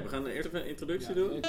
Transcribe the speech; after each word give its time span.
We 0.00 0.08
gaan 0.08 0.26
eerst 0.26 0.46
even 0.46 0.60
een 0.60 0.66
introductie 0.66 1.14
doen. 1.14 1.40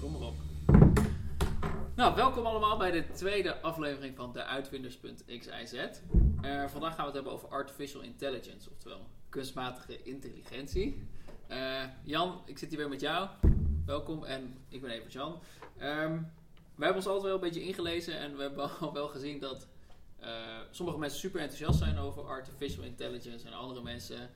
Kom 0.00 0.12
maar 0.12 0.20
op. 0.20 0.34
Nou, 1.94 2.14
welkom 2.14 2.46
allemaal 2.46 2.78
bij 2.78 2.90
de 2.90 3.04
tweede 3.12 3.60
aflevering 3.60 4.16
van 4.16 4.32
de 4.32 4.44
Uitvinders.xyz. 4.44 5.72
Uh, 5.72 6.66
vandaag 6.66 6.94
gaan 6.94 7.04
we 7.04 7.04
het 7.04 7.14
hebben 7.14 7.32
over 7.32 7.48
artificial 7.48 8.02
intelligence, 8.02 8.70
oftewel 8.70 9.06
kunstmatige 9.28 10.02
intelligentie. 10.02 11.08
Uh, 11.50 11.82
Jan, 12.04 12.42
ik 12.44 12.58
zit 12.58 12.68
hier 12.68 12.78
weer 12.78 12.88
met 12.88 13.00
jou. 13.00 13.28
Welkom 13.86 14.24
en 14.24 14.54
ik 14.68 14.80
ben 14.80 14.90
even 14.90 15.10
Jan. 15.10 15.40
Um, 15.82 16.32
we 16.74 16.84
hebben 16.84 16.96
ons 16.96 17.06
altijd 17.06 17.24
wel 17.24 17.34
een 17.34 17.40
beetje 17.40 17.62
ingelezen 17.62 18.18
en 18.18 18.36
we 18.36 18.42
hebben 18.42 18.70
al 18.80 18.92
wel 18.92 19.08
gezien 19.08 19.40
dat 19.40 19.66
uh, 20.20 20.58
sommige 20.70 20.98
mensen 20.98 21.18
super 21.18 21.40
enthousiast 21.40 21.78
zijn 21.78 21.98
over 21.98 22.22
artificial 22.22 22.84
intelligence 22.84 23.46
en 23.46 23.52
andere 23.52 23.82
mensen 23.82 24.30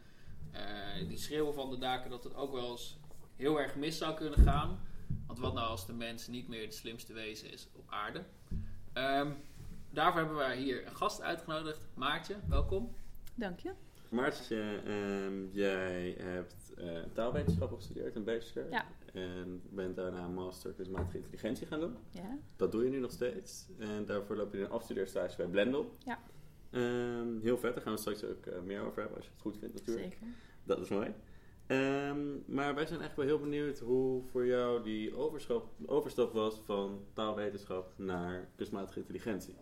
uh, 0.55 1.09
die 1.09 1.19
schreeuwen 1.19 1.55
van 1.55 1.71
de 1.71 1.79
daken 1.79 2.11
dat 2.11 2.25
het 2.25 2.35
ook 2.35 2.53
wel 2.53 2.71
eens 2.71 2.99
heel 3.37 3.61
erg 3.61 3.77
mis 3.77 3.99
zou 3.99 4.15
kunnen 4.15 4.39
gaan. 4.39 4.81
Want 5.27 5.39
wat 5.39 5.55
nou 5.55 5.69
als 5.69 5.87
de 5.87 5.93
mens 5.93 6.27
niet 6.27 6.49
meer 6.49 6.67
de 6.67 6.75
slimste 6.75 7.13
wezen 7.13 7.53
is 7.53 7.69
op 7.73 7.85
aarde? 7.87 8.25
Um, 8.95 9.37
daarvoor 9.91 10.21
hebben 10.21 10.39
we 10.39 10.55
hier 10.55 10.87
een 10.87 10.97
gast 10.97 11.21
uitgenodigd. 11.21 11.87
Maartje, 11.95 12.37
welkom. 12.49 12.95
Dank 13.35 13.61
je. 13.61 13.73
Maartje, 14.09 14.81
um, 14.87 15.51
jij 15.53 16.17
hebt 16.19 16.73
uh, 16.79 16.99
taalwetenschappen 17.13 17.77
gestudeerd, 17.77 18.17
een 18.17 18.25
bachelor. 18.25 18.71
Ja. 18.71 18.87
En 19.13 19.63
bent 19.71 19.97
daarna 19.97 20.25
een 20.25 20.35
master 20.35 20.73
kunstmatige 20.73 21.17
intelligentie 21.17 21.67
gaan 21.67 21.81
doen. 21.81 21.97
Ja. 22.11 22.39
Dat 22.57 22.73
doe 22.73 22.85
je 22.85 22.91
nu 22.91 22.99
nog 22.99 23.11
steeds. 23.11 23.69
En 23.79 24.07
daarvoor 24.07 24.37
loop 24.37 24.53
je 24.53 24.61
een 24.61 24.71
afstudeerstage 24.71 25.37
bij 25.37 25.47
Blendel. 25.47 25.95
Ja. 25.99 26.19
Um, 26.71 27.41
heel 27.41 27.59
vet, 27.59 27.75
daar 27.75 27.83
gaan 27.83 27.93
we 27.93 27.99
straks 27.99 28.25
ook 28.25 28.47
uh, 28.47 28.61
meer 28.61 28.81
over 28.81 28.99
hebben 28.99 29.17
als 29.17 29.27
je 29.27 29.33
het 29.33 29.41
goed 29.41 29.59
vindt 29.59 29.75
natuurlijk. 29.75 30.13
Zeker. 30.13 30.27
Dat 30.65 30.81
is 30.81 30.89
mooi. 30.89 31.15
Um, 31.67 32.45
maar 32.47 32.75
wij 32.75 32.87
zijn 32.87 33.01
eigenlijk 33.01 33.17
wel 33.17 33.27
heel 33.27 33.39
benieuwd 33.39 33.79
hoe 33.79 34.23
voor 34.31 34.47
jou 34.47 34.83
die 34.83 35.17
overstap, 35.17 35.69
overstap 35.87 36.33
was 36.33 36.61
van 36.65 37.05
taalwetenschap 37.13 37.93
naar 37.97 38.49
kunstmatige 38.57 38.99
intelligentie. 38.99 39.55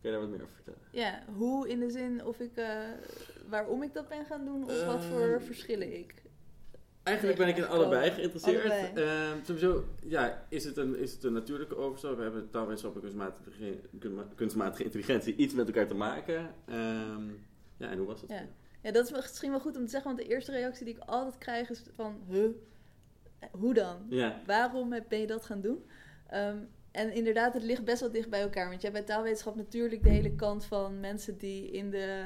Kun 0.00 0.10
je 0.10 0.10
daar 0.10 0.20
wat 0.20 0.30
meer 0.30 0.42
over 0.42 0.54
vertellen? 0.54 0.80
Ja, 0.92 1.24
hoe 1.36 1.68
in 1.68 1.80
de 1.80 1.90
zin 1.90 2.24
of 2.24 2.40
ik, 2.40 2.56
uh, 2.56 2.80
waarom 3.48 3.82
ik 3.82 3.94
dat 3.94 4.08
ben 4.08 4.24
gaan 4.24 4.44
doen 4.44 4.64
of 4.64 4.84
wat 4.84 5.04
voor 5.04 5.42
verschillen 5.42 5.98
ik. 5.98 6.22
Eigenlijk 7.08 7.38
ben 7.38 7.48
ik 7.48 7.56
in 7.56 7.66
allebei 7.66 8.10
geïnteresseerd. 8.10 8.70
Allebei. 8.70 9.04
Uh, 9.04 9.44
sowieso, 9.44 9.84
ja, 10.02 10.46
is 10.48 10.64
het, 10.64 10.76
een, 10.76 10.98
is 10.98 11.12
het 11.12 11.24
een 11.24 11.32
natuurlijke 11.32 11.76
overstap? 11.76 12.16
We 12.16 12.22
hebben 12.22 12.50
taalwetenschap 12.50 12.94
en 12.94 13.00
kunstmatige, 13.00 13.78
kunstmatige 14.34 14.84
intelligentie 14.84 15.36
iets 15.36 15.54
met 15.54 15.66
elkaar 15.66 15.86
te 15.86 15.94
maken. 15.94 16.54
Um, 16.70 17.46
ja, 17.76 17.90
en 17.90 17.98
hoe 17.98 18.06
was 18.06 18.20
dat? 18.20 18.30
Ja. 18.30 18.46
ja, 18.82 18.92
dat 18.92 19.04
is 19.04 19.12
misschien 19.12 19.50
wel 19.50 19.60
goed 19.60 19.76
om 19.76 19.84
te 19.84 19.90
zeggen, 19.90 20.14
want 20.14 20.22
de 20.22 20.34
eerste 20.34 20.52
reactie 20.52 20.84
die 20.84 20.94
ik 20.94 21.02
altijd 21.06 21.38
krijg 21.38 21.70
is 21.70 21.82
van, 21.94 22.20
huh, 22.28 22.50
hoe 23.50 23.74
dan? 23.74 24.06
Ja. 24.08 24.40
Waarom 24.46 24.88
ben 25.08 25.20
je 25.20 25.26
dat 25.26 25.44
gaan 25.44 25.60
doen? 25.60 25.84
Um, 26.34 26.68
en 26.98 27.12
inderdaad, 27.12 27.54
het 27.54 27.62
ligt 27.62 27.84
best 27.84 28.00
wel 28.00 28.10
dicht 28.10 28.30
bij 28.30 28.40
elkaar. 28.40 28.68
Want 28.68 28.80
je 28.80 28.88
hebt 28.88 28.98
bij 28.98 29.14
taalwetenschap 29.14 29.56
natuurlijk 29.56 30.02
de 30.02 30.08
hele 30.08 30.34
kant 30.34 30.64
van 30.64 31.00
mensen 31.00 31.38
die 31.38 31.70
in 31.70 31.90
de 31.90 32.24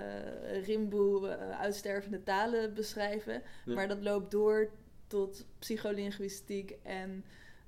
rimboe 0.64 1.28
uh, 1.28 1.60
uitstervende 1.60 2.22
talen 2.22 2.74
beschrijven. 2.74 3.42
Ja. 3.64 3.74
Maar 3.74 3.88
dat 3.88 4.02
loopt 4.02 4.30
door 4.30 4.70
tot 5.06 5.46
psycholinguïstiek 5.58 6.76
en 6.82 7.24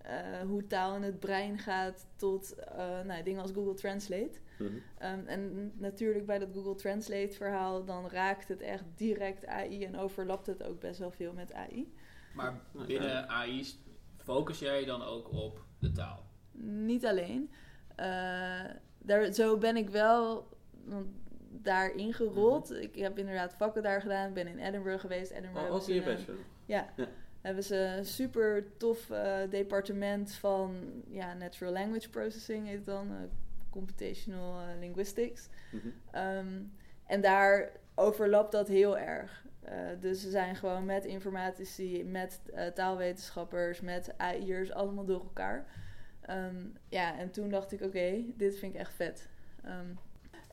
uh, 0.07 0.41
hoe 0.41 0.67
taal 0.67 0.97
in 0.97 1.03
het 1.03 1.21
brein 1.21 1.59
gaat 1.59 2.07
tot 2.17 2.55
uh, 2.59 3.01
nou, 3.01 3.23
dingen 3.23 3.43
als 3.43 3.53
Google 3.53 3.75
Translate. 3.75 4.39
Mm 4.59 4.67
-hmm. 4.67 5.09
um, 5.19 5.27
en 5.27 5.73
natuurlijk 5.77 6.27
bij 6.27 6.39
dat 6.39 6.49
Google 6.53 6.75
Translate 6.75 7.33
verhaal, 7.37 7.85
dan 7.85 8.09
raakt 8.09 8.49
het 8.49 8.61
echt 8.61 8.85
direct 8.95 9.47
AI 9.47 9.85
en 9.85 9.97
overlapt 9.97 10.47
het 10.47 10.63
ook 10.63 10.81
best 10.81 10.99
wel 10.99 11.11
veel 11.11 11.33
met 11.33 11.53
AI. 11.53 11.93
Maar 12.35 12.61
binnen 12.87 13.29
AI 13.29 13.65
focus 14.17 14.59
jij 14.59 14.85
dan 14.85 15.03
ook 15.03 15.33
op 15.33 15.65
de 15.79 15.93
taal? 15.93 16.33
Niet 16.63 17.07
alleen. 17.07 17.51
Uh, 18.01 18.65
daar, 18.99 19.33
zo 19.33 19.59
ben 19.59 19.77
ik 19.77 19.91
wel 19.91 20.49
daarin 21.51 22.13
gerold. 22.13 22.69
Mm 22.69 22.75
-hmm. 22.75 22.85
Ik 22.85 22.95
heb 22.95 23.19
inderdaad 23.19 23.55
vakken 23.55 23.83
daar 23.83 24.01
gedaan. 24.01 24.29
Ik 24.29 24.35
ben 24.35 24.47
in 24.47 24.59
Edinburgh 24.59 25.01
geweest. 25.01 25.31
Edinburgh 25.31 25.69
oh, 25.69 25.75
ook 25.75 25.89
in 25.89 25.95
je 25.95 26.03
bachelor? 26.03 26.41
Ja. 26.67 26.89
ja. 26.97 27.07
Hebben 27.41 27.65
ze 27.65 27.77
een 27.77 28.05
super 28.05 28.77
tof 28.77 29.11
uh, 29.11 29.37
departement 29.51 30.33
van 30.33 30.77
ja, 31.09 31.35
Natural 31.35 31.73
Language 31.73 32.11
Processing, 32.11 32.67
heet 32.67 32.77
het 32.77 32.87
dan. 32.87 33.11
Uh, 33.11 33.17
computational 33.71 34.61
uh, 34.61 34.67
Linguistics. 34.81 35.49
Mm 35.71 35.81
-hmm. 35.81 36.23
um, 36.23 36.73
en 37.07 37.21
daar 37.21 37.71
overlapt 37.95 38.53
dat 38.53 38.69
heel 38.69 38.99
erg. 38.99 39.45
dus 40.01 40.21
ze 40.21 40.31
zijn 40.31 40.57
gewoon 40.57 40.85
met 40.85 41.05
informatici, 41.05 42.05
met 42.05 42.41
taalwetenschappers, 42.75 43.81
met 43.81 44.15
AI'ers, 44.17 44.73
allemaal 44.73 45.05
door 45.05 45.21
elkaar. 45.21 45.67
Um, 46.31 46.73
ja, 46.89 47.19
en 47.19 47.31
toen 47.31 47.49
dacht 47.49 47.73
ik, 47.73 47.79
oké, 47.79 47.89
okay, 47.89 48.33
dit 48.37 48.59
vind 48.59 48.75
ik 48.75 48.81
echt 48.81 48.95
vet. 48.95 49.29
Um, 49.67 49.99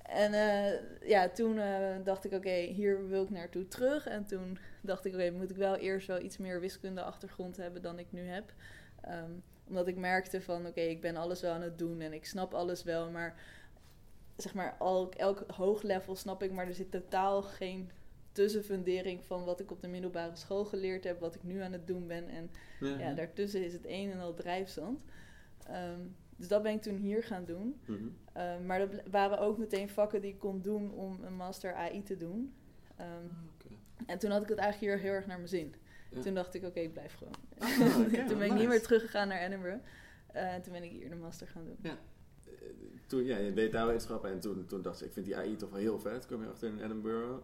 en 0.03 0.33
uh, 0.33 1.09
ja, 1.09 1.29
toen 1.29 1.57
uh, 1.57 1.95
dacht 2.03 2.25
ik, 2.25 2.31
oké, 2.31 2.47
okay, 2.47 2.65
hier 2.65 3.07
wil 3.07 3.23
ik 3.23 3.29
naartoe 3.29 3.67
terug. 3.67 4.07
En 4.07 4.25
toen 4.25 4.57
dacht 4.81 5.05
ik, 5.05 5.13
oké, 5.13 5.23
okay, 5.23 5.37
moet 5.37 5.49
ik 5.49 5.57
wel 5.57 5.75
eerst 5.75 6.07
wel 6.07 6.21
iets 6.21 6.37
meer 6.37 6.59
wiskunde 6.59 7.01
achtergrond 7.01 7.57
hebben 7.57 7.81
dan 7.81 7.99
ik 7.99 8.11
nu 8.11 8.21
heb. 8.21 8.53
Um, 9.07 9.43
omdat 9.67 9.87
ik 9.87 9.97
merkte 9.97 10.41
van, 10.41 10.65
oké, 10.65 10.81
ik 10.81 11.01
ben 11.01 11.15
alles 11.15 11.41
wel 11.41 11.53
aan 11.53 11.61
het 11.61 11.77
doen 11.77 12.01
en 12.01 12.13
ik 12.13 12.25
snap 12.25 12.53
alles 12.53 12.83
wel. 12.83 13.09
Maar 13.09 13.35
zeg 14.37 14.53
maar, 14.53 14.75
al, 14.79 15.11
elk 15.11 15.43
hoog 15.47 15.81
level 15.81 16.15
snap 16.15 16.43
ik, 16.43 16.51
maar 16.51 16.67
er 16.67 16.73
zit 16.73 16.91
totaal 16.91 17.41
geen 17.41 17.91
tussenfundering 18.31 19.23
van 19.23 19.43
wat 19.43 19.59
ik 19.59 19.71
op 19.71 19.81
de 19.81 19.87
middelbare 19.87 20.35
school 20.35 20.65
geleerd 20.65 21.03
heb, 21.03 21.19
wat 21.19 21.35
ik 21.35 21.43
nu 21.43 21.59
aan 21.59 21.71
het 21.71 21.87
doen 21.87 22.07
ben. 22.07 22.29
En 22.29 22.51
ja, 22.79 22.99
ja 22.99 23.13
daartussen 23.13 23.63
is 23.63 23.73
het 23.73 23.85
een 23.85 24.11
en 24.11 24.19
al 24.19 24.33
drijfzand. 24.33 25.03
Um, 25.71 26.15
dus 26.35 26.47
dat 26.47 26.63
ben 26.63 26.73
ik 26.73 26.81
toen 26.81 26.95
hier 26.95 27.23
gaan 27.23 27.45
doen. 27.45 27.79
Mm 27.85 27.95
-hmm. 27.95 28.15
uh, 28.37 28.65
maar 28.65 28.79
dat 28.79 29.01
waren 29.11 29.39
ook 29.39 29.57
meteen 29.57 29.89
vakken 29.89 30.21
die 30.21 30.31
ik 30.31 30.39
kon 30.39 30.61
doen 30.61 30.91
om 30.91 31.19
een 31.23 31.35
master 31.35 31.73
AI 31.73 32.03
te 32.03 32.17
doen. 32.17 32.53
Um, 32.99 33.31
okay. 33.55 33.77
En 34.05 34.19
toen 34.19 34.31
had 34.31 34.41
ik 34.41 34.49
het 34.49 34.57
eigenlijk 34.57 34.91
hier 34.91 35.03
heel 35.03 35.13
erg 35.13 35.25
naar 35.27 35.37
mijn 35.37 35.49
zin. 35.49 35.75
Ja. 36.11 36.21
Toen 36.21 36.33
dacht 36.33 36.53
ik, 36.53 36.61
oké, 36.61 36.69
okay, 36.69 36.83
ik 36.83 36.93
blijf 36.93 37.15
gewoon. 37.15 37.33
Ah, 37.57 37.99
okay, 38.07 38.27
toen 38.27 38.37
ben 38.37 38.47
ik 38.47 38.53
niet 38.53 38.67
meer 38.67 38.81
teruggegaan 38.81 39.27
naar 39.27 39.41
Edinburgh. 39.41 39.83
Uh, 40.35 40.53
en 40.53 40.61
toen 40.61 40.73
ben 40.73 40.83
ik 40.83 40.91
hier 40.91 41.09
de 41.09 41.15
master 41.15 41.47
gaan 41.47 41.65
doen. 41.65 41.77
Ja. 41.81 41.97
Uh, 42.45 42.53
toen, 43.07 43.23
ja, 43.23 43.37
je 43.37 43.53
deed 43.53 43.71
taalwetenschappen 43.71 44.31
en 44.31 44.39
toen, 44.39 44.65
toen 44.65 44.81
dacht 44.81 45.01
ik, 45.01 45.07
ik 45.07 45.13
vind 45.13 45.25
die 45.25 45.37
AI 45.37 45.55
toch 45.55 45.69
wel 45.69 45.79
heel 45.79 45.99
vet. 45.99 46.25
Kom 46.25 46.43
je 46.43 46.49
achter 46.49 46.67
in 46.67 46.79
Edinburgh. 46.79 47.43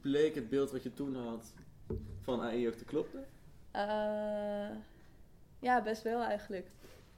Bleek 0.00 0.34
het 0.34 0.48
beeld 0.48 0.70
wat 0.70 0.82
je 0.82 0.92
toen 0.92 1.14
had 1.16 1.54
van 2.20 2.40
AI 2.40 2.68
ook 2.68 2.74
te 2.74 2.84
kloppen? 2.84 3.24
Ja, 5.58 5.82
best 5.82 6.02
wel 6.02 6.22
eigenlijk. 6.22 6.70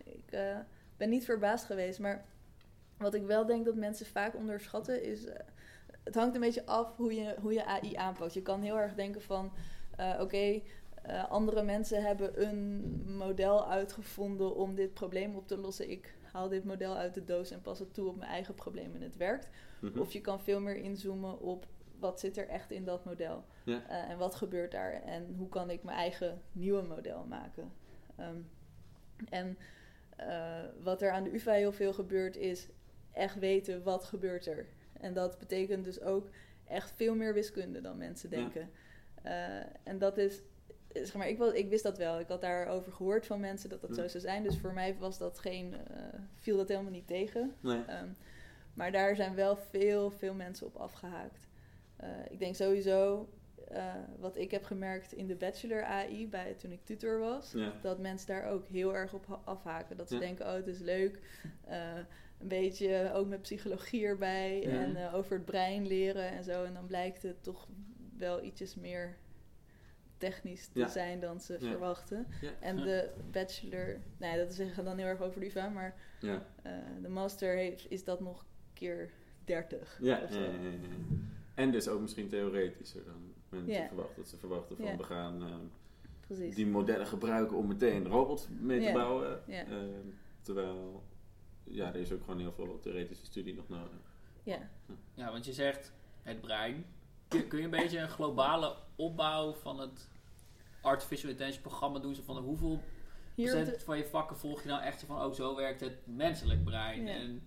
Ik 0.05 0.25
uh, 0.31 0.59
ben 0.97 1.09
niet 1.09 1.25
verbaasd 1.25 1.65
geweest, 1.65 1.99
maar 1.99 2.25
wat 2.97 3.15
ik 3.15 3.27
wel 3.27 3.47
denk 3.47 3.65
dat 3.65 3.75
mensen 3.75 4.07
vaak 4.07 4.35
onderschatten 4.35 5.03
is. 5.03 5.27
Uh, 5.27 5.33
het 6.05 6.15
hangt 6.15 6.35
een 6.35 6.41
beetje 6.41 6.67
af 6.67 6.97
hoe 6.97 7.15
je, 7.15 7.35
hoe 7.41 7.53
je 7.53 7.65
AI 7.65 7.95
aanpakt. 7.95 8.35
Je 8.35 8.43
kan 8.43 8.63
heel 8.63 8.79
erg 8.79 8.95
denken 8.95 9.23
van: 9.23 9.53
uh, 10.01 10.11
oké, 10.13 10.23
okay, 10.23 10.65
andere 11.29 11.63
mensen 11.63 12.03
hebben 12.03 12.43
een 12.47 13.03
model 13.17 13.69
uitgevonden 13.69 14.55
om 14.55 14.75
dit 14.75 14.95
probleem 14.95 15.37
op 15.37 15.49
te 15.49 15.59
lossen. 15.59 15.91
Ik 15.91 16.15
haal 16.33 16.49
dit 16.49 16.65
model 16.65 16.97
uit 16.97 17.15
de 17.15 17.25
doos 17.25 17.51
en 17.51 17.61
pas 17.61 17.79
het 17.79 17.95
toe 17.95 18.09
op 18.09 18.17
mijn 18.17 18.31
eigen 18.31 18.55
probleem 18.55 18.95
en 18.95 19.03
het 19.03 19.17
werkt. 19.17 19.49
Mm 19.81 19.89
-hmm. 19.93 20.01
Of 20.01 20.13
je 20.13 20.21
kan 20.21 20.41
veel 20.41 20.61
meer 20.61 20.77
inzoomen 20.77 21.41
op 21.41 21.67
wat 21.99 22.21
zit 22.21 22.37
er 22.37 22.49
echt 22.49 22.71
in 22.71 22.85
dat 22.85 23.05
model 23.05 23.45
ja. 23.65 23.87
en 23.89 24.19
wat 24.19 24.35
gebeurt 24.35 24.71
daar 24.71 24.93
en 24.93 25.35
hoe 25.37 25.49
kan 25.49 25.71
ik 25.71 25.83
mijn 25.83 25.97
eigen 25.97 26.43
nieuwe 26.53 26.83
model 26.83 27.25
maken. 27.29 27.73
Um, 28.21 28.51
en 29.29 29.59
uh, 30.21 30.61
wat 30.83 31.03
er 31.03 31.11
aan 31.11 31.25
de 31.25 31.35
UvA 31.35 31.53
heel 31.53 31.73
veel 31.73 31.93
gebeurt 31.93 32.37
is 32.37 32.69
echt 33.13 33.39
weten 33.39 33.83
wat 33.83 34.05
gebeurt 34.05 34.47
er. 34.47 34.67
En 35.01 35.15
dat 35.15 35.39
betekent 35.39 35.85
dus 35.85 36.01
ook 36.01 36.29
echt 36.65 36.93
veel 36.97 37.15
meer 37.15 37.35
wiskunde 37.35 37.81
dan 37.81 37.99
mensen 37.99 38.31
denken. 38.31 38.71
Ja. 39.23 39.61
Uh, 39.61 39.67
en 39.83 39.99
dat 39.99 40.19
is, 40.19 40.41
zeg 40.93 41.15
maar, 41.15 41.29
ik, 41.29 41.41
ik 41.41 41.69
wist 41.69 41.83
dat 41.83 41.99
wel. 41.99 42.21
Ik 42.21 42.29
had 42.29 42.41
daarover 42.41 42.93
gehoord 42.93 43.27
van 43.27 43.41
mensen 43.41 43.69
dat 43.69 43.81
dat 43.81 43.95
zo 43.95 44.09
zou 44.09 44.23
zijn. 44.23 44.43
Dus 44.43 44.59
voor 44.59 44.73
mij 44.73 44.97
was 44.99 45.19
dat 45.19 45.39
geen, 45.39 45.73
uh, 45.73 46.21
viel 46.35 46.57
dat 46.57 46.69
helemaal 46.69 46.93
niet 46.93 47.07
tegen. 47.07 47.55
Nee. 47.61 47.77
Um, 47.77 48.17
maar 48.75 48.93
daar 48.93 49.17
zijn 49.17 49.35
wel 49.35 49.57
veel, 49.57 50.11
veel 50.11 50.35
mensen 50.35 50.67
op 50.67 50.77
afgehaakt. 50.77 51.47
Uh, 52.03 52.09
ik 52.31 52.39
denk 52.39 52.55
sowieso, 52.55 53.29
uh, 53.73 53.95
wat 54.19 54.37
ik 54.37 54.51
heb 54.51 54.65
gemerkt 54.65 55.13
in 55.13 55.27
de 55.27 55.35
bachelor 55.35 55.83
AI, 55.85 56.29
bij, 56.29 56.55
toen 56.55 56.73
ik 56.73 56.85
tutor 56.85 57.19
was, 57.19 57.53
Ja. 57.53 57.73
dat 57.83 57.99
mensen 57.99 58.27
daar 58.27 58.45
ook 58.51 58.67
heel 58.67 58.95
erg 58.95 59.15
op 59.15 59.27
ha- 59.27 59.41
afhaken. 59.45 59.97
Dat 59.97 60.09
ze 60.09 60.15
Ja. 60.15 60.21
denken, 60.21 60.47
oh 60.47 60.53
het 60.53 60.67
is 60.67 60.79
leuk, 60.79 61.19
uh, 61.69 61.97
een 62.39 62.49
beetje 62.49 63.11
ook 63.15 63.27
met 63.29 63.43
psychologie 63.43 64.05
erbij 64.07 64.61
Ja. 64.61 64.69
en 64.69 64.91
uh, 64.97 65.15
over 65.15 65.37
het 65.37 65.45
brein 65.45 65.87
leren 65.87 66.29
en 66.31 66.45
zo. 66.45 66.65
En 66.65 66.75
dan 66.75 66.87
blijkt 66.87 67.23
het 67.23 67.43
toch 67.43 67.69
wel 68.19 68.43
ietsjes 68.45 68.75
meer 68.75 69.17
technisch 70.19 70.67
te 70.69 70.89
zijn 70.89 71.21
dan 71.21 71.41
ze 71.41 71.59
verwachten. 71.61 72.27
En 72.61 72.77
de 72.87 73.11
bachelor, 73.31 74.01
nou 74.19 74.37
ja, 74.39 74.45
dat 74.45 74.55
zeggen 74.55 74.85
dan 74.85 74.99
heel 74.99 75.07
erg 75.07 75.21
over 75.21 75.41
de 75.41 75.47
UvA, 75.47 75.69
maar 75.69 75.95
de 77.03 77.09
master 77.09 77.57
heeft, 77.57 77.91
is 77.91 78.05
dat 78.05 78.21
nog 78.21 78.47
keer 78.73 79.11
30. 79.45 79.99
Ja, 80.01 80.21
of 80.23 80.29
ja, 80.29 80.35
zo. 80.35 80.41
ja, 80.41 80.47
ja, 80.47 80.69
ja. 80.71 81.17
En 81.55 81.71
dus 81.71 81.89
ook 81.89 82.01
misschien 82.01 82.29
theoretischer 82.29 83.05
dan 83.05 83.28
mensen 83.49 83.73
Ja. 83.73 83.87
verwachten. 83.87 84.17
Dat 84.17 84.29
ze 84.29 84.37
verwachten 84.37 84.77
van 84.77 84.97
we 84.97 85.03
gaan 85.03 85.43
ehm, 85.43 85.65
Precies. 86.27 86.55
die 86.55 86.67
modellen 86.67 87.07
gebruiken 87.07 87.57
om 87.57 87.67
meteen 87.67 88.07
robots 88.09 88.49
mee 88.61 88.87
te 88.87 88.93
bouwen. 88.93 89.49
Ehm, 89.49 89.67
terwijl, 90.43 91.03
ja, 91.65 91.89
er 91.89 92.01
is 92.01 92.13
ook 92.13 92.21
gewoon 92.25 92.39
heel 92.39 92.53
veel 92.53 92.79
theoretische 92.81 93.25
studie 93.25 93.55
nog 93.55 93.69
nodig. 93.69 94.01
Ja. 94.43 94.69
Ja, 95.15 95.33
want 95.33 95.45
je 95.45 95.53
zegt 95.53 95.93
het 96.23 96.41
brein. 96.41 96.85
Kun, 97.29 97.59
je 97.59 97.65
een 97.65 97.71
beetje 97.71 97.99
een 97.99 98.09
globale 98.09 98.77
opbouw 98.97 99.53
van 99.53 99.81
het 99.81 100.09
Artificial 100.81 101.31
Intelligence 101.31 101.61
programma 101.61 101.99
doen? 101.99 102.15
Zo 102.15 102.23
van 102.23 102.37
hoeveel 102.37 102.81
procent 103.35 103.83
van 103.83 103.97
je 103.99 104.05
vakken 104.05 104.37
volg 104.37 104.63
je 104.63 104.69
nou 104.69 104.83
echt 104.83 105.03
van, 105.05 105.25
oh 105.25 105.33
zo 105.33 105.57
werkt 105.57 105.81
het 105.81 105.97
menselijk 106.05 106.65
brein? 106.65 107.09
En 107.09 107.43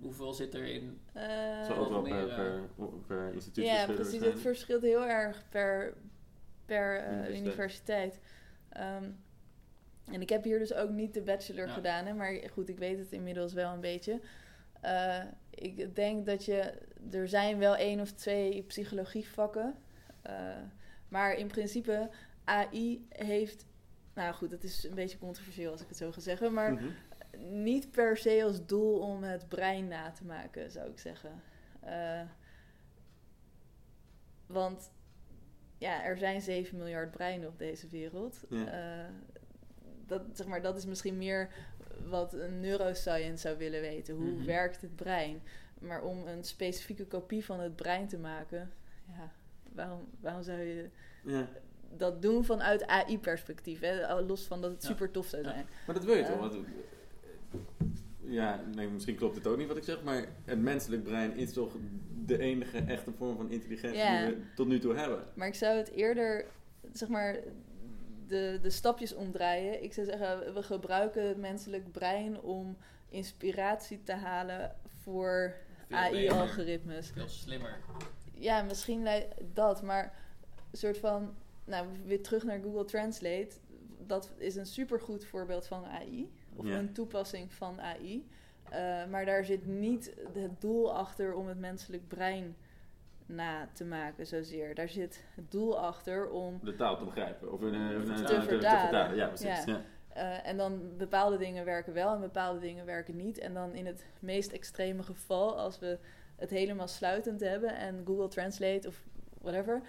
hoeveel 0.00 0.32
zit 0.32 0.54
er 0.54 0.64
in? 0.64 1.00
eh, 1.12 1.64
Zo 1.64 1.74
ook 1.74 1.88
wel 1.88 2.02
per, 2.02 2.12
meer, 2.12 2.26
per, 2.34 2.68
per 3.06 3.32
instituut 3.32 3.66
Ja, 3.66 3.86
precies. 3.86 4.20
Het 4.20 4.40
verschilt 4.40 4.82
heel 4.82 5.06
erg 5.06 5.44
per, 5.48 5.94
per 6.66 6.96
eh, 6.98 7.04
Universiteit. 7.12 7.40
universiteit. 7.40 8.20
Ehm, 8.68 9.10
en 10.12 10.20
ik 10.20 10.28
heb 10.28 10.44
hier 10.44 10.58
dus 10.58 10.74
ook 10.74 10.90
niet 10.90 11.14
de 11.14 11.22
bachelor 11.22 11.66
Ja. 11.66 11.72
gedaan, 11.72 12.06
hè, 12.06 12.12
maar 12.14 12.40
goed, 12.52 12.68
ik 12.68 12.78
weet 12.78 12.98
het 12.98 13.12
inmiddels 13.12 13.52
wel 13.52 13.72
een 13.72 13.80
beetje. 13.80 14.20
Eh, 14.80 15.22
ik 15.50 15.94
denk 15.94 16.26
dat 16.26 16.44
je, 16.44 16.72
er 17.10 17.28
zijn 17.28 17.58
wel 17.58 17.76
één 17.76 18.00
of 18.00 18.12
twee 18.12 18.62
psychologievakken, 18.62 19.74
eh, 20.22 20.56
maar 21.08 21.34
in 21.34 21.46
principe 21.46 22.10
AI 22.44 23.06
heeft, 23.08 23.66
nou 24.14 24.34
goed, 24.34 24.50
het 24.50 24.64
is 24.64 24.84
een 24.84 24.94
beetje 24.94 25.18
controversieel 25.18 25.70
als 25.72 25.80
ik 25.80 25.88
het 25.88 25.96
zo 25.96 26.12
ga 26.12 26.20
zeggen, 26.20 26.52
maar 26.52 26.72
Mhm. 26.72 26.84
Niet 27.38 27.90
per 27.90 28.16
se 28.16 28.42
als 28.44 28.66
doel 28.66 28.98
om 28.98 29.22
het 29.22 29.48
brein 29.48 29.88
na 29.88 30.10
te 30.10 30.24
maken, 30.24 30.70
zou 30.70 30.90
ik 30.90 30.98
zeggen. 30.98 31.42
Eh, 31.80 32.20
want 34.46 34.90
ja, 35.78 36.04
er 36.04 36.18
zijn 36.18 36.40
7 36.40 36.76
miljard 36.78 37.10
breinen 37.10 37.48
op 37.48 37.58
deze 37.58 37.88
wereld. 37.88 38.40
Ja. 38.48 38.66
Eh, 38.66 39.08
dat, 40.06 40.22
zeg 40.32 40.46
maar, 40.46 40.62
dat 40.62 40.76
is 40.76 40.86
misschien 40.86 41.18
meer 41.18 41.48
wat 42.04 42.32
een 42.32 42.60
neuroscience 42.60 43.36
zou 43.48 43.58
willen 43.58 43.80
weten. 43.80 44.14
Hoe 44.14 44.30
Mhm. 44.30 44.44
werkt 44.44 44.80
het 44.80 44.96
brein? 44.96 45.42
Maar 45.80 46.02
om 46.02 46.26
een 46.26 46.44
specifieke 46.44 47.06
kopie 47.06 47.44
van 47.44 47.60
het 47.60 47.76
brein 47.76 48.08
te 48.08 48.18
maken, 48.18 48.72
ja, 49.06 49.30
waarom, 49.72 50.08
waarom 50.20 50.42
zou 50.42 50.58
je 50.60 50.88
Ja. 51.24 51.48
dat 51.96 52.22
doen 52.22 52.44
vanuit 52.44 52.86
AI-perspectief? 52.86 53.80
Los 54.26 54.46
van 54.46 54.60
dat 54.60 54.70
het 54.70 54.82
Ja. 54.82 54.88
super 54.88 55.10
tof 55.10 55.26
zou 55.26 55.42
zijn. 55.42 55.66
Maar 55.86 55.94
dat 55.94 56.04
wil 56.04 56.14
je 56.14 56.22
Eh. 56.22 56.32
toch? 56.40 56.56
Ja, 58.30 58.60
nee, 58.74 58.88
misschien 58.88 59.16
klopt 59.16 59.34
het 59.34 59.46
ook 59.46 59.56
niet 59.56 59.68
wat 59.68 59.76
ik 59.76 59.84
zeg, 59.84 60.02
maar 60.02 60.24
het 60.44 60.58
menselijk 60.58 61.02
brein 61.02 61.36
is 61.36 61.52
toch 61.52 61.76
de 62.26 62.38
enige 62.38 62.78
echte 62.78 63.12
vorm 63.12 63.36
van 63.36 63.50
intelligentie 63.50 64.00
die 64.00 64.26
we 64.26 64.42
tot 64.54 64.66
nu 64.66 64.78
toe 64.78 64.94
hebben. 64.94 65.24
Maar 65.34 65.46
ik 65.46 65.54
zou 65.54 65.76
het 65.76 65.90
eerder, 65.90 66.46
zeg 66.92 67.08
maar, 67.08 67.36
de, 68.26 68.58
de 68.62 68.70
stapjes 68.70 69.14
omdraaien. 69.14 69.82
Ik 69.82 69.92
zou 69.92 70.06
zeggen, 70.06 70.54
we 70.54 70.62
gebruiken 70.62 71.28
het 71.28 71.36
menselijk 71.36 71.92
brein 71.92 72.40
om 72.40 72.76
inspiratie 73.08 74.02
te 74.02 74.12
halen 74.12 74.76
voor 75.02 75.54
AI-algoritmes. 75.88 77.10
Veel 77.10 77.28
slimmer. 77.28 77.78
Ja, 78.32 78.62
misschien 78.62 79.08
dat, 79.52 79.82
maar 79.82 80.14
een 80.70 80.78
soort 80.78 80.98
van, 80.98 81.34
nou, 81.64 81.86
weer 82.04 82.22
terug 82.22 82.44
naar 82.44 82.60
Google 82.60 82.84
Translate. 82.84 83.50
Dat 84.06 84.32
is 84.36 84.56
een 84.56 84.66
supergoed 84.66 85.24
voorbeeld 85.24 85.66
van 85.66 85.84
AI, 85.84 86.30
of 86.56 86.66
Ja. 86.66 86.78
een 86.78 86.92
toepassing 86.92 87.52
van 87.52 87.80
AI. 87.80 88.28
Eh, 88.70 89.06
maar 89.06 89.24
daar 89.24 89.44
zit 89.44 89.66
niet 89.66 90.14
het 90.32 90.60
doel 90.60 90.94
achter 90.94 91.34
om 91.34 91.46
het 91.46 91.58
menselijk 91.58 92.08
brein 92.08 92.56
na 93.26 93.68
te 93.72 93.84
maken 93.84 94.26
zozeer. 94.26 94.74
Daar 94.74 94.88
zit 94.88 95.24
het 95.34 95.50
doel 95.50 95.78
achter 95.78 96.28
om 96.30 96.58
De 96.62 96.74
taal 96.76 96.96
te 96.98 97.04
begrijpen. 97.04 97.52
Of 97.52 97.60
een, 97.60 97.74
een, 97.74 98.08
een- 98.10 98.24
Te 98.24 98.42
vertalen. 98.42 99.16
Ja, 99.16 99.26
precies. 99.26 99.64
Ja. 99.64 99.64
Ja. 99.66 99.80
Eh, 100.08 100.46
en 100.50 100.56
dan 100.56 100.96
bepaalde 100.96 101.36
dingen 101.36 101.64
werken 101.64 101.92
wel 101.92 102.14
en 102.14 102.20
bepaalde 102.20 102.60
dingen 102.60 102.86
werken 102.86 103.16
niet. 103.16 103.38
En 103.38 103.54
dan 103.54 103.74
in 103.74 103.86
het 103.86 104.04
meest 104.18 104.52
extreme 104.52 105.02
geval, 105.02 105.58
als 105.58 105.78
we 105.78 105.98
het 106.36 106.50
helemaal 106.50 106.88
sluitend 106.88 107.40
hebben 107.40 107.76
en 107.76 108.02
Google 108.06 108.28
Translate 108.28 108.88
of 108.88 109.02
whatever 109.40 109.82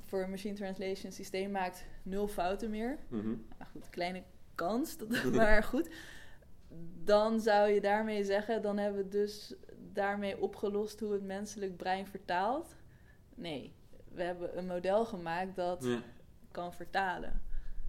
voor 0.00 0.22
een 0.22 0.30
machine 0.30 0.54
translation 0.54 1.12
systeem 1.12 1.50
maakt 1.50 1.84
nul 2.02 2.28
fouten 2.28 2.70
meer. 2.70 2.98
Mhm. 3.08 3.26
Nou 3.28 3.70
goed, 3.72 3.90
kleine 3.90 4.22
kans, 4.54 4.96
dat, 4.96 5.24
maar 5.32 5.62
goed. 5.62 5.88
Dan 7.04 7.40
zou 7.40 7.70
je 7.70 7.80
daarmee 7.80 8.24
zeggen, 8.24 8.62
dan 8.62 8.76
hebben 8.78 9.02
we 9.02 9.08
dus 9.08 9.54
daarmee 9.92 10.40
opgelost 10.40 11.00
hoe 11.00 11.12
het 11.12 11.22
menselijk 11.22 11.76
brein 11.76 12.06
vertaalt. 12.06 12.76
Nee, 13.34 13.72
we 14.14 14.22
hebben 14.22 14.58
een 14.58 14.66
model 14.66 15.04
gemaakt 15.04 15.56
dat 15.56 15.84
Ja. 15.84 16.02
kan 16.50 16.72
vertalen. 16.74 17.42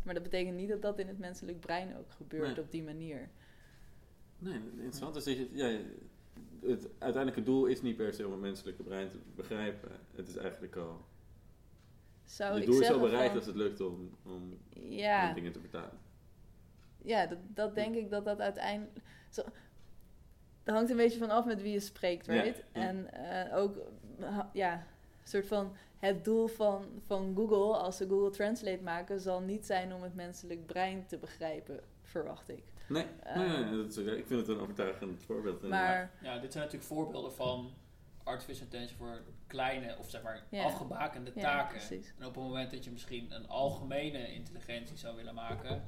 Maar 0.04 0.14
dat 0.14 0.24
betekent 0.24 0.56
niet 0.56 0.70
dat 0.70 0.82
dat 0.82 1.00
in 1.00 1.08
het 1.08 1.18
menselijk 1.20 1.60
brein 1.60 1.98
ook 1.98 2.12
gebeurt 2.12 2.56
Nee. 2.56 2.60
op 2.66 2.72
die 2.72 2.84
manier. 2.84 3.30
Nee, 4.40 4.60
interessant. 4.72 5.14
Dus 5.14 5.24
dat 5.24 5.38
je, 5.38 5.50
ja, 5.52 5.78
het 6.62 6.88
uiteindelijke 7.00 7.44
doel 7.44 7.66
is 7.66 7.82
niet 7.82 7.98
per 7.98 8.14
se 8.14 8.26
om 8.26 8.32
het 8.32 8.42
menselijke 8.42 8.84
brein 8.84 9.10
te 9.10 9.18
begrijpen. 9.36 9.92
Het 10.16 10.28
is 10.28 10.36
eigenlijk 10.36 10.76
al... 10.76 11.06
Zou 12.24 12.56
je 12.56 12.62
ik 12.62 12.66
doel 12.68 12.82
is 12.82 12.90
al 12.92 13.00
bereikt 13.00 13.36
als 13.36 13.46
het 13.46 13.56
lukt 13.56 13.82
om, 13.82 14.10
om, 14.24 14.58
ja, 14.90 15.28
om 15.30 15.34
dingen 15.36 15.52
te 15.52 15.60
vertalen. 15.60 16.00
Ja 17.06 17.26
dat, 17.26 17.38
dat 17.48 17.76
denk 17.76 17.96
ik 17.96 18.10
dat 18.10 18.26
dat 18.26 18.40
uiteindelijk... 18.40 18.98
Zo, 19.30 19.44
dat 20.64 20.76
hangt 20.76 20.90
een 20.92 20.98
beetje 20.98 21.20
van 21.20 21.30
af 21.30 21.46
met 21.46 21.62
wie 21.62 21.72
je 21.72 21.80
spreekt, 21.80 22.28
right? 22.28 22.58
ja. 22.74 22.82
En 22.82 23.14
eh, 23.14 23.58
ook, 23.58 23.78
ja, 24.54 24.74
een 24.74 25.28
soort 25.30 25.48
van... 25.48 25.76
Het 26.00 26.24
doel 26.26 26.48
van, 26.48 26.86
van 27.06 27.34
Google, 27.36 27.78
als 27.78 27.98
ze 27.98 28.08
Google 28.08 28.30
Translate 28.30 28.84
maken, 28.84 29.20
zal 29.20 29.42
niet 29.42 29.66
zijn 29.66 29.94
om 29.94 30.02
het 30.04 30.16
menselijk 30.16 30.66
brein 30.66 31.06
te 31.06 31.18
begrijpen, 31.18 31.80
verwacht 32.02 32.50
ik. 32.50 32.64
Nee, 32.88 33.06
Eh, 33.24 33.36
nee, 33.36 33.48
nee, 33.48 33.78
dat 33.78 33.90
is, 33.90 33.98
ik 33.98 34.28
vind 34.28 34.40
het 34.40 34.48
een 34.48 34.60
overtuigend 34.60 35.24
voorbeeld. 35.24 35.62
Maar 35.62 36.12
Ja, 36.22 36.40
dit 36.40 36.52
zijn 36.52 36.64
natuurlijk 36.64 36.92
voorbeelden 36.94 37.34
van 37.34 37.74
artificial 38.24 38.64
intelligence 38.66 38.96
voor 38.98 39.22
kleine 39.48 39.98
of 39.98 40.10
zeg 40.10 40.22
maar 40.24 40.44
Ja. 40.50 40.64
afgebakende 40.64 41.32
Ja, 41.36 41.42
taken. 41.42 41.78
precies. 41.78 42.14
En 42.20 42.26
op 42.26 42.36
het 42.36 42.44
moment 42.44 42.72
dat 42.72 42.84
je 42.84 42.92
misschien 42.92 43.32
een 43.32 43.48
algemene 43.48 44.34
intelligentie 44.34 44.98
zou 44.98 45.16
willen 45.16 45.34
maken, 45.36 45.84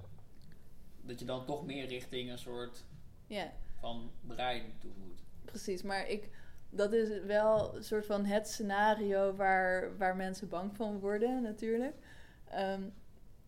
dat 1.08 1.20
je 1.20 1.26
dan 1.26 1.46
toch 1.46 1.66
meer 1.66 1.86
richting 1.88 2.32
een 2.32 2.38
soort 2.38 2.84
ja, 3.28 3.52
van 3.80 4.12
brein 4.28 4.64
toe 4.80 4.92
moet. 5.06 5.24
precies. 5.46 5.82
Maar 5.82 6.08
ik, 6.10 6.30
dat 6.70 6.94
is 6.94 7.24
wel 7.26 7.76
een 7.76 7.84
soort 7.84 8.06
van 8.06 8.26
het 8.26 8.48
scenario 8.48 9.36
waar, 9.36 9.98
waar 9.98 10.16
mensen 10.16 10.48
bang 10.50 10.76
van 10.76 11.00
worden, 11.00 11.42
natuurlijk. 11.42 11.96
Ehm, 12.50 12.82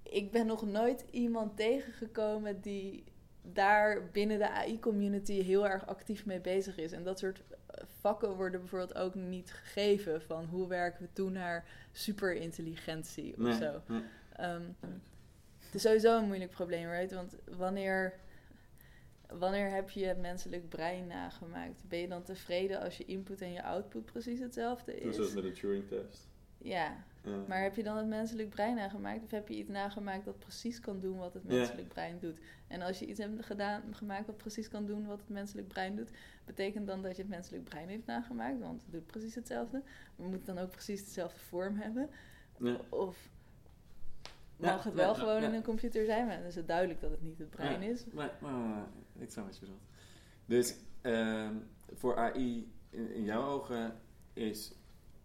ik 0.04 0.32
ben 0.32 0.46
nog 0.46 0.66
nooit 0.66 1.06
iemand 1.12 1.58
tegengekomen 1.58 2.62
die 2.62 3.04
daar 3.42 4.10
binnen 4.12 4.38
de 4.40 4.50
AI-community 4.50 5.42
heel 5.42 5.68
erg 5.68 5.88
actief 5.88 6.26
mee 6.26 6.40
bezig 6.40 6.78
is. 6.78 6.92
En 6.92 7.04
dat 7.04 7.20
soort 7.20 7.42
vakken 8.00 8.36
worden 8.36 8.60
bijvoorbeeld 8.60 8.96
ook 8.96 9.16
niet 9.16 9.52
gegeven 9.52 10.22
van 10.22 10.46
hoe 10.46 10.68
werken 10.68 11.02
we 11.02 11.14
toe 11.14 11.30
naar 11.30 11.66
superintelligentie 11.92 13.32
of 13.34 13.40
Nee, 13.40 13.54
zo. 13.54 13.82
nee. 13.88 14.02
Ehm, 14.36 14.62
het 15.72 15.76
is 15.76 15.82
sowieso 15.82 16.18
een 16.18 16.26
moeilijk 16.28 16.52
probleem, 16.52 16.90
right? 16.90 17.12
Want 17.14 17.36
wanneer, 17.58 18.14
wanneer 19.28 19.70
heb 19.72 19.90
je 19.90 20.06
het 20.06 20.18
menselijk 20.18 20.70
brein 20.70 21.08
nagemaakt? 21.08 21.82
Ben 21.88 22.00
je 22.00 22.08
dan 22.08 22.24
tevreden 22.24 22.82
als 22.82 22.98
je 22.98 23.06
input 23.06 23.42
en 23.42 23.52
je 23.52 23.64
output 23.64 24.06
precies 24.06 24.40
hetzelfde 24.40 25.00
Toen 25.02 25.14
zoals 25.14 25.30
is? 25.30 25.36
met 25.36 25.44
de 25.44 25.52
Turing-test. 25.52 26.28
Ja, 26.58 27.04
Ja. 27.24 27.44
maar 27.48 27.62
heb 27.62 27.76
je 27.76 27.84
dan 27.84 27.98
het 27.98 28.08
menselijk 28.08 28.50
brein 28.50 28.76
nagemaakt? 28.76 29.24
Of 29.24 29.32
heb 29.32 29.48
je 29.48 29.56
iets 29.56 29.70
nagemaakt 29.70 30.26
dat 30.26 30.40
precies 30.40 30.80
kan 30.80 31.00
doen 31.00 31.18
wat 31.18 31.34
het 31.34 31.44
Ja. 31.48 31.54
menselijk 31.56 31.88
brein 31.88 32.20
doet? 32.20 32.38
En 32.68 32.82
als 32.82 33.00
je 33.00 33.06
iets 33.06 33.20
hebt 33.20 33.46
gedaan, 33.46 33.84
gemaakt 33.92 34.26
wat 34.26 34.38
precies 34.38 34.68
kan 34.68 34.86
doen 34.86 35.06
wat 35.06 35.20
het 35.20 35.30
menselijk 35.30 35.68
brein 35.68 35.96
doet, 35.96 36.10
betekent 36.46 36.88
dan 36.88 37.02
dat 37.02 37.16
je 37.16 37.22
het 37.22 37.32
menselijk 37.32 37.64
brein 37.64 37.88
heeft 37.88 38.06
nagemaakt? 38.06 38.60
Want 38.60 38.82
het 38.82 38.92
doet 38.92 39.06
precies 39.06 39.36
hetzelfde. 39.36 39.82
Maar 40.16 40.28
moet 40.28 40.46
dan 40.46 40.58
ook 40.58 40.70
precies 40.72 41.06
dezelfde 41.06 41.40
vorm 41.40 41.76
hebben? 41.76 42.10
Ja. 42.60 42.80
Of 42.90 43.30
Ja, 44.60 44.74
mag 44.74 44.84
het 44.84 44.94
wel 44.94 45.14
ja, 45.14 45.20
gewoon 45.20 45.44
in 45.44 45.54
een 45.54 45.64
computer 45.64 46.06
zijn? 46.06 46.26
Maar 46.28 46.38
dan 46.38 46.46
is 46.46 46.56
het 46.56 46.68
duidelijk 46.68 47.02
dat 47.02 47.12
het 47.12 47.22
niet 47.22 47.38
het 47.38 47.50
brein 47.50 47.82
is. 47.82 48.06
Maar, 48.14 48.38
maar 48.42 48.88
ik 49.20 49.32
snap 49.32 49.46
wat 49.46 49.54
je 49.54 49.60
bedoelt. 49.60 49.82
Dus 50.46 50.76
ehm, 51.02 51.54
voor 51.94 52.18
AI, 52.18 52.72
in, 52.90 53.14
in 53.14 53.24
jouw 53.24 53.44
ogen, 53.44 53.94
is 54.34 54.74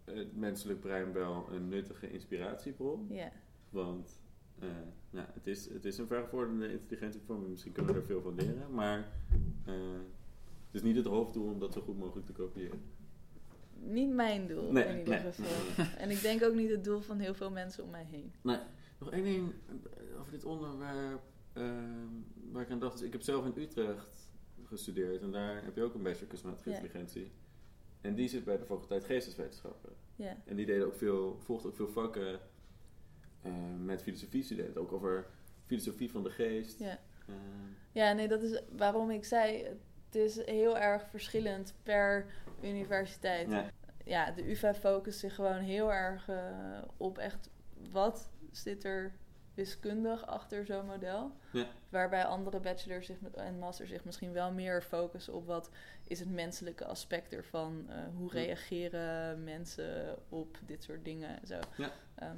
het 0.03 0.35
menselijk 0.37 0.79
brein 0.79 1.13
wel 1.13 1.47
een 1.51 1.67
nuttige 1.69 2.11
inspiratiebron. 2.11 3.07
Ja, 3.09 3.31
Want 3.69 4.19
eh, 4.59 4.67
ja, 5.09 5.29
het, 5.33 5.47
is, 5.47 5.69
het 5.69 5.85
is 5.85 5.97
een 5.97 6.07
vergevorderde 6.07 6.71
intelligentievorm. 6.71 7.49
Misschien 7.49 7.71
kunnen 7.71 7.93
we 7.93 7.99
er 7.99 8.05
veel 8.05 8.21
van 8.21 8.35
leren. 8.35 8.73
Maar 8.73 8.97
eh, 9.65 9.73
het 10.65 10.71
is 10.71 10.81
niet 10.81 10.95
het 10.95 11.05
hoofddoel 11.05 11.51
om 11.51 11.59
dat 11.59 11.73
zo 11.73 11.81
goed 11.81 11.97
mogelijk 11.97 12.25
te 12.25 12.33
kopiëren. 12.33 12.81
niet 13.79 14.09
mijn 14.13 14.47
doel 14.47 14.71
Nee, 14.71 14.83
in 14.85 14.97
ieder 14.97 15.13
nee. 15.13 15.31
geval. 15.31 15.85
En 15.97 16.09
ik 16.09 16.21
denk 16.21 16.43
ook 16.43 16.53
niet 16.53 16.69
het 16.69 16.83
doel 16.83 16.99
van 16.99 17.19
heel 17.19 17.33
veel 17.33 17.51
mensen 17.51 17.83
om 17.83 17.89
mij 17.89 18.05
heen. 18.11 18.33
Nog 18.97 19.11
één 19.11 19.23
ding 19.23 19.53
eh, 19.67 20.19
over 20.19 20.31
dit 20.31 20.43
onderwerp 20.43 21.21
ehm, 21.53 22.07
waar 22.51 22.61
ik 22.61 22.69
aan 22.71 22.79
dacht. 22.79 22.95
is, 22.95 23.01
ik 23.01 23.11
heb 23.11 23.21
zelf 23.21 23.45
in 23.45 23.61
Utrecht 23.61 24.29
gestudeerd 24.65 25.21
en 25.21 25.31
daar 25.31 25.63
heb 25.63 25.75
je 25.75 25.83
ook 25.83 25.93
een 25.93 26.03
bachelor 26.03 26.27
kunstmatige 26.27 26.69
Ja. 26.69 26.75
intelligentie. 26.75 27.31
En 28.01 28.15
die 28.15 28.27
zit 28.27 28.43
bij 28.43 28.57
de 28.57 28.65
faculteit 28.65 29.03
geesteswetenschappen. 29.03 29.93
En 30.45 30.55
die 30.55 30.65
deden 30.65 30.85
ook 30.85 30.95
veel, 30.95 31.39
volgden 31.39 31.69
ook 31.69 31.75
veel 31.75 31.87
vakken 31.87 32.39
eh, 33.41 33.51
met 33.83 34.01
filosofie-studenten. 34.01 34.81
Ook 34.81 34.91
over 34.91 35.25
filosofie 35.65 36.11
van 36.11 36.23
de 36.23 36.29
geest. 36.29 36.79
Ja. 36.79 36.99
Eh, 37.27 37.35
Ja, 37.91 38.13
nee, 38.13 38.27
dat 38.27 38.41
is 38.41 38.61
waarom 38.77 39.09
ik 39.11 39.25
zei, 39.25 39.63
het 40.05 40.15
is 40.15 40.45
heel 40.45 40.77
erg 40.77 41.07
verschillend 41.09 41.73
per 41.83 42.25
universiteit. 42.63 43.49
ja. 43.51 43.69
Ja, 44.05 44.31
de 44.31 44.49
UvA 44.51 44.73
focust 44.73 45.19
zich 45.19 45.35
gewoon 45.35 45.57
heel 45.57 45.93
erg 45.93 46.29
eh, 46.29 46.81
op 46.97 47.17
echt 47.17 47.49
wat 47.91 48.29
zit 48.57 48.83
er 48.83 49.13
wiskundig 49.53 50.25
achter 50.27 50.65
zo'n 50.65 50.85
model. 50.85 51.31
Ja. 51.51 51.65
Waarbij 51.89 52.25
andere 52.25 52.59
bachelors 52.59 53.05
zich, 53.05 53.17
en 53.35 53.59
masters 53.59 53.89
zich 53.89 54.05
misschien 54.05 54.31
wel 54.33 54.51
meer 54.51 54.81
focussen 54.81 55.33
op 55.33 55.45
wat 55.45 55.69
is 56.07 56.19
het 56.19 56.29
menselijke 56.31 56.85
aspect 56.85 57.33
ervan. 57.33 57.85
eh, 57.89 57.95
hoe 58.15 58.33
Ja. 58.33 58.39
reageren 58.39 59.43
mensen 59.43 60.17
op 60.29 60.57
dit 60.65 60.83
soort 60.83 61.05
dingen 61.05 61.39
en 61.41 61.47
zo. 61.47 61.59
Ja. 61.77 61.91
Ehm, 62.15 62.37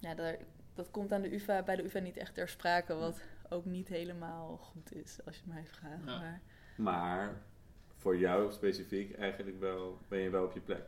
ja, 0.00 0.14
daar, 0.14 0.36
dat 0.74 0.90
komt 0.90 1.12
aan 1.12 1.22
de 1.22 1.34
UvA, 1.34 1.62
bij 1.62 1.76
de 1.76 1.84
UvA 1.84 1.98
niet 1.98 2.16
echt 2.16 2.34
ter 2.34 2.48
sprake, 2.48 2.94
wat 2.94 3.20
ook 3.48 3.64
niet 3.64 3.88
helemaal 3.88 4.56
goed 4.56 4.94
is, 4.94 5.18
als 5.24 5.36
je 5.36 5.42
mij 5.46 5.64
vraagt. 5.66 6.04
Ja. 6.04 6.18
Maar, 6.18 6.40
Maar 6.76 7.42
voor 7.96 8.18
jou 8.18 8.52
specifiek 8.52 9.16
eigenlijk 9.16 9.60
wel, 9.60 9.98
ben 10.08 10.18
je 10.18 10.30
wel 10.30 10.44
op 10.44 10.52
je 10.52 10.60
plek. 10.60 10.84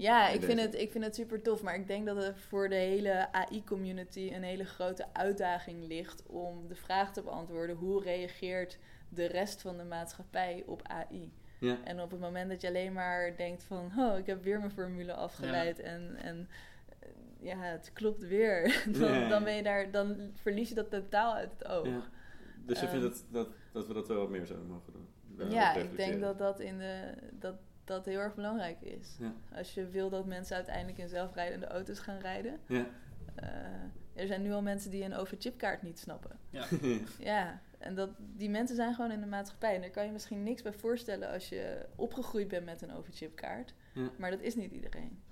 Ja, 0.00 0.28
ik 0.28 0.42
vind, 0.42 0.60
het, 0.60 0.74
ik 0.74 0.90
vind 0.90 1.04
het 1.04 1.14
super 1.14 1.42
tof, 1.42 1.62
maar 1.62 1.74
ik 1.74 1.86
denk 1.86 2.06
dat 2.06 2.16
het 2.16 2.38
voor 2.38 2.68
de 2.68 2.74
hele 2.74 3.32
AI-community 3.32 4.30
een 4.34 4.42
hele 4.42 4.64
grote 4.64 5.06
uitdaging 5.12 5.86
ligt 5.86 6.22
om 6.26 6.68
de 6.68 6.74
vraag 6.74 7.12
te 7.12 7.22
beantwoorden: 7.22 7.76
hoe 7.76 8.02
reageert 8.02 8.78
de 9.08 9.26
rest 9.26 9.62
van 9.62 9.76
de 9.76 9.84
maatschappij 9.84 10.62
op 10.66 10.82
AI? 10.82 11.32
Ja. 11.60 11.76
En 11.84 12.00
op 12.00 12.10
het 12.10 12.20
moment 12.20 12.50
dat 12.50 12.60
je 12.60 12.68
alleen 12.68 12.92
maar 12.92 13.36
denkt 13.36 13.62
van, 13.62 13.92
oh, 13.96 14.18
ik 14.18 14.26
heb 14.26 14.42
weer 14.42 14.58
mijn 14.58 14.70
formule 14.70 15.14
afgeleid 15.14 15.78
en, 15.80 16.16
en 16.16 16.48
ja, 17.40 17.58
het 17.58 17.90
klopt 17.92 18.26
weer. 18.26 18.82
dan, 19.28 19.44
ben 19.44 19.54
je 19.54 19.62
daar, 19.62 19.90
dan 19.90 20.30
verlies 20.34 20.68
je 20.68 20.74
dat 20.74 20.90
totaal 20.90 21.34
uit 21.34 21.52
het 21.58 21.68
oog. 21.68 21.86
Ja. 21.86 22.02
Dus 22.64 22.80
je 22.80 22.86
Ehm. 22.86 22.98
vindt 22.98 23.06
dat, 23.06 23.24
dat, 23.30 23.48
dat 23.72 23.86
we 23.86 23.94
dat 23.94 24.08
wel 24.08 24.18
wat 24.18 24.30
meer 24.30 24.46
zouden 24.46 24.68
mogen 24.68 24.92
doen? 24.92 25.08
Ja, 25.50 25.74
ik 25.74 25.96
denk 25.96 26.20
dat 26.20 26.38
dat, 26.38 26.60
in 26.60 26.78
de, 26.78 27.14
dat 27.32 27.54
dat 27.90 28.04
heel 28.04 28.18
erg 28.18 28.34
belangrijk 28.34 28.80
is. 28.80 29.16
Ja. 29.18 29.32
Als 29.54 29.74
je 29.74 29.88
wil 29.88 30.10
dat 30.10 30.26
mensen 30.26 30.56
uiteindelijk 30.56 30.98
in 30.98 31.08
zelfrijdende 31.08 31.66
auto's 31.66 31.98
gaan 31.98 32.18
rijden. 32.18 32.60
Ja. 32.66 32.86
eh, 33.34 33.48
er 34.14 34.26
zijn 34.26 34.42
nu 34.42 34.52
al 34.52 34.62
mensen 34.62 34.90
die 34.90 35.04
een 35.04 35.14
overchipkaart 35.14 35.82
niet 35.82 35.98
snappen. 35.98 36.38
Ja. 36.50 36.64
Ja, 37.18 37.60
en 37.78 37.94
dat, 37.94 38.10
die 38.18 38.50
mensen 38.50 38.76
zijn 38.76 38.94
gewoon 38.94 39.10
in 39.10 39.20
de 39.20 39.26
maatschappij. 39.26 39.74
En 39.74 39.80
daar 39.80 39.90
kan 39.90 40.06
je 40.06 40.12
misschien 40.12 40.42
niks 40.42 40.62
bij 40.62 40.72
voorstellen 40.72 41.30
als 41.32 41.48
je 41.48 41.86
opgegroeid 41.96 42.48
bent 42.48 42.64
met 42.64 42.82
een 42.82 42.92
overchipkaart. 42.92 43.74
Ja. 43.94 44.10
Maar 44.18 44.30
dat 44.30 44.40
is 44.40 44.54
niet 44.54 44.72
iedereen. 44.72 45.22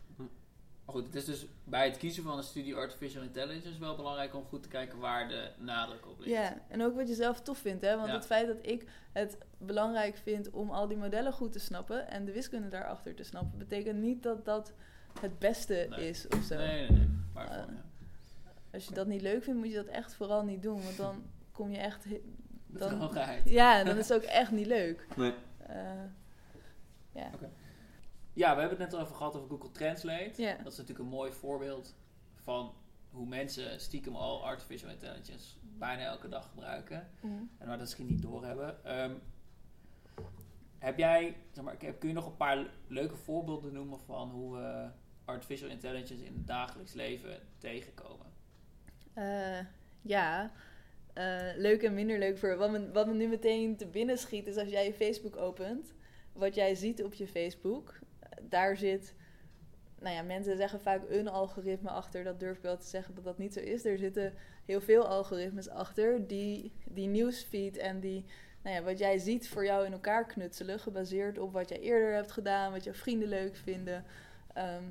Maar 0.89 0.97
goed, 0.97 1.07
het 1.07 1.15
is 1.15 1.25
dus 1.25 1.47
bij 1.65 1.87
het 1.89 1.97
kiezen 1.97 2.23
van 2.23 2.37
een 2.39 2.43
studie 2.45 2.75
Artificial 2.75 3.23
Intelligence 3.23 3.79
wel 3.81 3.97
belangrijk 3.97 4.35
om 4.35 4.45
goed 4.45 4.63
te 4.63 4.69
kijken 4.69 4.99
waar 4.99 5.29
de 5.29 5.51
nadruk 5.59 6.07
op 6.07 6.19
ligt. 6.19 6.31
Ja, 6.31 6.59
en 6.69 6.83
ook 6.83 6.95
wat 6.97 7.09
je 7.09 7.15
zelf 7.15 7.41
tof 7.41 7.59
vindt. 7.59 7.83
Hè? 7.85 7.97
Want 7.97 8.09
Ja. 8.09 8.15
het 8.15 8.27
feit 8.27 8.47
dat 8.47 8.57
ik 8.63 8.85
het 9.13 9.39
belangrijk 9.59 10.17
vind 10.17 10.51
om 10.51 10.71
al 10.71 10.89
die 10.89 10.97
modellen 10.97 11.33
goed 11.33 11.53
te 11.53 11.59
snappen 11.59 12.09
en 12.11 12.25
de 12.25 12.33
wiskunde 12.33 12.69
daarachter 12.69 13.15
te 13.15 13.23
snappen, 13.23 13.59
betekent 13.59 13.99
niet 14.01 14.23
dat 14.23 14.45
dat 14.45 14.73
het 15.21 15.39
beste 15.39 15.87
Nee. 15.91 16.09
is 16.09 16.29
of 16.29 16.43
zo. 16.43 16.57
Nee, 16.57 16.89
nee, 16.89 16.91
nee. 16.99 17.09
Maar 17.35 17.49
Eh, 17.51 17.57
ja. 17.57 17.67
Als 18.73 18.85
je 18.87 18.95
dat 18.95 19.07
niet 19.07 19.23
leuk 19.23 19.43
vindt, 19.43 19.59
moet 19.61 19.69
je 19.71 19.75
dat 19.77 19.87
echt 19.87 20.15
vooral 20.15 20.45
niet 20.45 20.63
doen. 20.63 20.83
Want 20.83 20.97
dan 20.97 21.23
kom 21.53 21.71
je 21.71 21.79
echt. 21.79 22.05
Dan, 22.67 23.11
ja, 23.45 23.85
dan 23.85 23.97
is 23.99 24.09
het 24.09 24.17
ook 24.19 24.29
echt 24.29 24.51
niet 24.51 24.67
leuk. 24.67 25.07
Nee. 25.17 25.35
Eh, 25.59 25.77
ja. 27.13 27.31
Ja, 28.39 28.55
we 28.55 28.61
hebben 28.61 28.79
het 28.79 28.91
net 28.91 28.99
al 28.99 29.05
even 29.05 29.17
gehad 29.17 29.37
over 29.37 29.49
Google 29.49 29.71
Translate. 29.71 30.33
Dat 30.63 30.73
is 30.73 30.79
natuurlijk 30.79 30.99
een 30.99 31.15
mooi 31.17 31.33
voorbeeld 31.33 31.95
van 32.35 32.75
hoe 33.11 33.27
mensen 33.27 33.81
stiekem 33.81 34.17
al 34.17 34.45
artificial 34.45 34.91
intelligence 34.91 35.57
bijna 35.63 36.03
elke 36.03 36.29
dag 36.29 36.49
gebruiken. 36.49 37.09
Mhm. 37.21 37.33
En 37.33 37.49
waar 37.59 37.69
dat 37.69 37.79
misschien 37.79 38.07
niet 38.07 38.23
doorhebben. 38.23 38.85
Ehm 38.85 39.13
heb 40.79 40.99
jij, 40.99 41.37
zeg 41.53 41.65
maar, 41.65 41.77
kun 41.77 42.09
je 42.09 42.15
nog 42.15 42.27
een 42.27 42.37
paar 42.37 42.67
leuke 42.87 43.17
voorbeelden 43.17 43.73
noemen 43.73 43.99
van 44.01 44.31
hoe 44.31 44.57
we 44.57 44.89
artificial 45.25 45.71
intelligence 45.71 46.25
in 46.25 46.35
het 46.35 46.47
dagelijks 46.47 46.93
leven 46.93 47.41
tegenkomen? 47.59 48.27
Eh, 49.15 49.59
ja, 50.03 50.53
Eh, 51.15 51.57
leuk 51.57 51.83
en 51.83 51.95
minder 51.95 52.19
leuk 52.19 52.39
voor. 52.39 52.57
Wat 52.57 52.71
me, 52.71 52.91
wat 52.93 53.07
me 53.07 53.15
nu 53.15 53.27
meteen 53.27 53.77
te 53.77 53.87
binnen 53.87 54.19
schiet, 54.19 54.47
is 54.47 54.57
als 54.57 54.69
jij 54.69 54.85
je 54.85 54.95
Facebook 54.95 55.37
opent, 55.37 55.95
wat 56.33 56.55
jij 56.55 56.75
ziet 56.75 57.05
op 57.05 57.15
je 57.15 57.27
Facebook, 57.27 57.99
daar 58.43 58.77
zit. 58.77 59.15
Nou 60.01 60.15
ja, 60.15 60.23
mensen 60.23 60.57
zeggen 60.57 60.81
vaak 60.81 61.03
een 61.09 61.29
algoritme 61.29 61.91
achter. 61.91 62.25
Dat 62.25 62.41
durf 62.41 62.57
ik 62.57 62.63
wel 62.63 62.77
te 62.77 62.87
zeggen 62.87 63.15
dat 63.15 63.25
dat 63.25 63.39
niet 63.39 63.53
zo 63.53 63.61
is. 63.61 63.85
Er 63.85 63.99
zitten 63.99 64.35
heel 64.65 64.81
veel 64.81 65.07
algoritmes 65.07 65.69
achter 65.69 66.27
die 66.27 66.73
die 66.85 67.07
nieuwsfeed 67.07 67.77
en 67.77 68.01
die, 68.01 68.25
nou 68.63 68.77
ja, 68.77 68.83
wat 68.83 68.99
jij 68.99 69.19
ziet 69.19 69.49
voor 69.49 69.65
jou 69.65 69.87
in 69.87 69.93
elkaar 69.93 70.27
knutselen, 70.27 70.81
gebaseerd 70.81 71.39
op 71.39 71.53
wat 71.53 71.69
jij 71.69 71.81
eerder 71.81 72.15
hebt 72.15 72.33
gedaan, 72.33 72.73
wat 72.73 72.85
jouw 72.85 72.95
vrienden 72.95 73.29
leuk 73.29 73.57
vinden. 73.57 74.05
Ehm, 74.53 74.85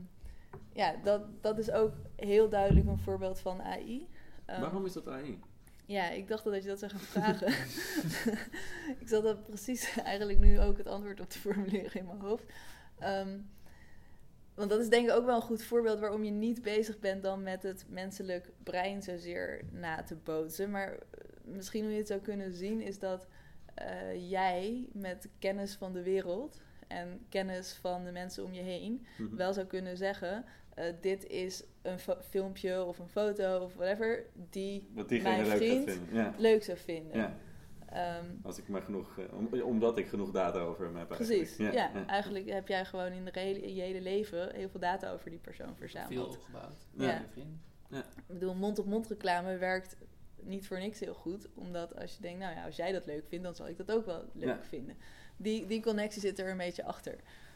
ja, 0.74 0.96
dat, 1.04 1.22
dat 1.42 1.58
is 1.60 1.72
ook 1.72 1.94
heel 2.16 2.50
duidelijk 2.50 2.88
een 2.88 3.00
voorbeeld 3.00 3.40
van 3.40 3.62
AI. 3.62 4.08
Ehm, 4.46 4.62
Waarom 4.62 4.86
is 4.86 4.94
dat 4.94 5.08
AI? 5.08 5.40
ja, 5.88 6.10
ik 6.10 6.28
dacht 6.28 6.44
dat 6.44 6.64
je 6.64 6.70
dat 6.70 6.80
zou 6.80 6.92
gaan 6.92 7.00
vragen. 7.16 7.48
ik 9.02 9.08
zat 9.08 9.24
dat 9.24 9.44
precies 9.44 9.98
eigenlijk 10.04 10.40
nu 10.40 10.60
ook 10.60 10.78
het 10.78 10.88
antwoord 10.88 11.20
op 11.20 11.30
te 11.30 11.40
formuleren 11.40 12.00
in 12.00 12.06
mijn 12.06 12.20
hoofd. 12.20 12.44
Ehm, 13.00 13.38
want 14.56 14.70
dat 14.70 14.80
is 14.80 14.90
denk 14.90 15.08
ik 15.10 15.16
ook 15.16 15.26
wel 15.26 15.36
een 15.36 15.42
goed 15.42 15.64
voorbeeld 15.64 16.00
waarom 16.00 16.24
je 16.24 16.32
niet 16.32 16.62
bezig 16.62 17.00
bent 17.00 17.24
dan 17.24 17.44
met 17.44 17.64
het 17.64 17.86
menselijk 17.90 18.50
brein 18.64 19.02
zozeer 19.02 19.62
na 19.72 20.04
te 20.04 20.16
bootsen. 20.16 20.72
Maar 20.72 20.92
eh, 20.94 20.98
misschien 21.44 21.84
hoe 21.84 21.92
je 21.92 21.98
het 21.98 22.08
zou 22.08 22.20
kunnen 22.20 22.54
zien 22.54 22.82
is 22.82 23.00
dat 23.00 23.28
eh, 23.74 24.30
jij 24.30 24.88
met 24.94 25.30
kennis 25.40 25.76
van 25.76 25.94
de 25.94 26.02
wereld 26.04 26.62
en 26.88 27.26
kennis 27.30 27.74
van 27.74 28.04
de 28.04 28.12
mensen 28.12 28.44
om 28.44 28.54
je 28.54 28.62
heen 28.62 29.06
Mhm. 29.18 29.36
wel 29.36 29.54
zou 29.54 29.66
kunnen 29.66 29.98
zeggen: 29.98 30.46
eh, 30.74 30.86
dit 31.02 31.26
is 31.28 31.64
een 31.82 32.00
filmpje 32.30 32.84
of 32.84 33.00
een 33.00 33.08
foto 33.10 33.60
of 33.64 33.74
whatever 33.76 34.26
die 34.50 34.88
Wat 34.94 35.10
diegene 35.10 35.36
mijn 35.36 35.48
leuk 35.48 35.58
vriend 35.58 35.90
vinden. 35.92 36.16
Ja. 36.16 36.34
leuk 36.38 36.64
zou 36.64 36.78
vinden. 36.78 37.18
ja. 37.18 37.38
Ehm, 37.92 38.26
Als 38.44 38.58
ik 38.58 38.68
maar 38.68 38.82
genoeg, 38.82 39.18
eh, 39.20 39.34
om- 39.38 39.62
omdat 39.62 39.98
ik 39.98 40.08
genoeg 40.08 40.32
data 40.32 40.60
over 40.60 40.86
hem 40.86 40.96
heb 40.96 41.10
eigenlijk. 41.12 41.40
precies. 41.42 41.58
Ja, 41.58 41.72
Ja, 41.72 41.92
ja. 41.94 42.06
eigenlijk 42.06 42.50
heb 42.50 42.68
jij 42.68 42.86
gewoon 42.86 43.12
in, 43.12 43.26
de 43.26 43.40
hele, 43.40 43.74
je 43.76 43.82
hele 43.82 44.02
leven 44.02 44.56
heel 44.56 44.70
veel 44.70 44.80
data 44.80 45.12
over 45.12 45.30
die 45.30 45.40
persoon 45.40 45.68
Veel 45.68 45.76
verzameld. 45.78 46.36
opgebouwd. 46.38 46.86
Ja. 46.92 47.26
Ja. 47.90 48.00
Ik 48.00 48.28
bedoel, 48.28 48.54
mond-op-mond 48.56 49.08
reclame 49.08 49.58
werkt 49.58 49.96
niet 50.42 50.68
voor 50.68 50.80
niks 50.80 51.00
heel 51.00 51.14
goed. 51.14 51.48
Omdat 51.54 51.96
als 52.00 52.16
je 52.16 52.22
denkt, 52.22 52.40
nou 52.40 52.56
ja, 52.56 52.66
als 52.66 52.76
jij 52.76 52.92
dat 52.92 53.06
leuk 53.06 53.26
vindt, 53.28 53.44
dan 53.44 53.56
zal 53.56 53.68
ik 53.68 53.78
dat 53.78 53.92
ook 53.92 54.06
wel 54.06 54.24
leuk 54.34 54.48
Ja. 54.48 54.64
vinden. 54.64 54.98
Die, 55.38 55.66
die 55.66 55.82
connectie 55.82 56.22
zit 56.22 56.40
er 56.40 56.50
een 56.50 56.58
beetje 56.58 56.84
achter. 56.84 57.16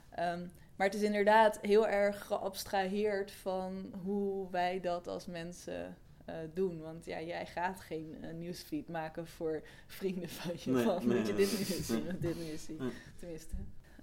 Ehm, 0.10 0.48
maar 0.76 0.88
het 0.88 0.96
is 0.96 1.02
inderdaad 1.02 1.60
heel 1.62 1.88
erg 1.88 2.26
geabstraheerd 2.26 3.32
van 3.32 3.94
hoe 4.04 4.52
wij 4.52 4.80
dat 4.80 5.08
als 5.08 5.26
mensen 5.26 5.98
eh, 6.32 6.48
doen. 6.54 6.82
Want 6.82 7.06
ja, 7.06 7.22
jij 7.22 7.46
gaat 7.46 7.80
geen 7.80 8.18
eh, 8.22 8.34
nieuwsfeed 8.34 8.88
maken 8.88 9.28
voor 9.28 9.64
vrienden 9.88 10.30
van 10.30 10.52
je. 10.58 10.72
Nee, 10.72 10.84
van, 10.84 11.08
nee, 11.08 11.18
moet 11.18 11.28
je 11.28 11.36
dit 11.36 11.52
nu 11.52 11.58
eens 11.58 11.88
zien, 11.88 12.06
dit 12.20 12.36
nu 12.38 12.44
eens 12.44 12.66
zien. 12.66 12.92
Tenminste. 13.20 13.56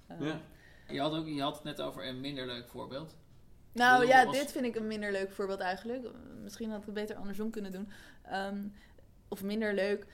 Ehm, 0.06 0.24
Ja. 0.24 0.40
Je 0.88 1.00
had, 1.00 1.12
ook, 1.14 1.26
je 1.26 1.40
had 1.40 1.54
het 1.54 1.64
net 1.64 1.80
over 1.80 2.06
een 2.08 2.20
minder 2.20 2.46
leuk 2.46 2.68
voorbeeld. 2.68 3.16
Nou 3.72 4.06
ja, 4.06 4.24
was- 4.24 4.36
dit 4.38 4.52
vind 4.52 4.64
ik 4.64 4.74
een 4.76 4.86
minder 4.86 5.12
leuk 5.12 5.30
voorbeeld 5.30 5.60
eigenlijk. 5.60 6.08
Misschien 6.42 6.70
had 6.70 6.78
ik 6.80 6.84
het 6.84 6.94
beter 6.94 7.16
andersom 7.16 7.50
kunnen 7.50 7.72
doen. 7.72 7.88
Ehm, 8.22 8.58
of 9.28 9.42
minder 9.42 9.74
leuk. 9.74 10.06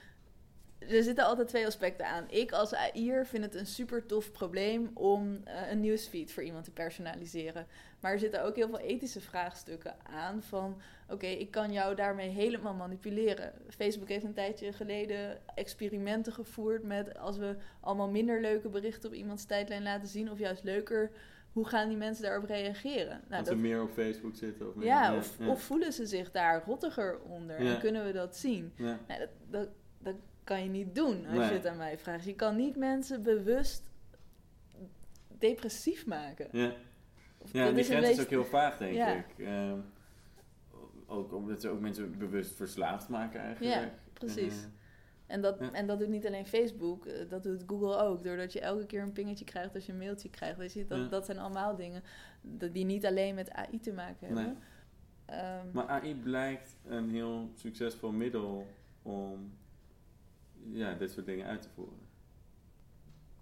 Er 0.89 1.03
zitten 1.03 1.25
altijd 1.25 1.47
twee 1.47 1.65
aspecten 1.65 2.07
aan. 2.07 2.25
Ik 2.29 2.51
als 2.51 2.73
AI'er 2.73 3.25
vind 3.25 3.43
het 3.43 3.55
een 3.55 3.65
super 3.65 4.05
tof 4.05 4.31
probleem 4.31 4.91
om 4.93 5.41
eh, 5.43 5.71
een 5.71 5.79
nieuwsfeed 5.79 6.31
voor 6.31 6.43
iemand 6.43 6.63
te 6.63 6.71
personaliseren. 6.71 7.67
Maar 7.99 8.11
er 8.11 8.19
zitten 8.19 8.43
ook 8.43 8.55
heel 8.55 8.69
veel 8.69 8.79
ethische 8.79 9.21
vraagstukken 9.21 9.95
aan 10.03 10.43
van... 10.43 10.81
oké, 11.09 11.25
ik 11.25 11.51
kan 11.51 11.71
jou 11.71 11.95
daarmee 11.95 12.29
helemaal 12.29 12.73
manipuleren. 12.73 13.53
Facebook 13.69 14.09
heeft 14.09 14.25
een 14.25 14.33
tijdje 14.33 14.73
geleden 14.73 15.37
experimenten 15.55 16.33
gevoerd 16.33 16.83
met... 16.83 17.17
als 17.17 17.37
we 17.37 17.55
allemaal 17.79 18.09
minder 18.09 18.41
leuke 18.41 18.69
berichten 18.69 19.09
op 19.09 19.15
iemands 19.15 19.45
tijdlijn 19.45 19.83
laten 19.83 20.07
zien... 20.07 20.31
of 20.31 20.39
juist 20.39 20.63
leuker, 20.63 21.11
hoe 21.51 21.67
gaan 21.67 21.87
die 21.87 21.97
mensen 21.97 22.23
daarop 22.23 22.49
reageren? 22.49 23.21
Nou, 23.27 23.39
Als 23.39 23.47
ze 23.47 23.55
meer 23.55 23.81
op 23.81 23.91
Facebook 23.91 24.35
zitten. 24.35 24.69
Of 24.69 24.75
meer, 24.75 24.85
ja, 24.85 25.17
of, 25.17 25.35
ja. 25.39 25.47
of 25.47 25.63
voelen 25.63 25.93
ze 25.93 26.05
zich 26.05 26.31
daar 26.31 26.63
rottiger 26.65 27.19
onder? 27.19 27.63
Ja. 27.63 27.73
En 27.73 27.79
kunnen 27.79 28.05
we 28.05 28.11
dat 28.11 28.35
zien? 28.35 28.73
Ja. 28.75 28.99
Dat, 29.07 29.29
dat, 29.49 29.69
dat 29.99 30.15
kan 30.45 30.63
je 30.63 30.69
niet 30.69 30.95
doen 30.95 31.25
als 31.25 31.37
Nee. 31.37 31.47
je 31.47 31.53
het 31.53 31.65
aan 31.67 31.77
mij 31.77 31.97
vraagt. 31.97 32.25
Je 32.25 32.35
kan 32.35 32.55
niet 32.55 32.75
mensen 32.75 33.23
bewust 33.23 33.83
depressief 35.27 36.05
maken. 36.05 36.47
Ja. 36.51 36.71
Of 37.37 37.53
Ja, 37.53 37.63
dat 37.65 37.71
die 37.73 37.79
is 37.83 37.87
grens 37.87 38.01
is 38.01 38.07
beetje- 38.07 38.23
ook 38.23 38.29
heel 38.29 38.45
vaag, 38.45 38.77
denk 38.77 38.93
Ja. 38.95 39.13
ik. 39.15 39.25
Ehm, 39.37 39.79
ook 41.05 41.33
omdat 41.33 41.61
ze 41.61 41.69
ook 41.69 41.79
mensen 41.79 42.17
bewust 42.17 42.55
verslaafd 42.55 43.09
maken 43.09 43.39
eigenlijk. 43.39 43.75
Ja, 43.75 43.89
precies. 44.13 44.67
En 45.27 45.41
dat, 45.41 45.59
Ja. 45.59 45.71
en 45.71 45.87
dat 45.87 45.99
doet 45.99 46.07
niet 46.09 46.25
alleen 46.27 46.45
Facebook, 46.45 47.05
eh, 47.05 47.29
dat 47.29 47.43
doet 47.43 47.63
Google 47.67 47.97
ook. 47.97 48.23
Doordat 48.23 48.53
je 48.53 48.59
elke 48.59 48.85
keer 48.85 49.01
een 49.01 49.11
pingetje 49.11 49.45
krijgt 49.45 49.75
als 49.75 49.85
je 49.85 49.91
een 49.91 49.97
mailtje 49.97 50.29
krijgt. 50.29 50.57
Weet 50.57 50.73
je, 50.73 50.85
dat, 50.85 50.97
Ja. 50.97 51.07
dat 51.07 51.25
zijn 51.25 51.37
allemaal 51.37 51.75
dingen 51.75 52.03
die 52.71 52.85
niet 52.85 53.05
alleen 53.05 53.35
met 53.35 53.51
AI 53.51 53.79
te 53.79 53.93
maken 53.93 54.25
hebben. 54.27 54.45
Nee. 54.45 54.55
Ehm, 55.39 55.65
Maar 55.71 55.87
AI 55.87 56.15
blijkt 56.15 56.77
een 56.85 57.09
heel 57.09 57.49
succesvol 57.55 58.11
middel 58.11 58.67
om 59.01 59.53
ja, 60.71 60.93
dit 60.93 61.11
soort 61.11 61.25
dingen 61.25 61.45
uit 61.47 61.61
te 61.61 61.69
voeren. 61.75 61.97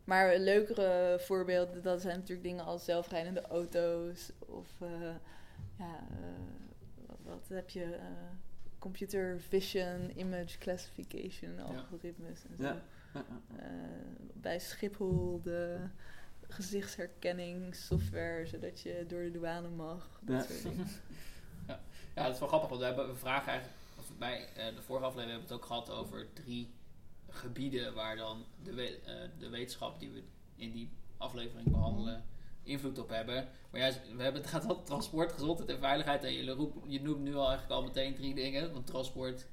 Maar 0.03 0.37
leukere 0.37 1.19
voorbeelden, 1.19 1.81
dat 1.83 2.01
zijn 2.01 2.17
natuurlijk 2.17 2.47
dingen 2.47 2.65
als 2.65 2.85
zelfrijdende 2.85 3.41
auto's 3.41 4.31
of 4.39 4.67
eh, 4.81 4.89
ja, 5.79 5.95
eh, 6.09 7.07
wat, 7.07 7.17
wat 7.23 7.47
heb 7.47 7.69
je? 7.69 7.83
eh, 7.83 8.05
computer 8.79 9.39
vision, 9.41 10.11
image 10.19 10.57
classification, 10.57 11.59
algoritmes 11.59 12.39
en 12.49 12.55
zo. 12.57 12.63
Ja. 12.63 12.81
Ja, 13.13 13.25
ja. 13.29 13.57
Eh, 13.63 13.65
bij 14.33 14.59
Schiphol 14.59 15.41
de 15.43 15.77
gezichtsherkenning 16.47 17.75
software, 17.75 18.45
zodat 18.45 18.81
je 18.81 19.05
door 19.07 19.23
de 19.23 19.31
douane 19.31 19.69
mag. 19.69 20.19
Dat 20.21 20.47
Ja. 20.47 20.53
soort 20.53 20.63
dingen. 20.63 20.87
Ja, 22.15 22.23
dat 22.23 22.33
is 22.33 22.39
wel 22.39 22.47
grappig, 22.47 22.69
want 22.69 22.81
we, 22.81 22.87
hebben, 22.87 23.07
we 23.07 23.15
vragen 23.15 23.47
eigenlijk, 23.51 23.79
of 23.99 24.17
bij 24.17 24.47
eh, 24.55 24.75
de 24.75 24.81
vorige 24.81 25.05
aflevering 25.05 25.31
hebben 25.31 25.47
we 25.47 25.53
het 25.53 25.63
ook 25.63 25.65
gehad 25.65 25.89
over 25.89 26.27
drie 26.33 26.69
gebieden 27.33 27.93
waar 27.93 28.15
dan 28.15 28.45
de, 28.63 28.73
we- 28.73 28.99
eh, 29.05 29.13
de 29.39 29.49
wetenschap 29.49 29.99
die 29.99 30.11
we 30.11 30.23
in 30.55 30.71
die 30.71 30.89
aflevering 31.17 31.71
behandelen 31.71 32.23
invloed 32.63 32.99
op 32.99 33.09
hebben. 33.09 33.47
Maar 33.71 33.81
ja, 33.81 33.91
we 34.15 34.23
hebben 34.23 34.41
het 34.41 34.49
gaat 34.51 34.65
om 34.75 34.83
transport, 34.83 35.31
gezondheid 35.31 35.69
en 35.69 35.79
veiligheid. 35.79 36.23
En 36.23 36.33
je, 36.33 36.51
roept, 36.51 36.77
je 36.87 37.01
noemt 37.01 37.19
nu 37.23 37.35
al 37.35 37.47
eigenlijk 37.47 37.71
al 37.71 37.83
meteen 37.83 38.15
drie 38.15 38.33
dingen. 38.35 38.73
Want 38.73 38.87
transport, 38.87 39.47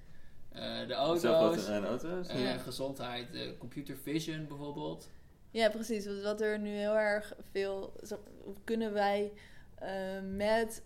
eh, 0.49 0.87
de 0.87 0.95
auto's, 0.95 1.21
Zelfrijdende 1.21 1.89
auto's. 1.89 2.33
Ja. 2.33 2.57
gezondheid, 2.59 3.35
eh, 3.35 3.49
computer 3.59 3.97
vision 3.97 4.47
bijvoorbeeld. 4.47 5.09
Ja, 5.51 5.69
precies. 5.71 6.07
Wat- 6.07 6.23
Wat 6.23 6.41
er 6.41 6.59
nu 6.59 6.71
heel 6.71 6.97
erg 6.97 7.35
veel. 7.51 7.93
zo- 8.07 8.23
Kunnen 8.65 8.93
wij 8.93 9.33
eh, 9.75 10.21
met 10.23 10.83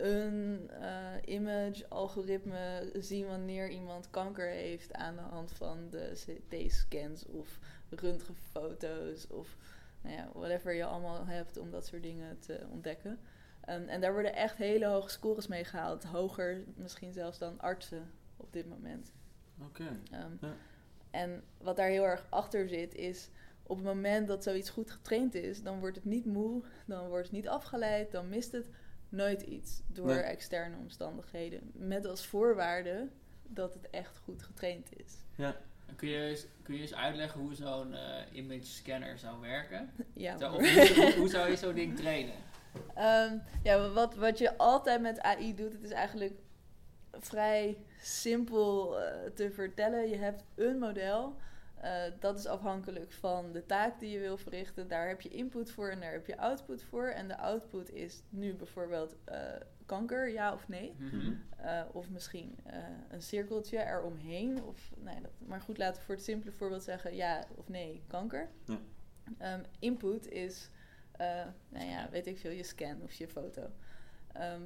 een 0.00 0.70
eh, 0.70 1.34
image-algoritme 1.34 2.90
zien 2.94 3.26
wanneer 3.26 3.68
iemand 3.68 4.10
kanker 4.10 4.48
heeft 4.48 4.92
aan 4.92 5.16
de 5.16 5.22
hand 5.22 5.52
van 5.52 5.88
de 5.90 6.12
CT-scans 6.14 7.26
of 7.26 7.58
röntgenfoto's 7.90 9.26
of 9.30 9.56
nou 10.00 10.16
ja, 10.16 10.28
whatever 10.32 10.74
je 10.74 10.84
allemaal 10.84 11.26
hebt 11.26 11.56
om 11.56 11.70
dat 11.70 11.86
soort 11.86 12.02
dingen 12.02 12.38
te 12.38 12.66
ontdekken. 12.70 13.18
En 13.60 14.00
daar 14.00 14.12
worden 14.12 14.34
echt 14.34 14.56
hele 14.56 14.86
hoge 14.86 15.10
scores 15.10 15.46
mee 15.46 15.64
gehaald. 15.64 16.04
Hoger 16.04 16.64
misschien 16.76 17.12
zelfs 17.12 17.38
dan 17.38 17.60
artsen 17.60 18.10
op 18.36 18.52
dit 18.52 18.68
moment. 18.68 19.12
Oké. 19.62 20.00
Ehm, 20.10 20.32
Ja. 20.40 20.54
En 21.10 21.42
wat 21.58 21.76
daar 21.76 21.88
heel 21.88 22.04
erg 22.04 22.26
achter 22.28 22.68
zit, 22.68 22.94
is 22.94 23.30
op 23.62 23.76
het 23.76 23.86
moment 23.86 24.28
dat 24.28 24.42
zoiets 24.42 24.70
goed 24.70 24.90
getraind 24.90 25.34
is, 25.34 25.62
dan 25.62 25.78
wordt 25.80 25.96
het 25.96 26.04
niet 26.04 26.24
moe, 26.26 26.62
dan 26.86 27.08
wordt 27.08 27.24
het 27.26 27.36
niet 27.36 27.48
afgeleid, 27.48 28.12
dan 28.12 28.28
mist 28.28 28.52
het 28.52 28.68
nooit 29.10 29.42
iets 29.42 29.82
door 29.86 30.06
Nee. 30.06 30.18
externe 30.18 30.76
omstandigheden. 30.76 31.70
Met 31.74 32.06
als 32.06 32.26
voorwaarde 32.26 33.08
dat 33.42 33.74
het 33.74 33.90
echt 33.90 34.18
goed 34.24 34.42
getraind 34.42 34.88
is. 34.96 35.14
Ja. 35.36 35.56
Kun 35.96 36.08
je, 36.08 36.18
eens- 36.28 36.46
kun 36.62 36.74
je 36.74 36.80
eens 36.80 36.94
uitleggen 36.94 37.40
hoe 37.40 37.54
zo'n 37.54 37.94
eh, 37.94 38.22
image 38.32 38.64
scanner 38.64 39.18
zou 39.18 39.40
werken? 39.40 39.90
Ja, 40.14 40.36
hoe 41.16 41.28
zou 41.28 41.50
je 41.50 41.56
zo'n 41.56 41.74
ding 41.74 41.96
trainen? 42.00 42.34
Ehm, 42.94 43.36
ja, 43.62 43.88
wat, 43.90 44.14
wat 44.14 44.38
je 44.38 44.58
altijd 44.58 45.00
met 45.00 45.20
AI 45.20 45.54
doet, 45.54 45.72
het 45.72 45.82
is 45.82 45.90
eigenlijk 45.90 46.34
vrij 47.12 47.76
simpel 48.00 49.00
eh, 49.00 49.30
te 49.34 49.50
vertellen. 49.50 50.08
Je 50.08 50.16
hebt 50.16 50.44
een 50.54 50.78
model. 50.78 51.36
Eh, 51.80 52.02
dat 52.18 52.38
is 52.38 52.46
afhankelijk 52.46 53.12
van 53.12 53.52
de 53.52 53.66
taak 53.66 54.00
die 54.00 54.10
je 54.10 54.18
wil 54.18 54.36
verrichten. 54.36 54.88
Daar 54.88 55.08
heb 55.08 55.20
je 55.20 55.28
input 55.28 55.70
voor 55.70 55.88
en 55.88 56.00
daar 56.00 56.12
heb 56.12 56.26
je 56.26 56.38
output 56.38 56.82
voor. 56.82 57.06
En 57.06 57.28
de 57.28 57.38
output 57.38 57.90
is 57.90 58.22
nu 58.28 58.54
bijvoorbeeld 58.54 59.16
eh, 59.24 59.38
kanker, 59.86 60.28
ja 60.28 60.52
of 60.52 60.68
nee. 60.68 60.94
Mhm. 60.98 61.32
Eh, 61.56 61.82
of 61.92 62.10
misschien 62.10 62.58
eh, 62.64 62.78
een 63.08 63.22
cirkeltje 63.22 63.84
eromheen. 63.84 64.62
Of, 64.62 64.92
nee, 64.96 65.20
dat, 65.20 65.30
maar 65.38 65.60
goed, 65.60 65.78
laten 65.78 66.00
we 66.00 66.06
voor 66.06 66.14
het 66.14 66.24
simpele 66.24 66.52
voorbeeld 66.52 66.82
zeggen 66.82 67.14
ja 67.14 67.46
of 67.56 67.68
nee, 67.68 68.02
kanker. 68.06 68.48
Ja. 68.64 68.78
Ehm, 69.38 69.60
input 69.78 70.28
is, 70.28 70.70
eh, 71.12 71.46
nou 71.68 71.86
ja, 71.86 72.10
weet 72.10 72.26
ik 72.26 72.38
veel, 72.38 72.50
je 72.50 72.62
scan 72.62 73.02
of 73.02 73.12
je 73.12 73.28
foto. 73.28 73.70
Ehm, 74.32 74.62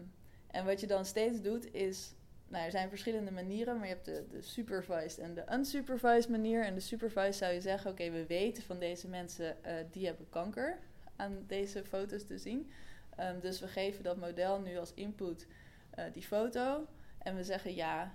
en 0.46 0.64
wat 0.64 0.81
je 0.81 0.87
dan 0.87 1.05
steeds 1.05 1.40
doet 1.40 1.74
is, 1.74 2.14
nou 2.54 2.66
er 2.66 2.72
zijn 2.72 2.88
verschillende 2.88 3.30
manieren, 3.30 3.76
maar 3.76 3.86
je 3.86 3.92
hebt 3.92 4.04
de, 4.04 4.24
de 4.30 4.42
supervised 4.42 5.18
en 5.18 5.34
de 5.34 5.44
unsupervised 5.52 6.28
manier. 6.28 6.64
En 6.64 6.74
de 6.74 6.80
supervised 6.80 7.34
zou 7.34 7.52
je 7.52 7.60
zeggen, 7.60 7.90
oké, 7.90 8.10
we 8.10 8.26
weten 8.26 8.62
van 8.62 8.78
deze 8.78 9.08
mensen, 9.08 9.64
eh, 9.64 9.74
die 9.90 10.06
hebben 10.06 10.26
kanker 10.28 10.78
aan 11.16 11.44
deze 11.46 11.84
foto's 11.84 12.26
te 12.26 12.38
zien. 12.38 12.70
Ehm, 13.16 13.40
dus 13.40 13.60
we 13.60 13.68
geven 13.68 14.02
dat 14.02 14.16
model 14.16 14.60
nu 14.60 14.78
als 14.78 14.94
input 14.94 15.46
eh, 15.90 16.04
die 16.12 16.22
foto 16.22 16.86
en 17.18 17.36
we 17.36 17.44
zeggen 17.44 17.74
ja 17.74 18.12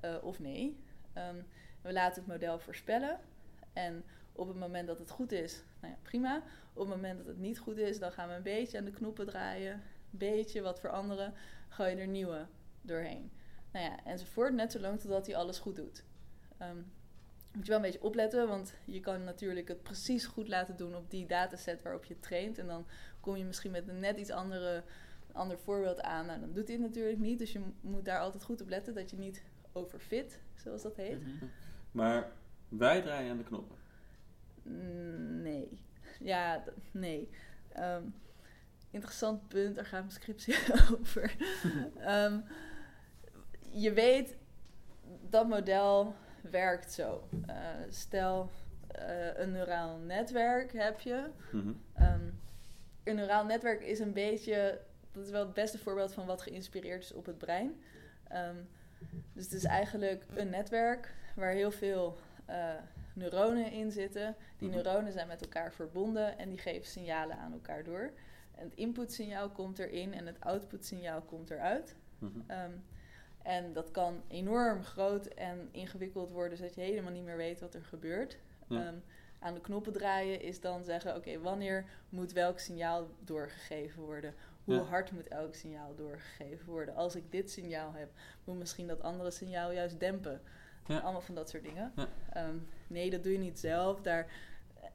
eh, 0.00 0.16
of 0.22 0.38
nee. 0.38 0.76
Ehm, 1.12 1.36
we 1.82 1.92
laten 1.92 2.22
het 2.22 2.32
model 2.32 2.58
voorspellen 2.58 3.18
en 3.72 4.04
op 4.32 4.48
het 4.48 4.56
moment 4.56 4.86
dat 4.86 4.98
het 4.98 5.10
goed 5.10 5.32
is, 5.32 5.62
nou 5.80 5.92
ja, 5.92 5.98
prima. 6.02 6.42
Op 6.72 6.88
het 6.88 6.96
moment 6.96 7.18
dat 7.18 7.26
het 7.26 7.38
niet 7.38 7.58
goed 7.58 7.76
is, 7.76 7.98
dan 7.98 8.12
gaan 8.12 8.28
we 8.28 8.34
een 8.34 8.42
beetje 8.42 8.78
aan 8.78 8.84
de 8.84 8.90
knoppen 8.90 9.26
draaien, 9.26 9.72
een 9.72 10.18
beetje 10.18 10.60
wat 10.60 10.80
veranderen, 10.80 11.34
gooi 11.68 11.90
je 11.90 11.96
er 11.96 12.06
nieuwe 12.06 12.46
doorheen. 12.80 13.30
Nou 13.72 13.84
ja, 13.84 14.04
enzovoort, 14.04 14.54
net 14.54 14.72
zolang 14.72 15.00
totdat 15.00 15.26
hij 15.26 15.36
alles 15.36 15.58
goed 15.58 15.76
doet. 15.76 16.04
Ehm, 16.58 16.76
moet 17.52 17.64
je 17.66 17.72
wel 17.72 17.76
een 17.76 17.82
beetje 17.90 18.02
opletten, 18.02 18.48
want 18.48 18.74
je 18.84 19.00
kan 19.00 19.24
natuurlijk 19.24 19.68
het 19.68 19.82
precies 19.82 20.26
goed 20.26 20.48
laten 20.48 20.76
doen 20.76 20.96
op 20.96 21.10
die 21.10 21.26
dataset 21.26 21.82
waarop 21.82 22.04
je 22.04 22.20
traint. 22.20 22.58
En 22.58 22.66
dan 22.66 22.86
kom 23.20 23.36
je 23.36 23.44
misschien 23.44 23.70
met 23.70 23.88
een 23.88 24.00
net 24.00 24.18
iets 24.18 24.30
andere, 24.30 24.82
ander 25.32 25.58
voorbeeld 25.58 26.00
aan. 26.00 26.26
Nou, 26.26 26.40
dan 26.40 26.52
doet 26.52 26.68
hij 26.68 26.76
het 26.76 26.86
natuurlijk 26.86 27.18
niet. 27.18 27.38
Dus 27.38 27.52
je 27.52 27.58
mo- 27.58 27.74
moet 27.80 28.04
daar 28.04 28.18
altijd 28.20 28.42
goed 28.44 28.60
op 28.60 28.68
letten 28.68 28.94
dat 28.94 29.10
je 29.10 29.16
niet 29.16 29.42
overfit, 29.72 30.40
zoals 30.54 30.82
dat 30.82 30.96
heet. 30.96 31.20
Mhm. 31.20 31.44
Maar 31.92 32.32
wij 32.68 33.02
draaien 33.02 33.30
aan 33.30 33.36
de 33.38 33.44
knoppen. 33.44 33.76
Mm, 34.62 35.42
Nee. 35.42 35.78
Ja, 36.20 36.64
nee. 36.90 37.28
Ehm, 37.68 38.02
interessant 38.90 39.48
punt, 39.48 39.74
daar 39.74 39.84
gaat 39.86 40.00
mijn 40.00 40.10
scriptie 40.12 40.54
over. 41.00 41.36
Ehm, 41.98 42.40
je 43.70 43.92
weet, 43.92 44.36
dat 45.28 45.48
model 45.48 46.14
werkt 46.50 46.92
zo. 46.92 47.28
Eh, 47.46 47.56
stel, 47.88 48.50
eh, 48.88 49.38
een 49.38 49.50
neuraal 49.52 49.96
netwerk 49.98 50.72
heb 50.72 51.00
je. 51.00 51.26
Mhm. 51.52 51.72
Ehm, 51.94 52.24
een 53.04 53.14
neuraal 53.16 53.44
netwerk 53.44 53.82
is 53.82 53.98
een 53.98 54.12
beetje, 54.12 54.80
dat 55.12 55.24
is 55.24 55.30
wel 55.30 55.44
het 55.44 55.54
beste 55.54 55.78
voorbeeld 55.78 56.12
van 56.12 56.26
wat 56.26 56.42
geïnspireerd 56.42 57.02
is 57.02 57.12
op 57.12 57.26
het 57.26 57.38
brein. 57.38 57.82
Ehm, 58.28 58.56
dus 59.32 59.44
het 59.44 59.52
is 59.52 59.64
eigenlijk 59.64 60.24
een 60.34 60.50
netwerk 60.50 61.14
waar 61.34 61.52
heel 61.52 61.70
veel 61.70 62.16
eh, 62.46 62.74
neuronen 63.14 63.72
in 63.72 63.90
zitten. 63.90 64.36
Die 64.58 64.68
Mhm. 64.68 64.76
neuronen 64.76 65.12
zijn 65.12 65.26
met 65.28 65.42
elkaar 65.42 65.72
verbonden 65.72 66.38
en 66.38 66.48
die 66.48 66.58
geven 66.58 66.86
signalen 66.88 67.36
aan 67.36 67.52
elkaar 67.52 67.84
door. 67.84 68.12
En 68.54 68.64
het 68.64 68.74
inputsignaal 68.74 69.50
komt 69.50 69.78
erin 69.78 70.14
en 70.14 70.26
het 70.26 70.40
outputsignaal 70.40 71.20
komt 71.22 71.50
eruit. 71.50 71.96
Ehm, 72.46 72.70
en 73.42 73.72
dat 73.72 73.90
kan 73.90 74.22
enorm 74.28 74.84
groot 74.84 75.26
en 75.26 75.68
ingewikkeld 75.70 76.30
worden, 76.30 76.58
zodat 76.58 76.74
je 76.74 76.80
helemaal 76.80 77.12
niet 77.12 77.24
meer 77.24 77.36
weet 77.36 77.60
wat 77.60 77.74
er 77.74 77.84
gebeurt. 77.84 78.38
Ja. 78.66 78.86
Ehm, 78.86 78.94
aan 79.38 79.54
de 79.54 79.60
knoppen 79.60 79.92
draaien 79.92 80.40
is 80.40 80.60
dan 80.60 80.84
zeggen: 80.84 81.16
oké, 81.16 81.38
wanneer 81.40 81.84
moet 82.08 82.32
welk 82.32 82.58
signaal 82.58 83.08
doorgegeven 83.24 84.02
worden? 84.02 84.34
Hoe 84.64 84.74
Ja. 84.74 84.80
hard 84.80 85.12
moet 85.12 85.28
elk 85.28 85.54
signaal 85.54 85.94
doorgegeven 85.94 86.66
worden? 86.66 86.94
Als 86.94 87.16
ik 87.16 87.32
dit 87.32 87.50
signaal 87.50 87.92
heb, 87.92 88.10
moet 88.44 88.58
misschien 88.58 88.86
dat 88.86 89.02
andere 89.02 89.30
signaal 89.30 89.72
juist 89.72 90.00
dempen. 90.00 90.40
Ja. 90.86 90.98
Allemaal 90.98 91.20
van 91.20 91.34
dat 91.34 91.48
soort 91.50 91.62
dingen. 91.62 91.92
Ehm, 92.32 92.56
nee, 92.86 93.10
dat 93.10 93.22
doe 93.22 93.32
je 93.32 93.38
niet 93.38 93.58
zelf. 93.58 94.00
Daar, 94.00 94.26
eh, 94.80 94.88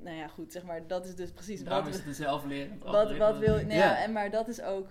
nou 0.00 0.16
ja, 0.16 0.28
goed, 0.28 0.52
zeg 0.52 0.62
maar, 0.64 0.86
dat 0.86 1.04
is 1.06 1.14
dus 1.14 1.30
precies 1.30 1.62
Daarom 1.64 1.84
wat 1.84 1.92
is 1.92 1.98
het 1.98 2.08
een 2.08 2.14
zelflerend 2.14 2.82
wat, 2.82 3.16
wat 3.16 3.38
wil 3.38 3.54
nou 3.54 3.68
ja. 3.68 3.76
Ja. 3.76 4.02
en 4.02 4.12
maar 4.12 4.30
dat 4.30 4.48
is 4.48 4.60
ook. 4.60 4.90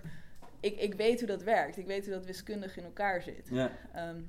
Ik, 0.60 0.76
ik 0.80 0.94
weet 0.94 1.18
hoe 1.18 1.28
dat 1.28 1.42
werkt. 1.42 1.76
Ik 1.76 1.86
weet 1.86 2.04
hoe 2.04 2.14
dat 2.14 2.24
wiskundig 2.24 2.76
in 2.76 2.84
elkaar 2.84 3.22
zit. 3.22 3.48
Ja. 3.50 3.70
Ehm, 3.92 4.20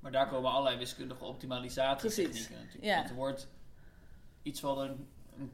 Maar 0.00 0.12
daar 0.12 0.28
komen 0.28 0.50
allerlei 0.50 0.76
wiskundige 0.78 1.24
optimalisatietechnieken 1.24 2.54
natuurlijk. 2.56 2.84
ja. 2.84 2.96
Want 2.96 3.08
er 3.08 3.14
wordt 3.14 3.48
iets 4.42 4.60
van 4.60 4.78
een, 4.78 5.08
een, 5.38 5.50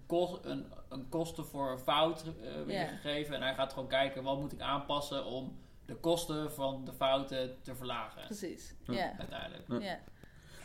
een, 0.50 0.66
een 0.88 1.08
kosten 1.08 1.44
voor 1.46 1.70
een 1.70 1.78
fout 1.78 2.24
eh 2.42 2.62
weergegeven. 2.66 3.34
En 3.34 3.42
hij 3.42 3.54
gaat 3.54 3.72
gewoon 3.72 3.88
kijken 3.88 4.22
wat 4.22 4.40
moet 4.40 4.52
ik 4.52 4.60
aanpassen 4.60 5.24
om 5.24 5.58
de 5.86 5.94
kosten 5.94 6.52
van 6.52 6.84
de 6.84 6.92
fouten 6.92 7.56
te 7.62 7.74
verlagen. 7.74 8.24
precies. 8.24 8.74
Ja. 8.84 9.18
Uiteindelijk. 9.18 9.68
Ja. 9.68 9.78
ja. 9.78 9.98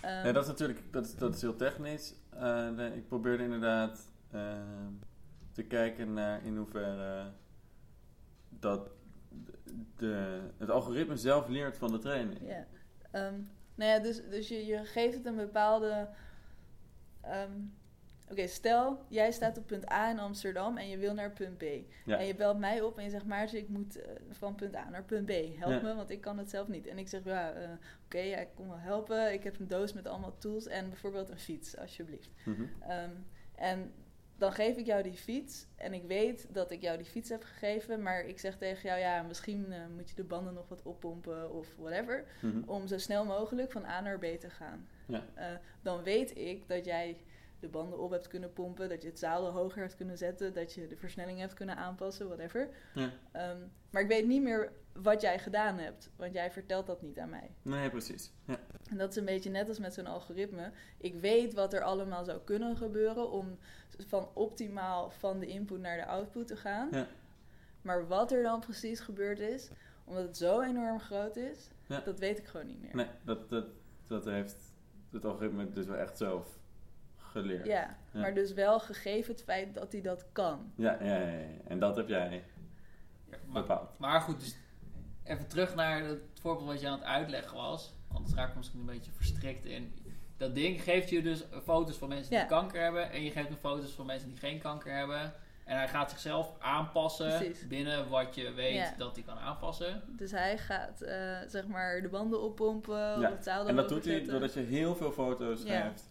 Ehm, 0.02 0.26
Ja, 0.26 0.32
dat 0.32 0.44
is 0.44 0.50
natuurlijk 0.50 0.92
dat 0.92 1.06
is, 1.06 1.16
dat 1.16 1.36
is 1.36 1.42
heel 1.42 1.56
technisch. 1.56 2.14
Eh, 2.30 2.96
ik 2.96 3.08
probeerde 3.08 3.44
inderdaad 3.44 4.12
ehm, 4.32 4.92
te 5.52 5.64
kijken 5.64 6.14
naar 6.14 6.44
in 6.46 6.58
hoeverre 6.58 7.32
dat 8.50 8.90
de, 9.98 10.40
het 10.58 10.70
algoritme 10.70 11.16
zelf 11.18 11.48
leert 11.48 11.78
van 11.78 11.92
de 11.92 11.98
training. 12.00 12.40
ja. 12.48 12.66
Ehm, 13.12 13.34
Nou 13.76 13.92
ja, 13.92 14.00
dus, 14.00 14.22
dus 14.30 14.48
je, 14.48 14.66
je 14.66 14.86
geeft 14.86 15.16
het 15.18 15.26
een 15.26 15.36
bepaalde. 15.36 16.10
ehm, 17.22 17.52
Oké, 18.32 18.48
stel 18.48 19.04
jij 19.08 19.32
staat 19.32 19.58
op 19.58 19.68
punt 19.68 19.92
A 19.92 20.10
in 20.10 20.20
Amsterdam 20.20 20.78
en 20.78 20.90
je 20.90 20.98
wil 20.98 21.14
naar 21.14 21.32
punt 21.32 21.58
B. 21.58 21.64
Ja. 22.06 22.18
En 22.18 22.26
je 22.26 22.36
belt 22.36 22.60
mij 22.60 22.82
op 22.82 22.98
en 22.98 23.04
je 23.04 23.10
zegt, 23.10 23.26
Maartje, 23.26 23.58
ik 23.58 23.70
moet 23.70 24.02
eh, 24.02 24.12
van 24.30 24.56
punt 24.56 24.76
A 24.76 24.90
naar 24.90 25.04
punt 25.04 25.26
B. 25.26 25.30
Help 25.60 25.72
Ja. 25.72 25.82
me, 25.82 25.96
want 25.96 26.10
ik 26.10 26.22
kan 26.22 26.38
het 26.38 26.50
zelf 26.50 26.68
niet. 26.68 26.88
En 26.88 26.98
ik 26.98 27.08
zeg, 27.08 27.24
ja, 27.24 27.52
eh, 27.52 27.70
oké, 28.06 28.18
ja, 28.20 28.38
ik 28.38 28.48
kom 28.56 28.68
wel 28.68 28.78
helpen. 28.80 29.34
Ik 29.34 29.44
heb 29.44 29.60
een 29.60 29.68
doos 29.68 29.94
met 29.94 30.08
allemaal 30.08 30.38
tools 30.38 30.68
en 30.68 30.90
bijvoorbeeld 30.90 31.30
een 31.30 31.40
fiets, 31.40 31.78
alsjeblieft. 31.78 32.30
Ehm, 32.80 33.10
en 33.56 33.92
dan 34.40 34.54
geef 34.54 34.78
ik 34.78 34.86
jou 34.86 35.04
die 35.04 35.18
fiets 35.18 35.68
en 35.76 35.94
ik 35.94 36.04
weet 36.04 36.48
dat 36.54 36.72
ik 36.72 36.82
jou 36.82 36.98
die 36.98 37.06
fiets 37.06 37.30
heb 37.30 37.44
gegeven, 37.44 38.02
maar 38.02 38.26
ik 38.26 38.40
zeg 38.40 38.58
tegen 38.58 38.90
jou, 38.90 39.00
ja, 39.00 39.22
misschien 39.22 39.72
eh, 39.72 39.80
moet 39.96 40.10
je 40.10 40.16
de 40.16 40.24
banden 40.24 40.54
nog 40.54 40.68
wat 40.70 40.82
oppompen 40.84 41.52
of 41.52 41.76
whatever, 41.78 42.26
Mhm. 42.42 42.62
om 42.70 42.88
zo 42.88 42.98
snel 42.98 43.26
mogelijk 43.26 43.72
van 43.72 43.86
A 43.86 44.02
naar 44.02 44.20
B 44.20 44.24
te 44.40 44.50
gaan. 44.50 44.88
Ja. 45.08 45.24
Eh, 45.34 45.46
dan 45.82 46.04
weet 46.04 46.38
ik 46.38 46.68
dat 46.68 46.86
jij 46.86 47.18
de 47.60 47.68
banden 47.68 48.00
op 48.00 48.12
hebt 48.12 48.28
kunnen 48.28 48.54
pompen, 48.54 48.90
dat 48.90 49.02
je 49.02 49.08
het 49.08 49.20
zadel 49.20 49.50
hoger 49.52 49.82
hebt 49.82 49.96
kunnen 49.96 50.18
zetten, 50.18 50.54
dat 50.54 50.74
je 50.74 50.88
de 50.88 50.96
versnelling 50.98 51.40
hebt 51.40 51.54
kunnen 51.54 51.76
aanpassen, 51.76 52.28
whatever. 52.28 52.70
Ja. 52.94 53.12
Ehm, 53.32 53.58
maar 53.90 54.02
ik 54.02 54.08
weet 54.08 54.28
niet 54.28 54.42
meer 54.42 54.72
wat 54.94 55.22
jij 55.22 55.40
gedaan 55.40 55.78
hebt, 55.78 56.10
want 56.16 56.34
jij 56.34 56.52
vertelt 56.52 56.86
dat 56.86 57.02
niet 57.02 57.20
aan 57.20 57.30
mij. 57.30 57.52
Nee, 57.62 57.90
precies. 57.90 58.32
Ja. 58.46 58.60
En 58.90 58.98
dat 58.98 59.10
is 59.10 59.16
een 59.16 59.26
beetje 59.26 59.50
net 59.50 59.68
als 59.68 59.80
met 59.80 59.94
zo'n 59.94 60.06
algoritme. 60.08 60.72
Ik 60.98 61.16
weet 61.16 61.54
wat 61.54 61.74
er 61.74 61.82
allemaal 61.82 62.24
zou 62.24 62.40
kunnen 62.44 62.78
gebeuren 62.78 63.32
om 63.32 63.58
van 64.08 64.30
optimaal 64.34 65.10
van 65.10 65.40
de 65.40 65.48
input 65.48 65.80
naar 65.80 65.98
de 65.98 66.06
output 66.06 66.48
te 66.48 66.56
gaan. 66.58 66.88
Ja. 66.92 67.08
Maar 67.82 68.08
wat 68.08 68.32
er 68.32 68.44
dan 68.44 68.60
precies 68.60 69.00
gebeurd 69.00 69.40
is, 69.40 69.70
omdat 70.04 70.24
het 70.24 70.38
zo 70.38 70.62
enorm 70.62 71.00
groot 71.00 71.36
is, 71.36 71.70
Ja. 71.88 72.00
dat 72.00 72.20
weet 72.20 72.38
ik 72.38 72.46
gewoon 72.48 72.68
niet 72.68 72.82
meer. 72.82 72.96
Nee, 72.96 73.08
dat, 73.24 73.50
dat, 73.50 73.66
dat 74.08 74.26
heeft 74.26 74.56
het 75.12 75.26
algoritme 75.26 75.70
dus 75.70 75.86
wel 75.86 75.98
echt 75.98 76.18
zelf 76.18 76.58
geleerd. 77.18 77.66
Ja, 77.66 77.98
Ja. 78.12 78.20
maar 78.20 78.34
dus 78.34 78.54
wel 78.54 78.80
gegeven 78.80 79.34
het 79.34 79.44
feit 79.44 79.74
dat 79.74 79.92
hij 79.92 80.02
dat 80.02 80.26
kan. 80.32 80.72
Ja, 80.76 80.98
ja, 81.04 81.16
ja, 81.18 81.28
ja. 81.38 81.48
En 81.68 81.80
dat 81.80 81.96
heb 81.96 82.08
jij 82.08 82.44
Ja, 83.30 83.38
maar, 83.46 83.62
bepaald. 83.62 83.98
maar 84.00 84.22
goed, 84.22 84.40
dus 84.40 84.56
even 85.24 85.48
terug 85.48 85.76
naar 85.76 86.04
het 86.04 86.20
voorbeeld 86.42 86.68
wat 86.68 86.82
je 86.82 86.88
aan 86.88 86.98
het 86.98 87.04
uitleggen 87.08 87.58
was. 87.58 87.94
Anders 88.14 88.34
raak 88.36 88.50
ik 88.50 88.56
misschien 88.56 88.80
een 88.80 88.86
beetje 88.86 89.12
verstrikt 89.12 89.66
in. 89.66 89.94
Dat 90.40 90.56
ding 90.56 90.82
geeft 90.84 91.10
je 91.10 91.22
dus 91.22 91.44
foto's 91.64 91.98
van 91.98 92.10
mensen 92.10 92.34
Ja. 92.36 92.40
die 92.40 92.50
kanker 92.50 92.82
hebben. 92.82 93.12
En 93.12 93.24
je 93.24 93.32
geeft 93.32 93.48
hem 93.48 93.58
foto's 93.58 93.92
van 93.92 94.06
mensen 94.06 94.28
die 94.30 94.38
geen 94.38 94.60
kanker 94.60 94.94
hebben. 94.96 95.34
En 95.66 95.78
hij 95.78 95.88
gaat 95.88 96.10
zichzelf 96.10 96.52
aanpassen 96.60 97.38
Precies. 97.38 97.68
binnen 97.68 98.10
wat 98.10 98.36
je 98.36 98.52
weet 98.54 98.74
Ja. 98.76 98.94
dat 98.98 99.16
hij 99.16 99.24
kan 99.24 99.38
aanpassen. 99.38 100.02
Dus 100.08 100.32
hij 100.32 100.58
gaat 100.58 101.02
eh, 101.02 101.38
zeg 101.48 101.68
maar 101.68 102.02
de 102.02 102.10
banden 102.10 102.42
oppompen, 102.42 103.20
Ja, 103.20 103.30
het 103.32 103.44
zadel 103.44 103.68
En 103.68 103.76
dat 103.76 103.90
doet 103.90 104.06
hij 104.06 104.24
doordat 104.24 104.54
je 104.54 104.60
heel 104.60 104.96
veel 104.96 105.12
foto's 105.12 105.64
Ja. 105.64 105.82
geeft. 105.82 106.04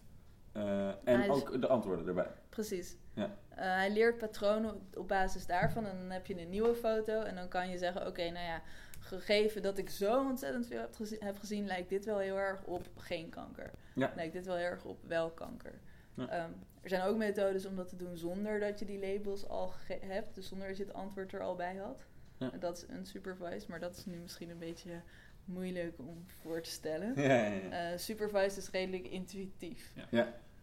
eh, 0.51 0.87
en 0.87 0.95
Hij 1.03 1.23
is- 1.27 1.29
ook 1.29 1.61
de 1.61 1.67
antwoorden 1.67 2.07
erbij. 2.07 2.27
Precies. 2.49 2.95
Ja. 3.13 3.23
Eh, 3.49 3.57
hij 3.65 3.91
leert 3.91 4.17
patronen 4.17 4.73
op- 4.75 4.97
op 4.97 5.07
basis 5.07 5.45
daarvan 5.45 5.85
en 5.85 5.97
dan 5.97 6.09
heb 6.09 6.25
je 6.25 6.39
een 6.41 6.49
nieuwe 6.49 6.75
foto 6.75 7.21
en 7.21 7.35
dan 7.35 7.47
kan 7.47 7.69
je 7.69 7.77
zeggen, 7.77 8.07
oké, 8.07 8.29
nou 8.29 8.45
ja, 8.45 8.61
gegeven 8.99 9.61
dat 9.61 9.77
ik 9.77 9.89
zo 9.89 10.19
ontzettend 10.25 10.67
veel 10.67 10.79
heb, 10.79 10.95
gezi- 10.95 11.17
heb 11.19 11.37
gezien, 11.39 11.65
lijkt 11.65 11.89
dit 11.89 12.05
wel 12.05 12.17
heel 12.17 12.37
erg 12.37 12.63
op 12.63 12.89
geen 12.95 13.29
kanker. 13.29 13.71
Ja. 13.95 14.11
Lijkt 14.15 14.33
dit 14.33 14.45
wel 14.45 14.55
heel 14.55 14.65
erg 14.65 14.85
op 14.85 14.99
wel 15.07 15.29
kanker. 15.29 15.79
Ja. 16.13 16.27
Ehm, 16.27 16.49
er 16.81 16.89
zijn 16.89 17.01
ook 17.01 17.17
methodes 17.17 17.65
om 17.65 17.75
dat 17.75 17.87
te 17.89 17.95
doen 17.95 18.17
zonder 18.17 18.59
dat 18.59 18.79
je 18.79 18.85
die 18.85 18.99
labels 18.99 19.47
al 19.47 19.73
hebt, 20.01 20.35
dus 20.35 20.47
zonder 20.47 20.67
dat 20.67 20.77
je 20.77 20.83
het 20.83 20.93
antwoord 20.93 21.33
er 21.33 21.41
al 21.41 21.55
bij 21.55 21.75
had. 21.75 22.05
Ja. 22.37 22.49
Dat 22.59 22.77
is 22.77 22.95
unsupervised, 22.95 23.67
maar 23.67 23.79
dat 23.79 23.95
is 23.97 24.05
nu 24.05 24.17
misschien 24.17 24.49
een 24.49 24.57
beetje 24.59 25.01
moeilijk 25.45 25.99
om 25.99 26.23
voor 26.41 26.61
te 26.61 26.69
stellen. 26.69 27.13
Ja, 27.21 27.33
ja, 27.33 27.53
ja. 27.53 27.91
Eh, 27.91 27.97
supervised 27.97 28.57
is 28.57 28.69
redelijk 28.69 29.07
intuïtief. 29.07 29.93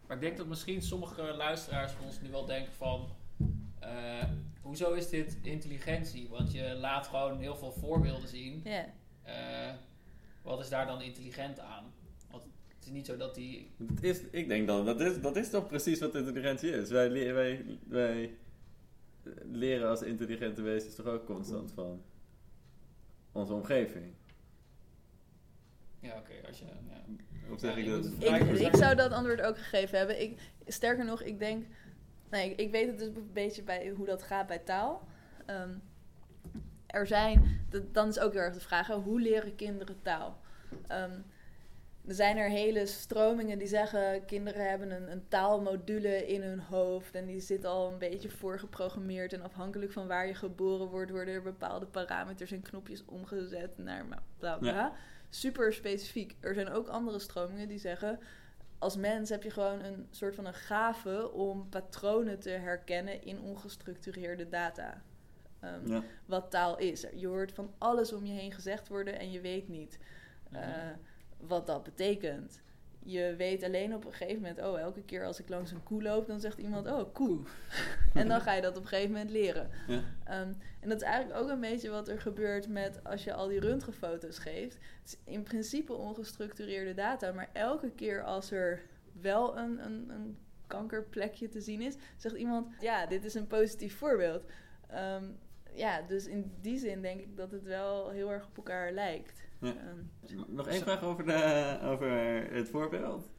Maar 0.06 0.16
ik 0.16 0.22
denk 0.22 0.36
dat 0.36 0.46
misschien 0.46 0.82
sommige 0.82 1.22
luisteraars 1.22 1.92
van 1.92 2.04
ons 2.04 2.20
nu 2.20 2.30
wel 2.30 2.44
denken 2.44 2.72
van... 2.72 3.08
eh, 3.80 4.22
hoezo 4.66 4.92
is 4.92 5.08
dit 5.08 5.36
intelligentie? 5.42 6.28
Want 6.28 6.52
je 6.52 6.74
laat 6.74 7.06
gewoon 7.06 7.38
heel 7.38 7.56
veel 7.56 7.72
voorbeelden 7.72 8.28
zien. 8.28 8.60
Ja. 8.64 8.86
Eh, 9.22 9.74
wat 10.42 10.60
is 10.60 10.68
daar 10.68 10.86
dan 10.86 11.02
intelligent 11.02 11.58
aan? 11.58 11.92
Want 12.30 12.42
het 12.76 12.84
is 12.84 12.90
niet 12.90 13.06
zo 13.06 13.16
dat 13.16 13.34
die... 13.34 13.70
Het 13.94 14.02
is, 14.02 14.20
ik 14.30 14.48
denk 14.48 14.66
dan, 14.66 14.84
dat 14.84 15.00
is, 15.00 15.20
dat 15.20 15.36
is 15.36 15.50
toch 15.50 15.66
precies 15.66 16.00
wat 16.00 16.14
intelligentie 16.14 16.70
is. 16.70 16.90
Wij, 16.90 17.32
wij, 17.34 17.64
wij 17.88 18.36
leren 19.44 19.88
als 19.88 20.02
intelligente 20.02 20.62
wezens 20.62 20.94
toch 20.94 21.06
ook 21.06 21.26
constant 21.26 21.72
van 21.72 22.02
onze 23.32 23.52
omgeving. 23.52 24.14
Ja, 26.00 26.18
oké, 26.18 26.46
als 26.46 26.58
je... 26.58 26.64
Ja. 26.64 27.04
Of 27.52 27.60
zeg 27.60 27.76
Ja, 27.76 28.36
ik 28.36 28.48
dat? 28.48 28.60
ik 28.60 28.76
zou 28.76 28.94
dat 28.94 29.12
antwoord 29.12 29.40
ook 29.40 29.58
gegeven 29.58 29.98
hebben. 29.98 30.22
Ik, 30.22 30.38
sterker 30.66 31.04
nog, 31.04 31.22
ik 31.22 31.38
denk. 31.38 31.66
Nee, 32.30 32.50
ik, 32.50 32.58
ik 32.60 32.70
weet 32.70 32.86
het 32.86 32.98
dus 32.98 33.06
een 33.08 33.30
beetje 33.32 33.62
bij 33.62 33.88
hoe 33.96 34.06
dat 34.06 34.22
gaat 34.22 34.46
bij 34.46 34.58
taal. 34.58 35.08
Ehm, 35.46 35.70
er 36.86 37.06
zijn. 37.06 37.60
dat- 37.70 37.94
Dan 37.94 38.08
is 38.08 38.18
ook 38.18 38.32
heel 38.32 38.42
erg 38.42 38.54
de 38.54 38.60
vraag: 38.60 38.86
hoe 38.86 39.20
leren 39.20 39.54
kinderen 39.56 40.02
taal? 40.02 40.38
Ehm, 40.86 41.18
er 42.06 42.14
zijn 42.14 42.36
er 42.36 42.48
hele 42.48 42.86
stromingen 42.86 43.58
die 43.58 43.66
zeggen: 43.68 44.24
kinderen 44.24 44.68
hebben 44.68 44.90
een, 44.90 45.10
een 45.12 45.28
taalmodule 45.28 46.26
in 46.26 46.42
hun 46.42 46.60
hoofd. 46.60 47.14
En 47.14 47.26
die 47.26 47.40
zit 47.40 47.64
al 47.64 47.92
een 47.92 47.98
beetje 47.98 48.30
voorgeprogrammeerd. 48.30 49.32
En 49.32 49.42
afhankelijk 49.42 49.92
van 49.92 50.06
waar 50.06 50.26
je 50.26 50.34
geboren 50.34 50.86
wordt, 50.86 51.10
worden 51.10 51.34
er 51.34 51.42
bepaalde 51.42 51.86
parameters 51.86 52.52
en 52.52 52.62
knopjes 52.62 53.04
omgezet 53.04 53.78
naar 53.78 54.04
bla 54.38 54.56
bla. 54.58 54.70
Ja. 54.72 54.92
Super 55.28 55.72
specifiek. 55.72 56.36
Er 56.40 56.54
zijn 56.54 56.68
ook 56.68 56.88
andere 56.88 57.18
stromingen 57.18 57.68
die 57.68 57.78
zeggen: 57.78 58.18
als 58.78 58.96
mens 58.96 59.28
heb 59.30 59.42
je 59.42 59.50
gewoon 59.50 59.80
een 59.84 60.06
soort 60.10 60.34
van 60.34 60.46
een 60.46 60.54
gave 60.54 61.30
om 61.32 61.68
patronen 61.68 62.38
te 62.38 62.50
herkennen 62.50 63.22
in 63.22 63.40
ongestructureerde 63.40 64.48
data. 64.48 65.02
Ehm, 65.60 65.92
Ja. 65.92 66.02
Wat 66.26 66.50
taal 66.50 66.78
is. 66.78 67.04
Je 67.14 67.26
hoort 67.26 67.52
van 67.52 67.74
alles 67.78 68.12
om 68.12 68.26
je 68.26 68.32
heen 68.32 68.52
gezegd 68.52 68.88
worden 68.88 69.18
en 69.18 69.30
je 69.30 69.40
weet 69.40 69.68
niet 69.68 69.98
eh, 70.52 70.60
Mhm. 70.60 70.94
wat 71.38 71.66
dat 71.66 71.82
betekent. 71.82 72.60
Je 73.08 73.34
weet 73.36 73.62
alleen 73.62 73.94
op 73.94 74.04
een 74.04 74.12
gegeven 74.12 74.40
moment, 74.42 74.58
oh, 74.58 74.80
elke 74.80 75.02
keer 75.02 75.24
als 75.24 75.40
ik 75.40 75.48
langs 75.48 75.70
een 75.70 75.82
koe 75.82 76.02
loop, 76.02 76.26
dan 76.26 76.40
zegt 76.40 76.58
iemand, 76.58 76.86
oh, 76.86 77.12
koe. 77.12 77.38
en 78.14 78.28
dan 78.28 78.40
ga 78.40 78.52
je 78.52 78.62
dat 78.62 78.76
op 78.76 78.82
een 78.82 78.88
gegeven 78.88 79.12
moment 79.12 79.30
leren. 79.30 79.70
Ja. 79.86 80.02
Ehm, 80.24 80.52
en 80.80 80.88
dat 80.88 81.00
is 81.00 81.06
eigenlijk 81.06 81.40
ook 81.40 81.48
een 81.48 81.60
beetje 81.60 81.90
wat 81.90 82.08
er 82.08 82.20
gebeurt 82.20 82.68
met 82.68 83.04
als 83.04 83.24
je 83.24 83.32
al 83.32 83.48
die 83.48 83.60
röntgenfoto's 83.60 84.38
geeft. 84.38 84.74
Het 84.74 85.04
is 85.04 85.16
in 85.24 85.42
principe 85.42 85.92
ongestructureerde 85.92 86.94
data, 86.94 87.32
maar 87.32 87.50
elke 87.52 87.90
keer 87.90 88.22
als 88.22 88.50
er 88.50 88.82
wel 89.20 89.58
een, 89.58 89.84
een, 89.84 90.10
een 90.10 90.38
kankerplekje 90.66 91.48
te 91.48 91.60
zien 91.60 91.80
is, 91.80 91.96
zegt 92.16 92.34
iemand, 92.34 92.68
ja, 92.80 93.06
dit 93.06 93.24
is 93.24 93.34
een 93.34 93.46
positief 93.46 93.96
voorbeeld. 93.96 94.44
Ehm, 94.88 95.24
ja, 95.72 96.02
dus 96.02 96.26
in 96.26 96.52
die 96.60 96.78
zin 96.78 97.02
denk 97.02 97.20
ik 97.20 97.36
dat 97.36 97.50
het 97.50 97.64
wel 97.64 98.10
heel 98.10 98.32
erg 98.32 98.46
op 98.46 98.56
elkaar 98.56 98.92
lijkt. 98.92 99.45
Ja. 99.60 99.74
Ehm, 99.74 100.54
Nog 100.54 100.66
één 100.68 100.80
vraag 100.80 101.02
over, 101.02 101.24
de, 101.24 101.78
over 101.82 102.10
het 102.52 102.68
voorbeeld. 102.68 103.30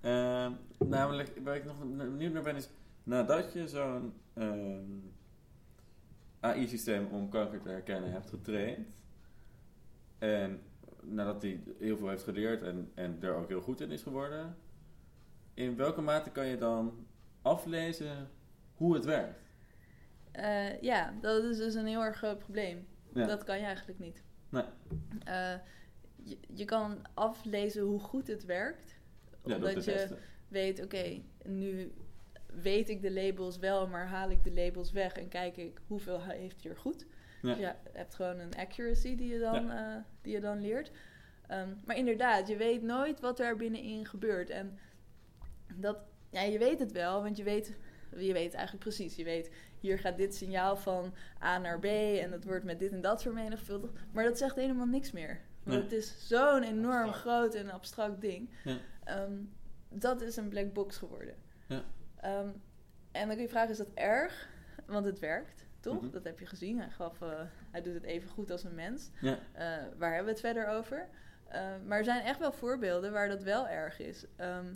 Ehm, 0.00 0.52
namelijk, 0.78 1.38
waar 1.44 1.56
ik 1.56 1.64
nog 1.64 1.78
benieuwd 1.96 2.32
naar 2.32 2.42
ben, 2.42 2.56
is 2.56 2.68
nadat 3.02 3.52
je 3.52 3.68
zo'n 3.68 4.12
ehm, 4.34 4.84
AI-systeem 6.40 7.06
om 7.06 7.28
kanker 7.28 7.60
te 7.60 7.68
herkennen 7.68 8.12
hebt 8.12 8.28
getraind, 8.30 8.86
en 10.18 10.62
nadat 11.02 11.42
hij 11.42 11.62
heel 11.78 11.96
veel 11.96 12.08
heeft 12.08 12.22
geleerd 12.24 12.62
en, 12.62 12.90
en 12.94 13.16
er 13.22 13.34
ook 13.34 13.48
heel 13.48 13.60
goed 13.60 13.80
in 13.80 13.90
is 13.90 14.02
geworden, 14.02 14.56
in 15.54 15.76
welke 15.76 16.00
mate 16.00 16.30
kan 16.30 16.46
je 16.46 16.56
dan 16.56 17.06
aflezen 17.42 18.28
hoe 18.74 18.94
het 18.94 19.04
werkt? 19.04 19.44
eh, 20.32 20.80
ja, 20.82 21.14
dat 21.20 21.44
is 21.44 21.56
dus 21.56 21.74
een 21.74 21.86
heel 21.86 22.02
erg 22.04 22.16
groot 22.16 22.38
probleem. 22.38 22.86
Ja. 23.14 23.26
Dat 23.26 23.44
kan 23.44 23.58
je 23.58 23.64
eigenlijk 23.64 23.98
niet. 23.98 24.24
Nee. 24.48 24.64
Eh, 25.24 25.54
je, 26.22 26.38
je 26.54 26.64
kan 26.64 27.06
aflezen 27.14 27.82
hoe 27.82 28.00
goed 28.00 28.26
het 28.26 28.44
werkt. 28.44 28.98
Ja, 29.44 29.54
omdat 29.54 29.84
je 29.84 29.92
testen. 29.92 30.18
weet, 30.48 30.84
oké, 30.84 31.20
nu 31.44 31.92
weet 32.62 32.88
ik 32.88 33.02
de 33.02 33.12
labels 33.12 33.58
wel, 33.58 33.88
maar 33.88 34.06
haal 34.06 34.30
ik 34.30 34.44
de 34.44 34.52
labels 34.52 34.92
weg 34.92 35.12
en 35.12 35.28
kijk 35.28 35.56
ik 35.56 35.80
hoeveel 35.86 36.22
heeft 36.22 36.62
hier 36.62 36.76
goed. 36.76 37.06
Ja. 37.42 37.48
Dus 37.48 37.58
je 37.58 37.74
hebt 37.92 38.14
gewoon 38.14 38.38
een 38.38 38.54
accuracy 38.54 39.16
die 39.16 39.32
je 39.32 39.38
dan, 39.38 39.70
eh, 39.70 39.96
die 40.22 40.32
je 40.32 40.40
dan 40.40 40.60
leert. 40.60 40.90
Ehm, 41.46 41.68
maar 41.84 41.96
inderdaad, 41.96 42.48
je 42.48 42.56
weet 42.56 42.82
nooit 42.82 43.20
wat 43.20 43.40
er 43.40 43.56
binnenin 43.56 44.06
gebeurt. 44.06 44.50
En 44.50 44.78
dat, 45.74 45.98
ja, 46.30 46.42
je 46.42 46.58
weet 46.58 46.78
het 46.78 46.92
wel, 46.92 47.22
want 47.22 47.36
je 47.36 47.42
weet, 47.42 47.72
je 48.16 48.32
weet 48.32 48.54
eigenlijk 48.54 48.84
precies. 48.84 49.16
Je 49.16 49.24
weet, 49.24 49.50
hier 49.86 49.98
gaat 49.98 50.16
dit 50.16 50.34
signaal 50.34 50.76
van 50.76 51.14
A 51.42 51.58
naar 51.58 51.78
B 51.78 51.84
en 51.84 52.30
dat 52.30 52.44
wordt 52.44 52.64
met 52.64 52.78
dit 52.78 52.92
en 52.92 53.00
dat 53.00 53.22
vermenigvuldigd. 53.22 53.92
Maar 54.12 54.24
dat 54.24 54.38
zegt 54.38 54.56
helemaal 54.56 54.86
niks 54.86 55.12
meer. 55.12 55.40
Want 55.62 55.76
Nee. 55.76 55.82
het 55.84 55.92
is 55.92 56.28
zo'n 56.28 56.62
enorm 56.62 57.08
Abstract. 57.08 57.16
groot 57.18 57.54
en 57.54 57.70
abstract 57.70 58.20
ding. 58.20 58.50
Ja. 58.64 58.76
Ehm, 59.04 59.32
dat 59.88 60.20
is 60.20 60.36
een 60.36 60.48
black 60.48 60.72
box 60.72 60.96
geworden. 60.96 61.34
Ja. 61.66 61.82
Ehm, 62.20 62.48
en 63.12 63.26
dan 63.26 63.28
kun 63.36 63.40
je 63.44 63.48
vragen, 63.48 63.70
is 63.70 63.76
dat 63.76 63.90
erg? 63.94 64.48
Want 64.86 65.04
het 65.06 65.18
werkt, 65.18 65.66
toch? 65.80 66.02
Mhm. 66.02 66.10
Dat 66.10 66.24
heb 66.24 66.38
je 66.38 66.46
gezien. 66.46 66.78
Hij, 66.78 66.90
gaf, 66.90 67.20
eh, 67.22 67.40
hij 67.70 67.82
doet 67.82 67.94
het 67.94 68.02
even 68.02 68.28
goed 68.28 68.50
als 68.50 68.64
een 68.64 68.74
mens. 68.74 69.10
Ja. 69.20 69.38
Eh, 69.52 69.66
waar 69.98 70.08
hebben 70.14 70.24
we 70.24 70.30
het 70.30 70.40
verder 70.40 70.66
over? 70.68 71.08
Eh, 71.48 71.60
maar 71.86 71.98
er 71.98 72.04
zijn 72.04 72.22
echt 72.22 72.38
wel 72.38 72.52
voorbeelden 72.52 73.12
waar 73.12 73.28
dat 73.28 73.42
wel 73.42 73.68
erg 73.68 73.98
is. 73.98 74.24
Ehm, 74.36 74.66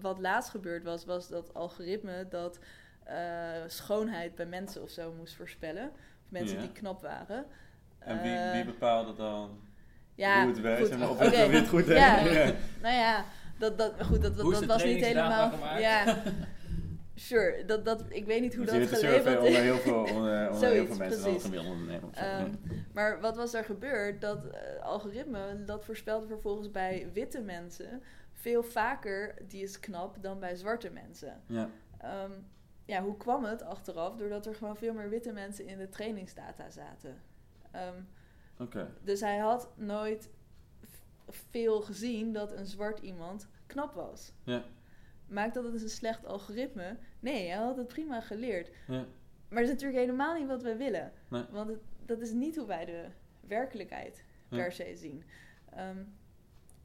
wat 0.00 0.18
laatst 0.18 0.50
gebeurd 0.50 0.84
was, 0.84 1.04
was 1.04 1.28
dat 1.28 1.54
algoritme 1.54 2.28
dat 2.28 2.58
schoonheid 3.66 4.34
bij 4.34 4.46
mensen 4.46 4.82
of 4.82 4.90
zo 4.90 5.12
moest 5.12 5.34
voorspellen. 5.34 5.88
Of 6.24 6.28
mensen 6.30 6.56
Ja. 6.56 6.62
die 6.62 6.72
knap 6.72 7.02
waren. 7.02 7.44
En 7.98 8.22
wie, 8.22 8.32
Eh, 8.32 8.52
wie 8.52 8.64
bepaalde 8.64 9.14
dan 9.14 9.60
ja, 10.14 10.40
hoe 10.42 10.50
het 10.52 10.60
werkt? 10.60 10.98
maar, 10.98 11.10
of 11.10 11.16
Oké. 11.16 11.24
het, 11.24 11.46
of 11.46 11.52
je 11.52 11.58
het 11.58 11.68
goed 11.68 11.86
Ja. 11.86 12.22
deed? 12.22 12.32
Ja. 12.32 12.52
Nou 12.82 12.94
ja, 12.94 13.24
dat, 13.58 13.78
dat, 13.78 13.92
goed, 14.04 14.22
dat, 14.22 14.36
dat, 14.36 14.64
was 14.64 14.84
niet 14.84 15.04
helemaal... 15.04 15.52
Ja, 15.78 16.22
sure. 17.14 17.64
Dat, 17.64 17.84
dat, 17.84 18.04
ik 18.08 18.24
weet 18.24 18.40
niet 18.40 18.54
hoe 18.54 18.64
Dus 18.64 18.74
dat 18.74 18.82
je 18.82 18.88
hebt 18.88 19.02
een 19.02 19.08
geleverd 19.08 19.42
survey 19.44 19.48
is. 19.50 19.56
onder 19.56 19.62
heel 19.62 19.76
veel, 20.06 20.16
onder, 20.16 20.50
onder 20.50 20.70
heel 20.72 20.86
veel 20.86 20.96
mensen, 20.96 21.22
precies. 21.32 21.44
ondernemen. 21.58 22.08
of 22.08 22.14
zo. 22.16 22.20
Ehm, 22.24 22.50
maar 22.92 23.20
wat 23.20 23.36
was 23.36 23.54
er 23.54 23.64
gebeurd? 23.64 24.20
Dat 24.20 24.44
eh, 24.46 24.82
algoritme, 24.84 25.64
dat 25.64 25.84
voorspelde 25.84 26.26
vervolgens 26.26 26.70
bij 26.70 27.08
witte 27.12 27.40
mensen 27.40 28.02
veel 28.32 28.62
vaker 28.62 29.34
die 29.48 29.62
is 29.62 29.80
knap 29.80 30.16
dan 30.20 30.40
bij 30.40 30.54
zwarte 30.54 30.90
mensen. 30.90 31.40
ja. 31.46 31.68
Ehm, 32.00 32.30
ja, 32.84 33.02
hoe 33.02 33.16
kwam 33.16 33.44
het 33.44 33.62
achteraf? 33.62 34.16
Doordat 34.16 34.46
er 34.46 34.54
gewoon 34.54 34.76
veel 34.76 34.94
meer 34.94 35.08
witte 35.08 35.32
mensen 35.32 35.66
in 35.66 35.78
de 35.78 35.88
trainingsdata 35.88 36.70
zaten. 36.70 37.22
Oké. 38.58 38.94
dus 39.02 39.20
hij 39.20 39.38
had 39.38 39.70
nooit 39.76 40.30
veel 41.28 41.80
gezien 41.80 42.32
dat 42.32 42.52
een 42.52 42.66
zwart 42.66 42.98
iemand 42.98 43.48
knap 43.66 43.92
was. 43.94 44.32
Ja. 44.44 44.64
Maakt 45.26 45.54
dat 45.54 45.64
het 45.64 45.82
een 45.82 45.88
slecht 45.88 46.26
algoritme? 46.26 46.96
Nee, 47.20 47.48
hij 47.48 47.56
had 47.58 47.76
het 47.76 47.88
prima 47.88 48.20
geleerd. 48.20 48.70
Ja. 48.86 49.06
Maar 49.48 49.60
dat 49.60 49.68
is 49.68 49.70
natuurlijk 49.70 50.00
helemaal 50.00 50.34
niet 50.38 50.46
wat 50.46 50.62
wij 50.62 50.76
willen. 50.76 51.12
Nee. 51.28 51.44
Want 51.50 51.68
het, 51.68 51.80
dat 52.06 52.20
is 52.20 52.32
niet 52.32 52.56
hoe 52.56 52.66
wij 52.66 52.84
de 52.84 53.06
werkelijkheid 53.40 54.24
Ja. 54.48 54.56
per 54.56 54.72
se 54.72 54.92
zien. 54.96 55.24
Ehm, 55.70 56.04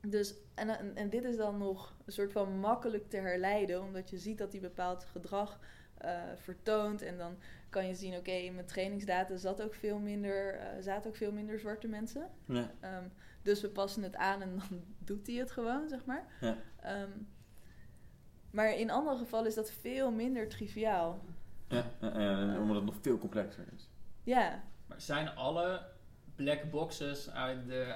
dus, 0.01 0.35
en, 0.55 0.69
en, 0.69 0.95
en 0.95 1.09
dit 1.09 1.23
is 1.23 1.37
dan 1.37 1.57
nog 1.57 1.95
een 2.05 2.11
soort 2.13 2.31
van 2.31 2.59
makkelijk 2.59 3.09
te 3.09 3.17
herleiden, 3.17 3.81
omdat 3.81 4.09
je 4.09 4.17
ziet 4.17 4.37
dat 4.37 4.51
hij 4.51 4.61
bepaald 4.61 5.03
gedrag 5.05 5.59
eh, 5.97 6.21
vertoont. 6.35 7.01
En 7.01 7.17
dan 7.17 7.37
kan 7.69 7.87
je 7.87 7.95
zien, 7.95 8.15
oké, 8.15 8.31
in 8.31 8.53
mijn 8.53 8.65
trainingsdata 8.65 9.37
zat 9.37 9.61
ook 9.61 9.73
veel 9.73 9.99
minder, 9.99 10.53
eh, 10.53 10.67
zaten 10.81 11.09
ook 11.09 11.15
veel 11.15 11.31
minder 11.31 11.59
zwarte 11.59 11.87
mensen. 11.87 12.29
Ja. 12.45 12.71
Ehm, 12.79 13.07
dus 13.41 13.61
we 13.61 13.69
passen 13.69 14.03
het 14.03 14.15
aan 14.15 14.41
en 14.41 14.49
dan 14.57 14.83
doet 15.09 15.27
hij 15.27 15.35
het 15.35 15.51
gewoon, 15.51 15.89
zeg 15.89 16.05
maar. 16.05 16.25
Ja. 16.41 16.57
Ehm, 16.81 17.11
maar 18.51 18.77
in 18.77 18.89
andere 18.91 19.17
gevallen 19.17 19.47
is 19.47 19.55
dat 19.55 19.71
veel 19.71 20.11
minder 20.11 20.49
triviaal. 20.49 21.25
Ja. 21.67 21.85
omdat 22.59 22.75
het 22.75 22.85
nog 22.85 22.95
veel 23.01 23.17
complexer 23.17 23.65
is. 23.75 23.89
Ja, 24.23 24.63
Maar 24.87 25.01
zijn 25.01 25.35
alle 25.35 25.81
black 26.35 26.71
boxes 26.71 27.29
uit 27.29 27.67
de 27.67 27.95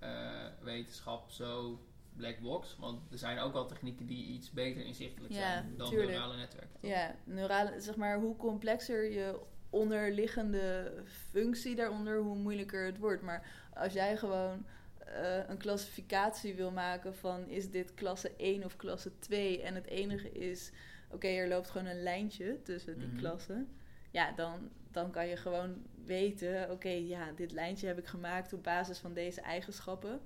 AI-wetenschap 0.00 1.30
zo 1.30 1.80
black 2.16 2.38
box? 2.40 2.76
Want 2.78 3.00
er 3.12 3.18
zijn 3.18 3.38
ook 3.38 3.52
wel 3.52 3.66
technieken 3.66 4.06
die 4.06 4.26
iets 4.26 4.50
beter 4.50 4.84
inzichtelijk 4.84 5.32
Ja, 5.32 5.38
zijn 5.40 5.74
dan 5.76 5.88
tuurlijk. 5.88 6.10
neurale 6.10 6.36
netwerken. 6.36 6.80
toch? 6.80 6.90
Ja, 6.90 7.14
neurale, 7.24 7.80
zeg 7.80 7.96
maar, 7.96 8.18
hoe 8.20 8.36
complexer 8.36 9.10
je 9.10 9.38
onderliggende 9.70 10.92
functie 11.30 11.74
daaronder, 11.74 12.18
hoe 12.18 12.36
moeilijker 12.36 12.84
het 12.86 12.98
wordt. 12.98 13.22
Maar 13.22 13.46
als 13.74 13.92
jij 13.92 14.16
gewoon 14.16 14.64
eh, 15.06 15.48
een 15.48 15.56
klassificatie 15.58 16.54
wil 16.54 16.70
maken 16.70 17.14
van 17.14 17.48
is 17.48 17.70
dit 17.70 17.94
klasse 17.94 18.32
1 18.36 18.64
of 18.64 18.76
klasse 18.76 19.18
2 19.18 19.62
en 19.62 19.74
het 19.74 19.86
enige 19.86 20.32
is, 20.32 20.70
oké, 21.10 21.26
er 21.28 21.48
loopt 21.48 21.70
gewoon 21.70 21.86
een 21.86 22.02
lijntje 22.02 22.62
tussen 22.62 22.98
die 22.98 23.06
Mhm. 23.08 23.16
klassen. 23.18 23.68
Ja, 24.10 24.32
dan, 24.32 24.70
dan 24.90 25.10
kan 25.10 25.26
je 25.28 25.36
gewoon 25.36 25.82
weten, 26.04 26.70
oké, 26.70 26.88
ja, 26.88 27.32
dit 27.32 27.52
lijntje 27.52 27.86
heb 27.86 27.98
ik 27.98 28.06
gemaakt 28.06 28.52
op 28.52 28.62
basis 28.62 28.98
van 28.98 29.12
deze 29.14 29.40
eigenschappen. 29.40 30.20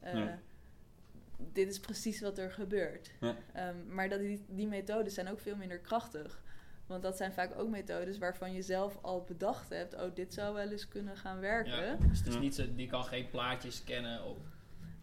Eh, 0.00 0.12
Ja. 0.14 0.38
Dit 1.52 1.68
is 1.68 1.80
precies 1.80 2.20
wat 2.20 2.38
er 2.38 2.50
gebeurt. 2.52 3.10
Ja. 3.20 3.36
Ehm, 3.52 3.94
maar 3.94 4.08
dat 4.08 4.20
die, 4.20 4.44
die 4.48 4.66
methodes 4.66 5.14
zijn 5.14 5.28
ook 5.28 5.40
veel 5.40 5.56
minder 5.56 5.78
krachtig. 5.78 6.42
Want 6.86 7.02
dat 7.02 7.16
zijn 7.16 7.32
vaak 7.32 7.58
ook 7.58 7.68
methodes 7.68 8.18
waarvan 8.18 8.52
je 8.52 8.62
zelf 8.62 8.98
al 9.02 9.24
bedacht 9.24 9.68
hebt... 9.68 9.94
oh, 9.94 10.14
dit 10.14 10.34
zou 10.34 10.54
wel 10.54 10.70
eens 10.70 10.88
kunnen 10.88 11.16
gaan 11.16 11.40
werken. 11.40 11.84
Ja, 11.84 11.94
dus 11.94 12.18
het 12.18 12.26
is 12.26 12.34
Ja. 12.34 12.40
niet 12.40 12.54
zo, 12.54 12.74
die 12.74 12.88
kan 12.88 13.04
geen 13.04 13.30
plaatjes 13.30 13.76
scannen 13.76 14.24
op. 14.24 14.38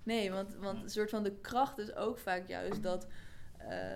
Nee, 0.03 0.31
want, 0.31 0.55
want 0.55 0.83
een 0.83 0.89
soort 0.89 1.09
van 1.09 1.23
de 1.23 1.35
kracht 1.41 1.77
is 1.77 1.93
ook 1.95 2.17
vaak 2.17 2.47
juist 2.47 2.83
dat, 2.83 3.07
eh, 3.57 3.95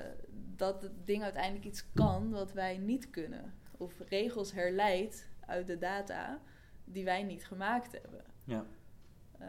dat 0.56 0.82
het 0.82 0.92
ding 1.06 1.24
uiteindelijk 1.24 1.66
iets 1.66 1.86
kan 1.94 2.30
wat 2.32 2.54
wij 2.54 2.78
niet 2.78 3.10
kunnen. 3.10 3.54
Of 3.78 3.94
regels 4.10 4.52
herleidt 4.54 5.30
uit 5.46 5.68
de 5.68 5.78
data 5.78 6.42
die 6.86 7.04
wij 7.06 7.24
niet 7.24 7.46
gemaakt 7.46 7.92
hebben. 8.02 8.24
Ja. 8.44 8.66
Eh, 9.38 9.48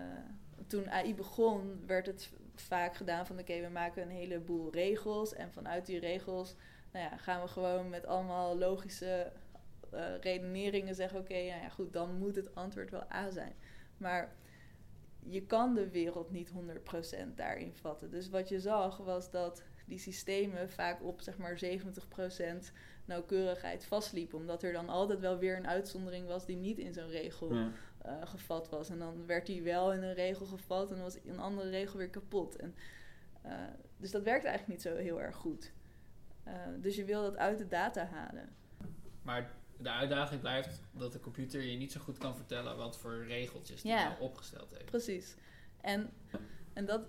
toen 0.66 0.90
AI 0.90 1.14
begon, 1.14 1.82
werd 1.86 2.06
het 2.06 2.30
vaak 2.62 2.96
gedaan 2.96 3.26
van 3.26 3.38
oké, 3.38 3.60
we 3.60 3.68
maken 3.68 4.02
een 4.02 4.10
heleboel 4.10 4.72
regels. 4.72 5.34
En 5.34 5.52
vanuit 5.52 5.86
die 5.86 5.98
regels 5.98 6.54
nou 6.92 7.04
ja, 7.04 7.16
gaan 7.16 7.42
we 7.42 7.48
gewoon 7.48 7.88
met 7.88 8.06
allemaal 8.06 8.58
logische 8.58 9.32
eh, 9.90 10.18
redeneringen 10.20 10.94
zeggen, 10.94 11.18
oké, 11.20 11.36
ja, 11.36 11.56
ja, 11.56 11.68
goed, 11.68 11.92
dan 11.92 12.18
moet 12.18 12.36
het 12.36 12.54
antwoord 12.54 12.90
wel 12.90 13.12
A 13.12 13.30
zijn. 13.30 13.54
Maar 13.96 14.32
je 15.18 15.46
kan 15.46 15.74
de 15.74 15.90
wereld 15.90 16.30
niet 16.30 16.50
100% 16.50 17.34
daarin 17.34 17.74
vatten. 17.74 18.10
Dus 18.10 18.28
wat 18.28 18.48
je 18.48 18.60
zag 18.60 18.96
was 18.96 19.30
dat 19.30 19.62
die 19.86 19.98
systemen 19.98 20.70
vaak 20.70 21.02
op 21.02 21.20
zeg 21.20 21.38
maar 21.38 21.58
70% 21.64 22.72
nauwkeurigheid 23.04 23.84
vastliepen. 23.84 24.38
Omdat 24.38 24.62
er 24.62 24.72
dan 24.72 24.88
altijd 24.88 25.20
wel 25.20 25.38
weer 25.38 25.56
een 25.56 25.68
uitzondering 25.68 26.26
was 26.26 26.46
die 26.46 26.56
niet 26.56 26.78
in 26.78 26.92
zo'n 26.92 27.08
regel. 27.08 27.52
Eh, 28.02 28.14
gevat 28.24 28.68
was. 28.68 28.88
En 28.88 28.98
dan 28.98 29.26
werd 29.26 29.46
die 29.46 29.62
wel 29.62 29.92
in 29.92 30.02
een 30.02 30.14
regel 30.14 30.46
gevat 30.46 30.88
en 30.88 30.94
dan 30.94 31.04
was 31.04 31.16
een 31.24 31.38
andere 31.38 31.70
regel 31.70 31.98
weer 31.98 32.10
kapot. 32.10 32.56
En, 32.56 32.74
eh, 33.42 33.52
dus 33.96 34.10
dat 34.10 34.22
werkt 34.22 34.44
eigenlijk 34.44 34.78
niet 34.78 34.92
zo 34.92 34.96
heel 35.02 35.20
erg 35.20 35.36
goed. 35.36 35.72
Eh, 36.44 36.54
dus 36.80 36.96
je 36.96 37.04
wil 37.04 37.22
dat 37.22 37.36
uit 37.36 37.58
de 37.58 37.68
data 37.68 38.06
halen. 38.06 38.54
Maar 39.22 39.50
de 39.78 39.90
uitdaging 39.90 40.40
blijft 40.40 40.80
dat 40.92 41.12
de 41.12 41.20
computer 41.20 41.62
je 41.62 41.76
niet 41.76 41.92
zo 41.92 42.00
goed 42.00 42.18
kan 42.18 42.36
vertellen 42.36 42.76
wat 42.76 42.98
voor 42.98 43.24
regeltjes 43.24 43.82
die 43.82 43.90
Ja. 43.90 44.08
nou 44.08 44.20
opgesteld 44.20 44.70
heeft. 44.70 44.84
Precies. 44.84 45.34
En, 45.80 46.10
en 46.72 46.84
dat, 46.84 47.02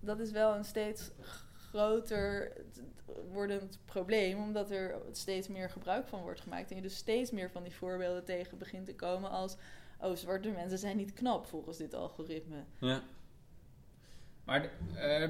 dat 0.00 0.20
is 0.20 0.30
wel 0.30 0.54
een 0.54 0.64
steeds 0.64 1.10
groter 1.52 2.52
wordend 3.32 3.78
probleem, 3.84 4.38
omdat 4.38 4.70
er 4.70 5.00
steeds 5.12 5.48
meer 5.48 5.70
gebruik 5.70 6.06
van 6.08 6.22
wordt 6.22 6.40
gemaakt. 6.40 6.70
En 6.70 6.76
je 6.76 6.82
dus 6.82 6.96
steeds 6.96 7.30
meer 7.30 7.50
van 7.50 7.62
die 7.62 7.74
voorbeelden 7.74 8.24
tegen 8.24 8.58
begint 8.58 8.86
te 8.86 8.94
komen 8.94 9.30
als... 9.30 9.56
oh, 10.00 10.16
zwarte 10.16 10.48
mensen 10.50 10.78
zijn 10.78 10.96
niet 10.96 11.12
knap 11.12 11.46
volgens 11.46 11.76
dit 11.76 11.94
algoritme. 11.94 12.56
Ja. 12.78 13.00
Maar 14.44 14.62
de- 14.62 14.70
eh, 15.00 15.28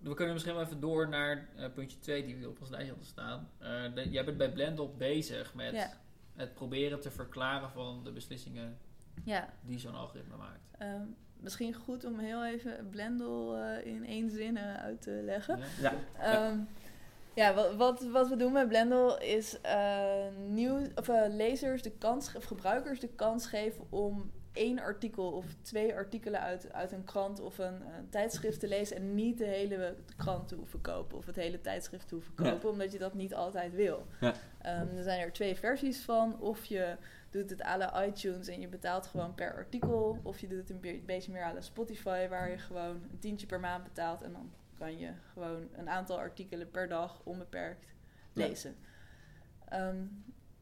we 0.00 0.14
kunnen 0.14 0.32
misschien 0.34 0.54
wel 0.54 0.64
even 0.64 0.80
door 0.80 1.08
naar 1.08 1.48
eh, 1.56 1.64
puntje 1.74 1.98
2 1.98 2.24
die 2.24 2.36
we 2.36 2.48
op 2.48 2.60
ons 2.60 2.70
lijstje 2.70 2.90
hadden 2.92 3.08
staan. 3.10 3.48
Eh, 3.58 3.94
de- 3.94 4.10
jij 4.10 4.24
bent 4.24 4.36
bij 4.36 4.52
Blendel 4.52 4.94
bezig 4.96 5.54
met 5.54 5.72
Ja. 5.72 5.90
het 6.34 6.54
proberen 6.54 7.00
te 7.00 7.10
verklaren 7.10 7.70
van 7.70 8.04
de 8.04 8.12
beslissingen 8.12 8.78
Ja, 9.24 9.48
die 9.60 9.78
zo'n 9.78 9.94
algoritme 9.94 10.36
maakt. 10.36 10.60
Ehm, 10.78 11.02
misschien 11.40 11.74
goed 11.74 12.04
om 12.04 12.18
heel 12.18 12.44
even 12.46 12.88
Blendel 12.90 13.64
in 13.78 14.06
één 14.06 14.30
zin 14.30 14.58
uit 14.58 15.02
te 15.02 15.10
leggen. 15.24 15.58
Ja? 15.58 15.64
Ja. 15.80 15.94
Ehm, 16.48 16.58
ja, 17.34 17.54
wat, 17.54 17.74
wat, 17.74 18.02
wat 18.04 18.28
we 18.28 18.36
doen 18.36 18.52
met 18.52 18.68
Blendel 18.68 19.20
is 19.20 19.60
eh, 19.60 20.26
nieuw, 20.46 20.78
of, 20.94 21.08
eh, 21.08 21.22
lezers 21.28 21.82
de 21.82 21.90
kans, 21.90 22.34
of 22.36 22.44
gebruikers 22.44 23.00
de 23.00 23.08
kans 23.08 23.46
geven 23.46 23.84
om 23.90 24.30
één 24.52 24.78
artikel 24.78 25.30
of 25.32 25.46
twee 25.62 25.94
artikelen 25.94 26.40
uit, 26.40 26.72
uit 26.72 26.92
een 26.92 27.04
krant 27.04 27.40
of 27.40 27.58
een, 27.58 27.82
tijdschrift 28.10 28.60
te 28.60 28.68
lezen 28.68 28.96
en 28.96 29.14
niet 29.14 29.38
de 29.38 29.44
hele 29.44 29.94
krant 30.16 30.48
te 30.48 30.54
hoeven 30.54 30.80
kopen 30.80 31.16
of 31.18 31.26
het 31.26 31.36
hele 31.36 31.60
tijdschrift 31.60 32.08
te 32.08 32.14
hoeven 32.14 32.32
Ja. 32.36 32.50
kopen, 32.50 32.70
omdat 32.70 32.92
je 32.92 32.98
dat 32.98 33.14
niet 33.14 33.34
altijd 33.34 33.74
wil. 33.74 34.06
Ja. 34.20 34.34
Ehm, 34.62 34.96
er 34.96 35.02
zijn 35.02 35.20
er 35.20 35.32
twee 35.32 35.56
versies 35.56 36.00
van. 36.00 36.40
Of 36.40 36.64
je 36.64 36.96
doet 37.30 37.50
het 37.50 37.62
à 37.64 37.76
la 37.76 38.04
iTunes 38.04 38.48
en 38.48 38.60
je 38.60 38.68
betaalt 38.68 39.06
gewoon 39.06 39.34
per 39.34 39.54
artikel. 39.54 40.18
Of 40.22 40.38
je 40.38 40.48
doet 40.48 40.58
het 40.58 40.70
een 40.70 40.80
be- 40.80 41.02
beetje 41.06 41.32
meer 41.32 41.44
à 41.44 41.52
la 41.52 41.60
Spotify, 41.60 42.28
waar 42.28 42.50
je 42.50 42.58
gewoon 42.58 43.02
een 43.10 43.18
tientje 43.18 43.46
per 43.46 43.60
maand 43.60 43.84
betaalt. 43.84 44.22
En 44.22 44.32
dan 44.32 44.50
kan 44.82 44.98
je 44.98 45.10
gewoon 45.32 45.68
een 45.72 45.88
aantal 45.88 46.18
artikelen 46.18 46.70
per 46.70 46.88
dag 46.88 47.20
onbeperkt 47.24 47.86
Ja. 48.32 48.46
lezen. 48.46 48.76
Ehm, 49.68 50.04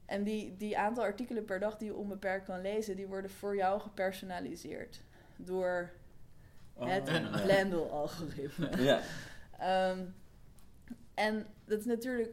en 0.07 0.25
die, 0.25 0.57
die 0.57 0.79
aantal 0.79 1.05
artikelen 1.05 1.45
per 1.45 1.59
dag 1.61 1.77
die 1.77 1.89
je 1.89 1.95
onbeperkt 1.95 2.45
kan 2.45 2.61
lezen, 2.61 2.97
die 2.97 3.07
worden 3.07 3.31
voor 3.31 3.57
jou 3.57 3.81
gepersonaliseerd. 3.81 5.03
Door 5.37 5.91
het 6.79 7.09
Oh, 7.09 7.15
ja. 7.15 7.41
Blendel-algoritme. 7.43 8.71
Ja. 8.91 9.01
Ehm, 9.59 10.05
en 11.15 11.47
dat 11.65 11.79
is 11.79 11.85
natuurlijk, 11.85 12.31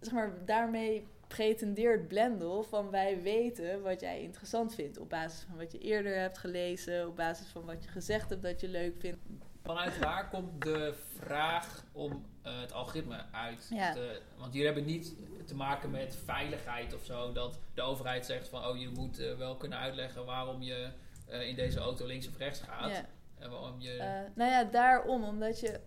zeg 0.00 0.12
maar, 0.12 0.44
daarmee 0.44 1.06
pretendeert 1.26 2.08
Blendel 2.08 2.62
van 2.62 2.90
wij 2.90 3.22
weten 3.22 3.82
wat 3.82 4.00
jij 4.00 4.22
interessant 4.22 4.74
vindt. 4.74 4.98
Op 4.98 5.08
basis 5.08 5.42
van 5.48 5.56
wat 5.56 5.72
je 5.72 5.78
eerder 5.78 6.16
hebt 6.18 6.38
gelezen, 6.38 7.06
op 7.08 7.16
basis 7.16 7.46
van 7.46 7.64
wat 7.64 7.84
je 7.84 7.90
gezegd 7.90 8.30
hebt 8.30 8.42
dat 8.42 8.60
je 8.60 8.68
leuk 8.68 8.96
vindt. 9.00 9.18
Vanuit 9.62 9.98
waar 9.98 10.28
komt 10.28 10.62
de 10.62 10.94
vraag 11.18 11.84
om 11.92 12.24
eh, 12.42 12.60
het 12.60 12.72
algoritme 12.72 13.24
uit 13.32 13.66
Ja. 13.70 13.92
te... 13.92 14.20
Want 14.36 14.52
jullie 14.52 14.66
hebben 14.66 14.84
niet 14.84 15.14
te 15.46 15.54
maken 15.54 15.90
met 15.90 16.16
veiligheid 16.24 16.94
of 16.94 17.04
zo. 17.04 17.32
Dat 17.32 17.58
de 17.74 17.82
overheid 17.82 18.26
zegt 18.26 18.48
van... 18.48 18.66
Oh, 18.66 18.78
je 18.78 18.88
moet 18.88 19.18
eh, 19.18 19.36
wel 19.36 19.56
kunnen 19.56 19.78
uitleggen 19.78 20.24
waarom 20.24 20.62
je 20.62 20.88
eh, 21.26 21.48
in 21.48 21.54
deze 21.54 21.78
auto 21.78 22.06
links 22.06 22.28
of 22.28 22.36
rechts 22.38 22.60
gaat. 22.60 22.90
Ja, 22.90 23.06
En 23.38 23.50
waarom 23.50 23.80
je... 23.80 24.24
Nou 24.34 24.50
ja, 24.50 24.64
daarom, 24.64 25.24
omdat 25.24 25.60
je 25.60 25.80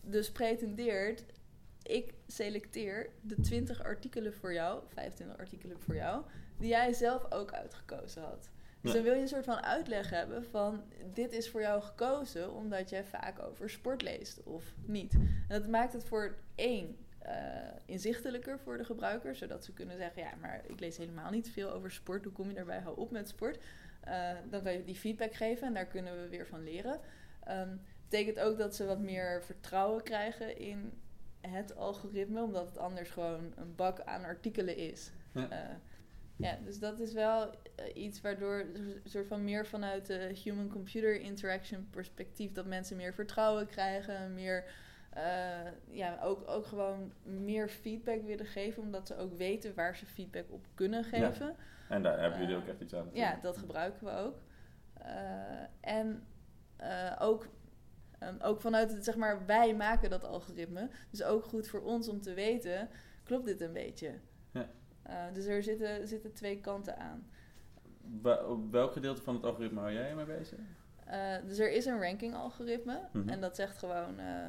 dus 0.00 0.32
pretendeert, 0.32 1.24
ik 1.82 2.14
selecteer 2.26 3.10
de 3.20 3.40
20 3.40 3.82
artikelen 3.82 4.34
voor 4.34 4.52
jou, 4.52 4.82
25 4.88 5.38
artikelen 5.38 5.80
voor 5.80 5.94
jou, 5.94 6.22
die 6.58 6.68
jij 6.68 6.92
zelf 6.92 7.32
ook 7.32 7.52
uitgekozen 7.52 8.22
had. 8.22 8.50
Dus 8.84 8.92
dan 8.92 9.02
wil 9.02 9.14
je 9.14 9.20
een 9.20 9.28
soort 9.28 9.44
van 9.44 9.62
uitleg 9.62 10.10
hebben 10.10 10.44
van 10.44 10.82
dit 11.12 11.32
is 11.32 11.50
voor 11.50 11.60
jou 11.60 11.82
gekozen 11.82 12.54
omdat 12.54 12.90
jij 12.90 13.04
vaak 13.04 13.42
over 13.42 13.70
sport 13.70 14.02
leest 14.02 14.42
of 14.42 14.74
niet. 14.84 15.12
En 15.48 15.60
dat 15.60 15.68
maakt 15.68 15.92
het 15.92 16.04
voor 16.04 16.36
één 16.54 16.96
eh, 17.18 17.34
inzichtelijker 17.84 18.58
voor 18.58 18.78
de 18.78 18.84
gebruiker, 18.84 19.36
zodat 19.36 19.64
ze 19.64 19.72
kunnen 19.72 19.96
zeggen 19.96 20.22
ja, 20.22 20.30
maar 20.40 20.62
ik 20.66 20.80
lees 20.80 20.96
helemaal 20.96 21.30
niet 21.30 21.50
veel 21.50 21.70
over 21.70 21.90
sport. 21.90 22.24
Hoe 22.24 22.32
kom 22.32 22.48
je 22.48 22.54
daarbij? 22.54 22.78
Hou 22.78 22.96
op 22.96 23.10
met 23.10 23.28
sport. 23.28 23.58
Eh, 24.00 24.30
dan 24.50 24.62
kan 24.62 24.72
je 24.72 24.84
die 24.84 24.94
feedback 24.94 25.34
geven 25.34 25.66
en 25.66 25.74
daar 25.74 25.86
kunnen 25.86 26.22
we 26.22 26.28
weer 26.28 26.46
van 26.46 26.64
leren. 26.64 27.00
Ehm 27.44 27.76
betekent 28.14 28.40
ook 28.40 28.58
dat 28.58 28.74
ze 28.74 28.84
wat 28.84 29.00
meer 29.00 29.42
vertrouwen 29.42 30.02
krijgen 30.02 30.58
in 30.58 30.92
het 31.40 31.76
algoritme, 31.76 32.42
omdat 32.42 32.66
het 32.66 32.78
anders 32.78 33.10
gewoon 33.10 33.52
een 33.56 33.74
bak 33.74 34.00
aan 34.00 34.24
artikelen 34.24 34.76
is. 34.76 35.10
Ja. 35.32 35.50
Eh, 35.50 35.74
ja, 36.36 36.58
dus 36.64 36.78
dat 36.78 37.00
is 37.00 37.12
wel 37.12 37.50
eh, 37.50 38.02
iets 38.04 38.20
waardoor 38.20 38.58
een 38.74 39.00
soort 39.04 39.26
van 39.26 39.44
meer 39.44 39.66
vanuit 39.66 40.06
de 40.06 40.40
human-computer 40.44 41.20
interaction 41.20 41.86
perspectief 41.90 42.52
dat 42.52 42.66
mensen 42.66 42.96
meer 42.96 43.14
vertrouwen 43.14 43.66
krijgen, 43.66 44.34
meer 44.34 44.64
eh, 45.10 45.24
ja, 45.90 46.18
ook, 46.22 46.48
ook 46.48 46.66
gewoon 46.66 47.12
meer 47.22 47.68
feedback 47.68 48.22
willen 48.22 48.46
geven, 48.46 48.82
omdat 48.82 49.06
ze 49.06 49.16
ook 49.16 49.36
weten 49.36 49.74
waar 49.74 49.96
ze 49.96 50.06
feedback 50.06 50.44
op 50.50 50.66
kunnen 50.74 51.02
Ja. 51.02 51.08
geven. 51.30 51.56
En 51.88 52.02
daar 52.02 52.20
hebben 52.20 52.40
jullie 52.40 52.54
Eh, 52.54 52.60
ook 52.62 52.68
echt 52.68 52.80
iets 52.80 52.94
aan. 52.94 53.10
Ja, 53.12 53.38
dat 53.42 53.56
gebruiken 53.58 54.04
we 54.06 54.12
ook. 54.12 54.38
En 55.80 56.26
ook, 57.18 57.46
ehm, 58.18 58.34
ook 58.40 58.60
vanuit 58.60 58.92
het, 58.92 59.04
zeg 59.04 59.16
maar, 59.16 59.46
wij 59.46 59.74
maken 59.74 60.10
dat 60.10 60.24
algoritme. 60.24 60.88
Dus 61.10 61.22
ook 61.22 61.44
goed 61.44 61.68
voor 61.68 61.80
ons 61.82 62.08
om 62.08 62.20
te 62.20 62.34
weten, 62.34 62.88
klopt 63.24 63.46
dit 63.46 63.60
een 63.60 63.72
beetje? 63.72 64.10
Eh, 65.04 65.14
dus 65.32 65.44
er 65.46 65.62
zitten, 65.62 66.08
zitten 66.08 66.32
twee 66.32 66.60
kanten 66.60 66.98
aan. 66.98 67.26
Wa- 68.22 68.44
op 68.44 68.72
welk 68.72 68.92
gedeelte 68.92 69.22
van 69.22 69.34
het 69.34 69.44
algoritme 69.44 69.80
hou 69.80 69.92
jij 69.92 70.08
je 70.08 70.14
mee 70.14 70.24
bezig? 70.24 70.58
Eh, 71.04 71.34
dus 71.46 71.58
er 71.58 71.70
is 71.72 71.84
een 71.84 72.00
ranking 72.00 72.34
algoritme. 72.34 73.00
Mhm. 73.12 73.28
En 73.28 73.40
dat 73.40 73.56
zegt 73.56 73.78
gewoon, 73.78 74.18
eh, 74.18 74.44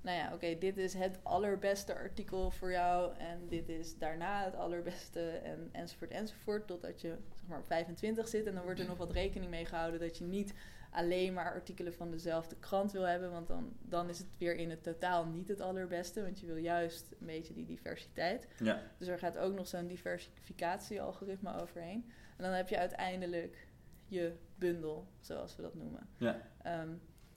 nou 0.00 0.16
ja, 0.18 0.34
oké, 0.34 0.58
dit 0.58 0.76
is 0.76 0.94
het 0.94 1.18
allerbeste 1.22 1.94
artikel 1.94 2.50
voor 2.50 2.70
jou. 2.70 3.16
En 3.18 3.48
dit 3.48 3.68
is 3.68 3.98
daarna 3.98 4.44
het 4.44 4.54
allerbeste 4.56 5.20
en, 5.30 5.68
enzovoort 5.72 6.10
enzovoort. 6.10 6.66
Totdat 6.66 7.00
je 7.00 7.08
zeg 7.34 7.48
maar 7.48 7.58
op 7.58 7.66
25 7.66 8.28
zit. 8.28 8.46
En 8.46 8.54
dan 8.54 8.64
wordt 8.64 8.80
er 8.80 8.86
nog 8.86 8.98
wat 8.98 9.12
rekening 9.12 9.50
mee 9.50 9.64
gehouden 9.64 10.00
dat 10.00 10.18
je 10.18 10.24
niet 10.24 10.54
alleen 10.94 11.32
maar 11.32 11.52
artikelen 11.52 11.94
van 11.94 12.10
dezelfde 12.10 12.56
krant 12.56 12.92
wil 12.92 13.02
hebben. 13.02 13.30
Want 13.30 13.46
dan, 13.46 13.72
dan 13.80 14.08
is 14.08 14.18
het 14.18 14.38
weer 14.38 14.56
in 14.56 14.70
het 14.70 14.82
totaal 14.82 15.26
niet 15.26 15.48
het 15.48 15.60
allerbeste. 15.60 16.22
Want 16.22 16.40
je 16.40 16.46
wil 16.46 16.56
juist 16.56 17.12
een 17.20 17.26
beetje 17.26 17.54
die 17.54 17.66
diversiteit. 17.66 18.48
Ja. 18.58 18.82
Dus 18.98 19.08
er 19.08 19.18
gaat 19.18 19.38
ook 19.38 19.54
nog 19.54 19.68
zo'n 19.68 19.86
diversificatie-algoritme 19.86 21.60
overheen. 21.60 22.10
En 22.36 22.44
dan 22.44 22.52
heb 22.52 22.68
je 22.68 22.78
uiteindelijk 22.78 23.66
je 24.06 24.32
bundel, 24.54 25.06
zoals 25.20 25.56
we 25.56 25.62
dat 25.62 25.74
noemen. 25.74 26.08
Ja. 26.16 26.40
Ehm, 26.62 26.90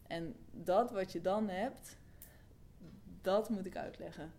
en 0.08 0.36
dat 0.52 0.92
wat 0.92 1.12
je 1.12 1.22
dan 1.22 1.50
hebt, 1.50 1.98
dat 3.22 3.50
moet 3.50 3.66
ik 3.66 3.76
uitleggen. 3.76 4.32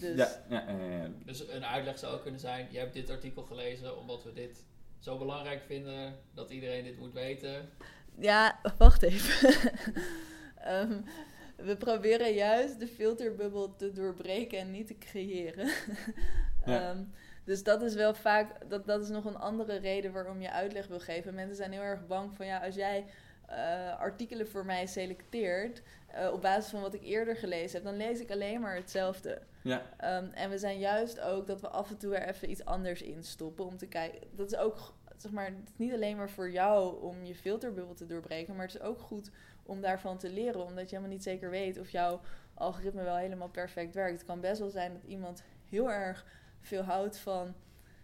Dus 0.00 0.16
Ja, 0.16 0.44
ja, 0.48 0.70
ja, 0.70 0.84
ja, 0.84 1.02
ja. 1.02 1.10
Dus 1.24 1.48
een 1.48 1.64
uitleg 1.64 1.98
zou 1.98 2.14
ook 2.14 2.22
kunnen 2.22 2.40
zijn: 2.40 2.68
je 2.70 2.78
hebt 2.78 2.92
dit 2.92 3.10
artikel 3.10 3.42
gelezen 3.42 3.98
omdat 3.98 4.24
we 4.24 4.32
dit 4.32 4.64
zo 4.98 5.18
belangrijk 5.18 5.62
vinden 5.62 6.14
dat 6.34 6.50
iedereen 6.50 6.84
dit 6.84 6.98
moet 6.98 7.12
weten. 7.12 7.68
Ja, 8.18 8.60
wacht 8.78 9.02
even. 9.02 9.54
Ehm, 10.56 11.00
we 11.56 11.76
proberen 11.76 12.34
juist 12.34 12.80
de 12.80 12.86
filterbubbel 12.86 13.76
te 13.76 13.92
doorbreken 13.92 14.58
en 14.58 14.70
niet 14.70 14.86
te 14.86 14.98
creëren. 14.98 15.66
Ja. 16.64 16.88
Ehm, 16.90 17.04
dus 17.44 17.62
dat 17.62 17.82
is 17.82 17.94
wel 17.94 18.14
vaak, 18.14 18.70
dat, 18.70 18.86
dat 18.86 19.02
is 19.02 19.08
nog 19.08 19.24
een 19.24 19.36
andere 19.36 19.76
reden 19.76 20.12
waarom 20.12 20.40
je 20.40 20.50
uitleg 20.50 20.86
wil 20.86 21.00
geven. 21.00 21.34
Mensen 21.34 21.56
zijn 21.56 21.72
heel 21.72 21.82
erg 21.82 22.06
bang 22.06 22.36
van 22.36 22.46
ja, 22.46 22.58
als 22.64 22.74
jij 22.74 23.04
eh, 23.46 23.98
artikelen 23.98 24.48
voor 24.48 24.64
mij 24.64 24.86
selecteert 24.86 25.82
eh, 26.06 26.32
op 26.32 26.42
basis 26.42 26.70
van 26.70 26.80
wat 26.80 26.94
ik 26.94 27.02
eerder 27.02 27.36
gelezen 27.36 27.76
heb, 27.76 27.84
dan 27.84 27.96
lees 27.96 28.20
ik 28.20 28.30
alleen 28.30 28.60
maar 28.60 28.74
hetzelfde. 28.74 29.42
Ja, 29.62 29.82
Ehm, 29.96 30.26
en 30.34 30.50
we 30.50 30.58
zijn 30.58 30.78
juist 30.78 31.20
ook 31.20 31.46
dat 31.46 31.60
we 31.60 31.68
af 31.68 31.90
en 31.90 31.96
toe 31.96 32.16
er 32.16 32.28
even 32.28 32.50
iets 32.50 32.64
anders 32.64 33.02
in 33.02 33.24
stoppen 33.24 33.64
om 33.64 33.76
te 33.76 33.86
kijken. 33.86 34.20
Dat 34.30 34.52
is 34.52 34.58
ook, 34.58 34.94
zeg 35.22 35.32
maar, 35.32 35.44
het 35.44 35.68
is 35.72 35.76
niet 35.78 35.92
alleen 35.92 36.16
maar 36.16 36.30
voor 36.30 36.50
jou 36.50 37.02
om 37.02 37.24
je 37.24 37.34
filterbubbel 37.34 37.94
te 37.94 38.06
doorbreken, 38.06 38.56
maar 38.56 38.66
het 38.66 38.74
is 38.74 38.80
ook 38.80 38.98
goed 39.00 39.30
om 39.62 39.80
daarvan 39.80 40.18
te 40.18 40.30
leren, 40.30 40.64
omdat 40.64 40.82
je 40.90 40.96
helemaal 40.96 41.14
niet 41.16 41.22
zeker 41.22 41.50
weet 41.50 41.78
of 41.78 41.90
jouw 41.90 42.20
algoritme 42.54 43.02
wel 43.02 43.16
helemaal 43.16 43.48
perfect 43.48 43.94
werkt. 43.94 44.12
Het 44.18 44.24
kan 44.26 44.40
best 44.40 44.60
wel 44.60 44.70
zijn 44.70 44.92
dat 44.92 45.02
iemand 45.02 45.42
heel 45.70 45.90
erg 45.90 46.26
veel 46.60 46.82
houdt 46.82 47.18
van, 47.18 47.54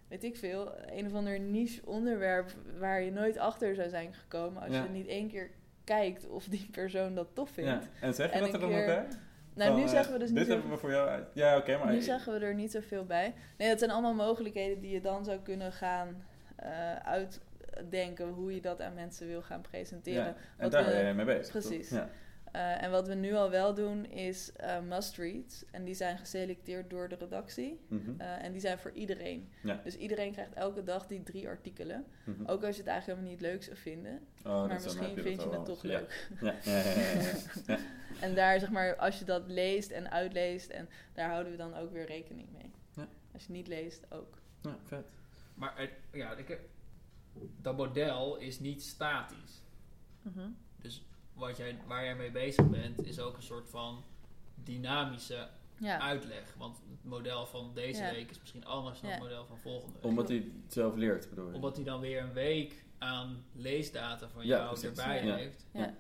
weet 0.09 0.25
ik 0.25 0.37
veel, 0.37 0.73
een 0.87 1.07
of 1.07 1.15
ander 1.15 1.41
niche 1.41 1.87
onderwerp 1.87 2.51
waar 2.79 3.03
je 3.03 3.11
nooit 3.11 3.39
achter 3.39 3.75
zou 3.75 3.89
zijn 3.89 4.15
gekomen 4.15 4.63
als 4.63 4.73
Ja. 4.75 4.83
je 4.83 4.89
niet 4.89 5.07
één 5.07 5.29
keer 5.29 5.51
kijkt 5.85 6.29
of 6.29 6.45
die 6.45 6.69
persoon 6.71 7.15
dat 7.15 7.29
tof 7.35 7.51
vindt. 7.51 7.71
ja. 7.71 7.81
En 8.01 8.15
zeg 8.15 8.31
je 8.31 8.37
En 8.39 8.41
dat 8.45 8.53
er 8.55 8.61
dan 8.61 8.69
ook 8.75 8.87
bij? 8.87 9.07
Nou, 9.55 9.77
nu 9.77 9.83
eh, 9.83 9.89
zeggen 9.89 10.13
we 10.13 10.19
dus 10.19 10.29
niet 10.29 10.39
Dit 10.39 10.47
hebben 10.49 10.71
we 10.71 10.77
voor 10.77 10.91
jou 10.91 11.09
uit. 11.09 11.29
Ja, 11.35 11.57
oké, 11.57 11.79
maar... 11.79 11.93
nu 11.93 12.01
zeggen 12.01 12.33
we 12.33 12.47
er 12.47 12.55
niet 12.55 12.71
zoveel 12.71 13.05
bij. 13.05 13.35
Nee, 13.59 13.69
dat 13.69 13.79
zijn 13.79 13.91
allemaal 13.91 14.15
mogelijkheden 14.15 14.81
die 14.81 14.91
je 14.91 15.01
dan 15.01 15.25
zou 15.25 15.39
kunnen 15.39 15.73
gaan 15.73 16.25
eh, 16.63 16.97
uitdenken 16.97 18.29
hoe 18.29 18.55
je 18.55 18.61
dat 18.61 18.81
aan 18.81 18.95
mensen 18.95 19.27
wil 19.27 19.43
gaan 19.43 19.61
presenteren. 19.61 20.25
Ja, 20.25 20.35
en 20.57 20.63
Wat 20.63 20.73
daar 20.73 20.85
ben 20.85 21.07
je 21.07 21.13
mee 21.13 21.25
bezig. 21.27 21.51
precies. 21.51 21.91
Ja. 21.91 22.11
Eh, 22.53 22.83
en 22.83 22.91
wat 22.91 23.09
we 23.09 23.15
nu 23.15 23.35
al 23.35 23.51
wel 23.51 23.75
doen 23.75 24.05
is 24.07 24.53
eh 24.53 24.81
must-reads. 24.81 25.65
En 25.71 25.85
die 25.85 25.95
zijn 25.95 26.19
geselecteerd 26.19 26.91
door 26.91 27.09
de 27.09 27.15
redactie. 27.15 27.81
Mhm. 27.89 28.21
En 28.21 28.53
die 28.53 28.61
zijn 28.61 28.79
voor 28.79 28.91
iedereen. 28.93 29.49
Ja. 29.63 29.81
Dus 29.85 29.97
iedereen 29.97 30.33
krijgt 30.33 30.53
elke 30.53 30.83
dag 30.83 31.07
die 31.07 31.23
drie 31.23 31.49
artikelen. 31.49 32.05
Mhm. 32.25 32.45
Ook 32.47 32.65
als 32.65 32.77
je 32.77 32.83
het 32.83 32.91
eigenlijk 32.91 33.07
helemaal 33.21 33.31
niet 33.31 33.41
leuk 33.41 33.63
zou 33.63 33.77
vinden. 33.77 34.13
Oh, 34.13 34.43
dat 34.45 34.67
maar 34.69 34.81
misschien 34.83 35.17
vind 35.17 35.43
je 35.43 35.49
het 35.51 35.65
toch 35.65 35.83
eens. 35.85 35.93
leuk. 35.93 36.29
Ja, 36.41 36.55
ja, 36.65 36.79
ja, 36.79 36.91
ja, 36.93 37.21
ja, 37.21 37.33
ja. 37.75 37.79
En 38.21 38.35
daar, 38.35 38.61
zeg 38.61 38.71
maar, 38.71 38.97
als 38.97 39.19
je 39.19 39.25
dat 39.25 39.43
leest 39.47 39.91
en 39.91 40.11
uitleest, 40.11 40.71
en 40.71 40.89
daar 41.13 41.29
houden 41.31 41.53
we 41.53 41.59
dan 41.59 41.75
ook 41.77 41.93
weer 41.93 42.07
rekening 42.07 42.49
mee. 42.53 42.71
Ja. 42.97 43.09
Als 43.33 43.47
je 43.47 43.53
niet 43.53 43.67
leest, 43.69 44.07
ook. 44.11 44.39
Ja, 44.61 44.77
vet. 44.85 45.05
Maar 45.55 45.73
het, 45.79 45.91
ja, 46.13 46.33
ik, 46.33 46.49
heb- 46.49 46.69
dat 47.61 47.77
model 47.77 48.37
is 48.37 48.61
niet 48.61 48.83
statisch. 48.83 49.63
Dus 50.77 51.05
wat 51.35 51.57
jij, 51.57 51.79
waar 51.87 52.05
jij 52.05 52.15
mee 52.17 52.31
bezig 52.31 52.69
bent, 52.71 53.07
is 53.07 53.19
ook 53.21 53.37
een 53.37 53.43
soort 53.43 53.69
van 53.69 54.03
dynamische 54.55 55.49
Ja, 55.79 56.01
uitleg. 56.01 56.55
Want 56.59 56.77
het 56.91 57.05
model 57.05 57.47
van 57.47 57.71
deze 57.75 58.03
Ja. 58.03 58.11
week 58.11 58.31
is 58.31 58.41
misschien 58.41 58.65
anders 58.65 59.01
dan 59.01 59.09
Ja. 59.11 59.15
het 59.15 59.25
model 59.25 59.47
van 59.47 59.59
volgende 59.59 59.93
week. 59.95 60.05
Omdat 60.05 60.29
hij 60.29 60.37
het 60.37 60.73
zelf 60.73 60.95
leert, 60.95 61.29
bedoel 61.29 61.49
je? 61.49 61.55
Omdat 61.55 61.77
hij 61.77 61.85
dan 61.85 62.01
weer 62.01 62.23
een 62.23 62.33
week 62.33 62.85
aan 62.99 63.45
leesdata 63.53 64.29
van 64.29 64.47
Ja, 64.47 64.57
jou 64.57 64.69
precies. 64.79 64.99
erbij 64.99 65.25
Ja. 65.25 65.35
heeft. 65.37 65.67
ja. 65.73 65.95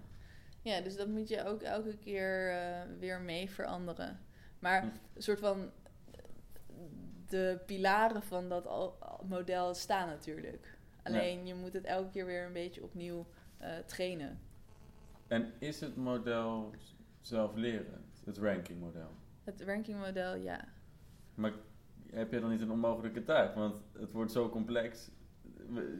ja, 0.62 0.80
dus 0.80 0.96
dat 0.96 1.08
moet 1.08 1.28
je 1.28 1.44
ook 1.44 1.62
elke 1.62 1.96
keer 1.96 2.50
eh, 2.50 2.80
weer 2.98 3.20
mee 3.20 3.50
veranderen. 3.50 4.20
Maar 4.58 4.80
Hm. 4.82 4.88
een 5.14 5.22
soort 5.22 5.40
van... 5.40 5.70
De 7.28 7.58
pilaren 7.66 8.22
van 8.22 8.48
dat 8.48 8.66
al- 8.66 8.96
model 9.28 9.74
staan 9.74 10.08
natuurlijk. 10.08 10.78
Alleen 11.02 11.46
je 11.46 11.54
moet 11.54 11.72
het 11.72 11.84
elke 11.84 12.10
keer 12.10 12.26
weer 12.26 12.46
een 12.46 12.52
beetje 12.52 12.82
opnieuw 12.82 13.26
eh, 13.58 13.70
trainen. 13.86 14.40
En 15.28 15.52
is 15.58 15.80
het 15.80 15.96
model 15.96 16.70
zelflerend? 17.20 18.20
Het 18.24 18.38
rankingmodel? 18.38 19.10
Het 19.44 19.60
rankingmodel, 19.60 20.34
ja. 20.34 20.64
Maar 21.34 21.52
heb 22.12 22.32
je 22.32 22.40
dan 22.40 22.50
niet 22.50 22.60
een 22.60 22.70
onmogelijke 22.70 23.22
taak? 23.22 23.54
Want 23.54 23.82
het 23.98 24.12
wordt 24.12 24.32
zo 24.32 24.48
complex. 24.48 25.10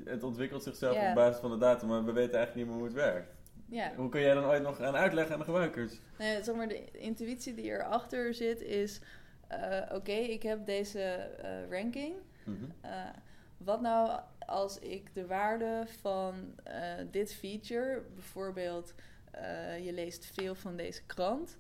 Het 0.05 0.23
ontwikkelt 0.23 0.63
zichzelf 0.63 0.97
op 1.09 1.15
basis 1.15 1.41
van 1.41 1.51
de 1.51 1.59
data, 1.59 1.87
maar 1.87 2.05
we 2.05 2.13
weten 2.13 2.35
eigenlijk 2.37 2.55
niet 2.55 2.67
meer 2.67 2.75
hoe 2.77 2.85
het 2.85 2.95
werkt. 3.13 3.35
Ja, 3.69 3.93
Hoe 3.97 4.09
kun 4.09 4.21
jij 4.21 4.35
dan 4.35 4.45
ooit 4.45 4.63
nog 4.63 4.77
gaan 4.77 4.95
uitleggen 4.97 5.33
aan 5.33 5.39
de 5.39 5.45
gebruikers? 5.45 6.01
Nee, 6.19 6.43
zeg 6.43 6.55
maar, 6.55 6.69
de 6.69 6.91
intuïtie 6.91 7.55
die 7.55 7.65
erachter 7.65 8.35
zit 8.35 8.61
is... 8.61 9.01
eh, 9.49 9.81
Oké, 9.95 10.13
ik 10.13 10.43
heb 10.43 10.67
deze 10.67 11.01
eh, 11.03 11.71
ranking. 11.71 12.15
Mhm. 12.45 12.65
Eh, 12.81 13.09
wat 13.57 13.81
nou 13.81 14.21
als 14.47 14.79
ik 14.79 15.15
de 15.15 15.27
waarde 15.27 15.85
van 16.01 16.55
eh, 16.65 16.95
dit 17.11 17.35
feature... 17.35 18.03
bijvoorbeeld, 18.15 18.95
eh, 19.31 19.85
je 19.85 19.93
leest 19.93 20.27
veel 20.27 20.55
van 20.55 20.77
deze 20.77 21.03
krant... 21.07 21.57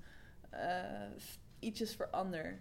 ietsjes 1.58 1.94
verander. 1.94 2.58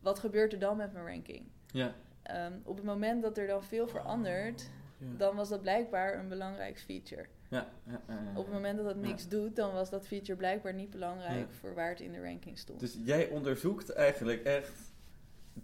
Wat 0.00 0.18
gebeurt 0.18 0.52
er 0.52 0.58
dan 0.58 0.76
met 0.76 0.92
mijn 0.92 1.06
ranking? 1.06 1.46
Ja. 1.66 1.94
Ehm, 2.22 2.52
op 2.62 2.76
het 2.76 2.84
moment 2.84 3.22
dat 3.22 3.38
er 3.38 3.46
dan 3.46 3.64
veel 3.64 3.88
verandert... 3.88 4.70
Ja. 5.00 5.16
dan 5.16 5.36
was 5.36 5.48
dat 5.48 5.62
blijkbaar 5.62 6.18
een 6.18 6.28
belangrijk 6.28 6.78
feature. 6.80 7.26
Ja, 7.48 7.68
ja, 7.86 8.00
ja, 8.08 8.14
ja. 8.14 8.30
Op 8.34 8.44
het 8.44 8.54
moment 8.54 8.76
dat 8.76 8.86
het 8.86 8.96
niks 8.96 9.28
doet, 9.28 9.56
dan 9.56 9.72
was 9.72 9.90
dat 9.90 10.06
feature 10.06 10.36
blijkbaar 10.36 10.74
niet 10.74 10.90
belangrijk 10.90 11.52
voor 11.52 11.74
waar 11.74 11.88
het 11.88 12.00
in 12.00 12.12
de 12.12 12.22
ranking 12.22 12.58
stond. 12.58 12.80
Dus 12.80 12.98
jij 13.04 13.28
onderzoekt 13.28 13.90
eigenlijk 13.90 14.42
echt 14.44 14.87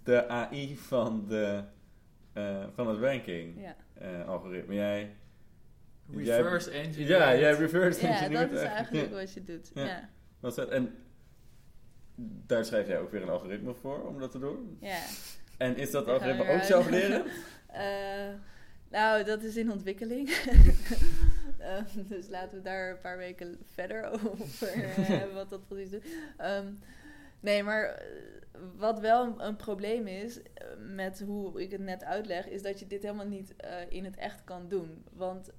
de 0.03 0.28
AI 0.28 0.76
van, 0.76 1.24
de, 1.28 1.62
eh, 2.32 2.64
van 2.74 2.88
het 2.88 2.99
ranking 2.99 3.61
ja. 3.61 3.76
eh, 3.95 4.28
algoritme. 4.28 4.74
Jij 4.74 5.16
Reverse 6.12 6.70
engine. 6.70 7.07
Ja, 7.07 7.36
jij 7.36 7.53
reverse 7.53 8.07
Ja, 8.07 8.09
engineert 8.12 8.51
dat 8.51 8.61
is 8.61 8.66
eigenlijk. 8.66 9.09
Ja. 9.09 9.14
wat 9.14 9.32
je 9.32 9.42
doet. 9.42 9.70
Ja. 9.74 9.84
Ja. 9.84 10.09
Wat 10.40 10.51
is 10.51 10.57
dat? 10.57 10.68
En 10.68 10.95
daar 12.47 12.64
schrijf 12.64 12.86
jij 12.86 13.01
ook 13.01 13.11
weer 13.11 13.22
een 13.22 13.28
algoritme 13.28 13.74
voor 13.74 14.03
om 14.09 14.18
dat 14.18 14.30
te 14.30 14.38
doen. 14.38 14.78
ja. 14.80 15.01
En 15.57 15.76
is 15.76 15.90
dat 15.90 16.09
algoritme 16.09 16.42
ook 16.42 16.49
uit. 16.49 16.64
zelf 16.64 16.90
leren? 16.90 17.24
Eh, 17.74 18.34
nou, 18.90 19.24
dat 19.24 19.42
is 19.42 19.57
in 19.57 19.72
ontwikkeling. 19.72 20.28
Dus 22.09 22.28
laten 22.28 22.57
we 22.57 22.62
daar 22.62 22.90
een 22.90 23.01
paar 23.01 23.16
weken 23.16 23.59
verder 23.72 24.11
over 24.11 24.68
hebben 25.07 25.34
wat 25.34 25.51
dat 25.51 25.66
precies 25.66 25.90
doet. 25.90 26.05
Ehm, 26.36 26.66
nee, 27.45 27.62
maar 27.62 27.84
eh, 27.84 28.07
wat 28.76 28.99
wel 29.01 29.24
een, 29.24 29.47
een 29.47 29.57
probleem 29.57 30.07
is 30.07 30.42
eh, 30.42 30.66
met 30.78 31.20
hoe 31.20 31.62
ik 31.62 31.70
het 31.70 31.80
net 31.80 32.05
uitleg, 32.05 32.49
is 32.49 32.62
dat 32.62 32.78
je 32.78 32.86
dit 32.86 33.03
helemaal 33.03 33.26
niet 33.26 33.57
eh, 33.57 33.90
in 33.90 34.05
het 34.05 34.16
echt 34.16 34.45
kan 34.45 34.68
doen. 34.68 35.05
Want 35.12 35.51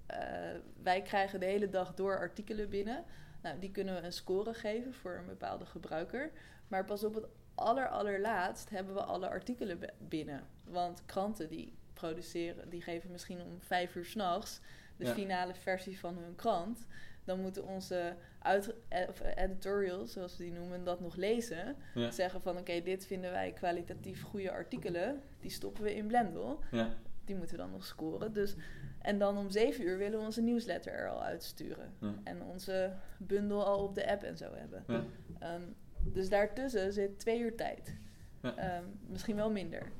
wij 0.83 1.01
krijgen 1.01 1.39
de 1.39 1.45
hele 1.45 1.69
dag 1.69 1.93
door 1.93 2.17
artikelen 2.17 2.69
binnen. 2.69 3.03
Nou, 3.41 3.59
die 3.59 3.71
kunnen 3.71 3.95
we 3.95 4.01
een 4.01 4.13
score 4.13 4.53
geven 4.53 4.93
voor 4.93 5.15
een 5.15 5.25
bepaalde 5.25 5.65
gebruiker. 5.65 6.31
Maar 6.67 6.85
pas 6.85 7.03
op 7.03 7.13
het 7.15 7.25
aller, 7.55 7.87
allerlaatst 7.87 8.69
hebben 8.69 8.93
we 8.93 9.03
alle 9.03 9.27
artikelen 9.29 9.79
binnen. 9.97 10.43
Want 10.63 11.05
kranten 11.05 11.49
die 11.49 11.73
produceren, 11.93 12.69
die 12.69 12.81
geven 12.81 13.11
misschien 13.11 13.41
om 13.41 13.61
vijf 13.61 13.95
uur 13.95 14.05
s'nachts 14.05 14.61
de 14.97 15.05
Ja. 15.05 15.13
finale 15.13 15.53
versie 15.53 15.99
van 15.99 16.17
hun 16.17 16.35
krant. 16.35 16.85
Dan 17.25 17.41
moeten 17.41 17.67
onze 17.67 18.15
uit, 18.39 18.73
eh, 18.87 19.09
of 19.09 19.21
editorials, 19.35 20.11
zoals 20.11 20.37
we 20.37 20.43
die 20.43 20.53
noemen, 20.53 20.83
dat 20.83 20.99
nog 20.99 21.15
lezen. 21.15 21.75
Ja. 21.93 22.11
Zeggen 22.11 22.41
van 22.41 22.57
oké, 22.57 22.81
dit 22.81 23.05
vinden 23.05 23.31
wij 23.31 23.51
kwalitatief 23.51 24.21
goede 24.21 24.51
artikelen. 24.51 25.21
Die 25.39 25.51
stoppen 25.51 25.83
we 25.83 25.95
in 25.95 26.07
Blendel. 26.07 26.59
Ja. 26.71 26.89
Die 27.25 27.35
moeten 27.35 27.55
we 27.55 27.61
dan 27.61 27.71
nog 27.71 27.85
scoren. 27.85 28.33
Dus, 28.33 28.55
en 29.01 29.19
dan 29.19 29.37
om 29.37 29.49
zeven 29.49 29.85
uur 29.85 29.97
willen 29.97 30.19
we 30.19 30.25
onze 30.25 30.41
nieuwsletter 30.41 30.93
er 30.93 31.09
al 31.09 31.23
uitsturen. 31.23 31.93
Ja. 31.99 32.13
En 32.23 32.43
onze 32.43 32.93
bundel 33.17 33.65
al 33.65 33.83
op 33.83 33.95
de 33.95 34.11
app 34.11 34.23
en 34.23 34.37
zo 34.37 34.53
hebben. 34.53 34.83
Ja. 34.87 35.03
Ehm, 35.39 35.61
dus 36.03 36.29
daartussen 36.29 36.93
zit 36.93 37.19
twee 37.19 37.39
uur 37.39 37.55
tijd. 37.55 37.97
Ja. 38.41 38.55
Ehm, 38.55 38.83
misschien 39.07 39.35
wel 39.35 39.51
minder. 39.51 39.91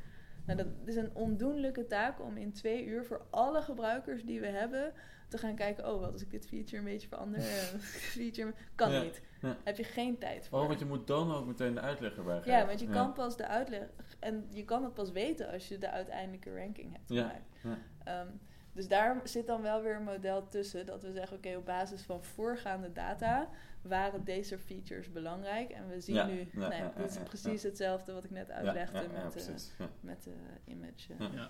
Nou, 0.46 0.58
dat 0.58 0.68
is 0.86 0.96
een 0.96 1.10
ondoenlijke 1.14 1.88
taak 1.88 2.22
om 2.22 2.38
in 2.38 2.52
twee 2.52 2.86
uur 2.86 3.06
voor 3.06 3.26
alle 3.30 3.62
gebruikers 3.62 4.24
die 4.24 4.40
we 4.40 4.48
hebben 4.48 4.94
te 5.36 5.42
gaan 5.42 5.56
kijken. 5.56 5.94
Oh, 5.94 6.00
wat 6.02 6.12
als 6.12 6.22
ik 6.22 6.32
dit 6.32 6.48
feature 6.48 6.78
een 6.78 6.84
beetje 6.84 7.08
verander? 7.08 7.40
eh, 7.50 7.80
feature 7.80 8.54
kan 8.76 8.92
Ja. 8.92 9.02
niet. 9.02 9.22
Ja. 9.42 9.58
Heb 9.64 9.78
je 9.78 9.84
geen 9.84 10.18
tijd 10.18 10.48
voor. 10.48 10.60
Oh, 10.62 10.68
want 10.68 10.80
je 10.80 10.86
moet 10.86 11.08
dan 11.08 11.34
ook 11.34 11.46
meteen 11.46 11.74
de 11.74 11.80
uitleg 11.82 12.18
erbij 12.18 12.38
geven. 12.38 12.52
ja, 12.52 12.66
want 12.66 12.80
je 12.80 12.90
kan 12.90 13.14
pas 13.14 13.38
de 13.38 13.48
uitleg 13.48 13.88
en 14.20 14.46
je 14.50 14.66
kan 14.66 14.84
het 14.84 14.94
pas 14.94 15.12
weten 15.12 15.52
als 15.52 15.68
je 15.68 15.78
de 15.78 15.90
uiteindelijke 15.90 16.56
ranking 16.56 16.92
hebt 16.92 17.10
Ja. 17.10 17.22
gemaakt. 17.28 17.50
Ja. 17.64 17.78
Ehm, 18.04 18.28
dus 18.74 18.88
daar 18.88 19.20
zit 19.24 19.48
dan 19.48 19.62
wel 19.62 19.82
weer 19.82 19.96
een 19.96 20.04
model 20.04 20.48
tussen 20.48 20.86
dat 20.86 21.04
we 21.04 21.12
zeggen: 21.12 21.38
oké, 21.38 21.56
op 21.56 21.66
basis 21.66 22.02
van 22.02 22.24
voorgaande 22.24 22.92
data 22.92 23.50
waren 23.82 24.24
deze 24.24 24.58
features 24.60 25.12
belangrijk. 25.12 25.70
En 25.72 25.88
we 25.88 26.02
zien 26.02 26.16
Ja, 26.16 26.26
nu, 26.26 26.40
ja, 26.40 26.46
nou, 26.54 26.72
ja, 26.72 26.78
ja, 26.78 26.94
dit 26.98 27.10
is 27.10 27.16
ja, 27.16 27.24
precies 27.24 27.64
hetzelfde 27.64 28.14
wat 28.14 28.24
ik 28.24 28.32
net 28.32 28.52
uitlegde 28.52 28.98
ja, 28.98 29.04
ja, 29.04 29.08
met, 29.12 29.24
eh, 29.24 29.30
precies. 29.30 29.74
Ja. 29.78 29.90
met 30.00 30.24
de 30.24 30.34
image. 30.66 31.14
eh. 31.18 31.46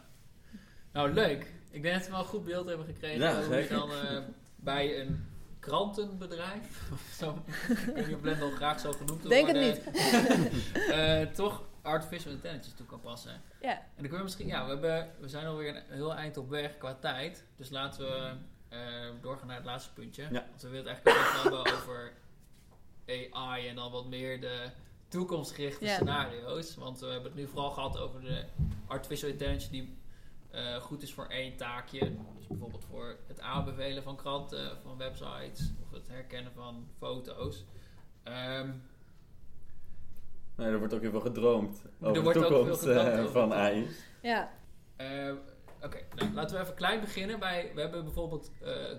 Nou, 0.96 1.14
leuk. 1.14 1.52
Ik 1.72 1.82
denk 1.82 1.96
dat 1.96 2.06
we 2.06 2.12
wel 2.12 2.20
een 2.20 2.26
goed 2.26 2.44
beeld 2.46 2.68
hebben 2.68 2.86
gekregen 2.86 3.20
Ja, 3.20 3.44
hoe 3.44 3.56
je 3.56 3.68
dan 3.68 3.92
eh, 3.92 4.18
bij 4.56 5.00
een 5.02 5.26
krantenbedrijf, 5.60 6.90
of 6.92 7.02
zo, 7.20 7.42
ik 7.48 7.78
weet 7.96 8.06
niet 8.06 8.16
of 8.16 8.22
Blendel 8.22 8.52
graag 8.52 8.80
zo 8.80 8.92
genoemd 8.92 9.22
wil 9.22 9.30
Denk 9.30 9.48
het 9.48 9.58
niet. 9.58 10.04
eh, 10.92 11.22
toch 11.22 11.64
artificial 11.82 12.34
intelligence 12.34 12.74
toe 12.76 12.86
kan 12.86 13.00
passen. 13.00 13.42
ja, 13.62 13.72
En 13.72 13.80
dan 13.96 14.02
kunnen 14.02 14.18
we 14.18 14.24
misschien, 14.24 14.48
ja, 14.48 14.64
we, 14.64 14.70
hebben, 14.72 15.10
we 15.20 15.28
zijn 15.28 15.46
alweer 15.46 15.76
een 15.76 15.84
heel 15.90 16.16
eind 16.16 16.38
op 16.38 16.50
weg 16.50 16.78
qua 16.78 16.94
tijd. 16.94 17.46
Dus 17.56 17.70
laten 17.70 18.06
we 18.06 18.32
eh, 18.70 18.80
doorgaan 19.22 19.48
naar 19.48 19.56
het 19.56 19.66
laatste 19.66 19.94
puntje. 19.94 20.24
Ja. 20.32 20.46
Want 20.50 20.62
we 20.62 20.70
willen 20.70 20.94
het 20.94 21.06
eigenlijk 21.06 21.18
ook 21.18 21.36
even 21.36 21.42
hebben 21.42 21.74
over 21.78 22.14
AI 23.34 23.68
en 23.68 23.76
dan 23.76 23.92
wat 23.92 24.06
meer 24.08 24.42
de 24.42 24.70
toekomstgerichte 25.08 25.86
Ja. 25.86 25.94
scenario's. 25.96 26.76
Want 26.76 27.00
we 27.00 27.06
hebben 27.06 27.32
het 27.32 27.40
nu 27.40 27.48
vooral 27.48 27.72
gehad 27.72 27.98
over 27.98 28.22
de 28.22 28.44
artificial 28.88 29.30
intelligence 29.30 29.70
die 29.70 29.98
eh, 30.56 30.76
goed 30.76 31.02
is 31.04 31.14
voor 31.14 31.26
één 31.28 31.56
taakje. 31.58 32.00
Dus 32.38 32.48
bijvoorbeeld 32.48 32.86
voor 32.90 33.18
het 33.28 33.40
aanbevelen 33.40 34.04
van 34.04 34.16
kranten, 34.16 34.78
van 34.84 34.98
websites 34.98 35.72
of 35.84 35.92
het 35.92 36.08
herkennen 36.08 36.52
van 36.54 36.88
foto's. 36.98 37.66
Ehm, 38.24 38.70
Nee, 40.56 40.68
er 40.68 40.78
wordt 40.80 40.94
ook 40.94 41.02
heel 41.02 41.12
veel 41.12 41.20
gedroomd 41.22 41.82
over 42.02 42.24
wordt 42.24 42.40
de 42.40 42.46
ook 42.46 42.52
veel 42.52 42.58
toekomst 42.60 42.80
gedroomd 42.82 43.08
eh, 43.08 43.20
over 43.20 43.32
van 43.32 43.54
AI. 43.54 43.88
ja, 44.22 44.52
Eh, 44.96 45.34
Oké, 45.84 45.98
nou, 46.16 46.34
laten 46.34 46.56
we 46.58 46.62
even 46.64 46.76
klein 46.76 47.00
beginnen. 47.00 47.40
Bij, 47.40 47.72
we 47.74 47.82
hebben 47.82 48.04
bijvoorbeeld, 48.04 48.52
eh, 48.62 48.92
eh, 48.92 48.98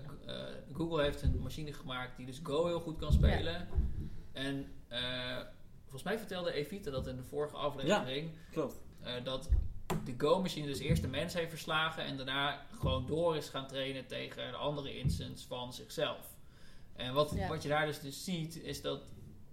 Google 0.73 1.03
heeft 1.03 1.21
een 1.21 1.39
machine 1.41 1.73
gemaakt 1.73 2.17
die 2.17 2.25
dus 2.25 2.39
Go 2.43 2.65
heel 2.65 2.79
goed 2.79 2.97
kan 2.97 3.11
spelen. 3.11 3.67
En 4.31 4.65
eh, 4.87 5.37
volgens 5.81 6.03
mij 6.03 6.17
vertelde 6.17 6.51
Evita 6.53 6.91
dat 6.91 7.07
in 7.07 7.15
de 7.15 7.23
vorige 7.23 7.55
aflevering, 7.55 8.31
Klopt. 8.51 8.81
eh, 9.01 9.23
dat 9.23 9.49
de 10.05 10.13
Go-machine 10.17 10.65
dus 10.67 10.79
eerst 10.79 11.01
de 11.01 11.07
mens 11.07 11.33
heeft 11.33 11.49
verslagen 11.49 12.03
en 12.03 12.17
daarna 12.17 12.65
gewoon 12.79 13.05
door 13.05 13.35
is 13.37 13.49
gaan 13.49 13.67
trainen 13.67 14.07
tegen 14.07 14.51
de 14.51 14.57
andere 14.57 14.97
instance 14.97 15.47
van 15.47 15.73
zichzelf. 15.73 16.35
En 16.95 17.13
wat, 17.13 17.31
Ja. 17.35 17.47
wat 17.47 17.63
je 17.63 17.69
daar 17.69 17.85
dus, 17.85 17.99
dus 17.99 18.23
ziet, 18.23 18.55
is 18.55 18.81
dat 18.81 19.01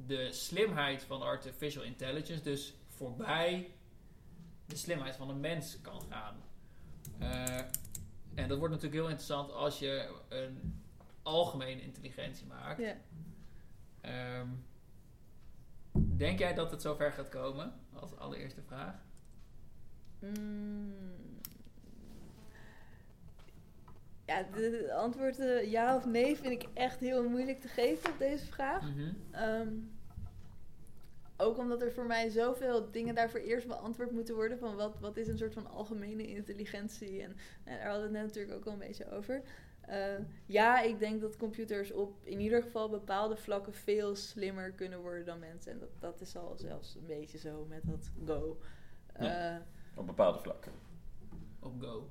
de 0.06 0.32
slimheid 0.32 1.02
van 1.02 1.22
artificial 1.22 1.84
intelligence 1.84 2.42
dus 2.42 2.74
voorbij 2.88 3.70
de 4.66 4.76
slimheid 4.76 5.16
van 5.16 5.28
een 5.30 5.40
mens 5.40 5.80
kan 5.80 6.02
gaan. 6.10 6.36
Eh, 7.18 7.58
en 8.34 8.48
dat 8.48 8.58
wordt 8.58 8.74
natuurlijk 8.74 9.00
heel 9.00 9.08
interessant 9.08 9.52
als 9.52 9.78
je 9.78 10.14
een 10.28 10.82
algemene 11.22 11.82
intelligentie 11.82 12.46
maakt. 12.46 12.80
ja. 12.80 12.96
Ehm, 14.00 14.48
denk 15.92 16.38
jij 16.38 16.54
dat 16.54 16.70
het 16.70 16.82
zover 16.82 17.12
gaat 17.12 17.28
komen? 17.28 17.72
Als 17.92 18.16
allereerste 18.16 18.62
vraag. 18.62 18.94
Mm. 20.24 20.92
Ja, 24.26 24.42
de, 24.42 24.92
antwoord 24.94 25.38
eh, 25.38 25.70
ja 25.70 25.96
of 25.96 26.06
nee 26.06 26.36
vind 26.36 26.62
ik 26.62 26.68
echt 26.74 27.00
heel 27.00 27.28
moeilijk 27.28 27.60
te 27.60 27.68
geven 27.68 28.10
op 28.10 28.18
deze 28.18 28.46
vraag. 28.46 28.82
Mhm. 28.82 29.12
Ehm, 29.30 29.68
ook 31.36 31.58
omdat 31.58 31.82
er 31.82 31.92
voor 31.92 32.06
mij 32.06 32.28
zoveel 32.28 32.90
dingen 32.90 33.14
daarvoor 33.14 33.40
eerst 33.40 33.66
beantwoord 33.66 34.10
moeten 34.10 34.34
worden. 34.34 34.58
Van 34.58 34.76
wat, 34.76 34.98
wat 35.00 35.16
is 35.16 35.28
een 35.28 35.38
soort 35.38 35.52
van 35.52 35.70
algemene 35.70 36.26
intelligentie? 36.26 37.22
En, 37.22 37.36
en 37.64 37.76
daar 37.76 37.86
hadden 37.86 38.10
we 38.10 38.18
het 38.18 38.24
net 38.26 38.26
natuurlijk 38.26 38.54
ook 38.54 38.66
al 38.66 38.72
een 38.72 38.86
beetje 38.88 39.10
over. 39.10 39.42
Eh, 39.80 40.18
ja, 40.46 40.80
ik 40.80 40.98
denk 40.98 41.20
dat 41.20 41.36
computers 41.36 41.92
op 41.92 42.26
in 42.26 42.40
ieder 42.40 42.62
geval 42.62 42.88
bepaalde 42.88 43.36
vlakken 43.36 43.74
veel 43.74 44.16
slimmer 44.16 44.72
kunnen 44.72 45.00
worden 45.00 45.24
dan 45.24 45.38
mensen. 45.38 45.72
En 45.72 45.78
dat, 45.78 45.90
dat 45.98 46.20
is 46.20 46.36
al 46.36 46.56
zelfs 46.56 46.94
een 46.94 47.06
beetje 47.06 47.38
zo 47.38 47.66
met 47.68 47.82
dat 47.84 48.10
Go. 48.26 48.58
Ja. 49.18 49.66
Op 49.94 50.06
bepaalde 50.06 50.38
vlakken. 50.38 50.72
Op 51.60 51.72
Go. 51.80 52.10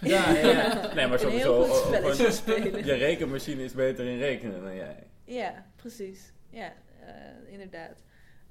Ja, 0.00 0.30
ja, 0.30 0.48
ja. 0.48 0.74
Nee, 0.94 1.06
maar 1.06 1.22
Een 1.22 1.30
heel 1.30 1.64
sowieso. 1.64 1.64
goed 1.64 2.20
oh, 2.20 2.26
oh, 2.26 2.30
spelen. 2.30 2.84
Je 2.84 2.92
rekenmachine 2.92 3.64
is 3.64 3.72
beter 3.72 4.06
in 4.06 4.18
rekenen 4.18 4.62
dan 4.62 4.74
jij. 4.74 5.06
Ja, 5.24 5.66
precies. 5.76 6.32
Ja, 6.50 6.72
eh, 7.00 7.52
inderdaad. 7.52 8.02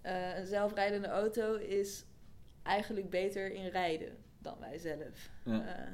Eh, 0.01 0.37
een 0.37 0.45
zelfrijdende 0.45 1.07
auto 1.07 1.55
is 1.55 2.05
eigenlijk 2.63 3.09
beter 3.09 3.51
in 3.51 3.67
rijden 3.67 4.17
dan 4.37 4.59
wij 4.59 4.77
zelf. 4.77 5.29
Ja. 5.43 5.65
Eh, 5.65 5.93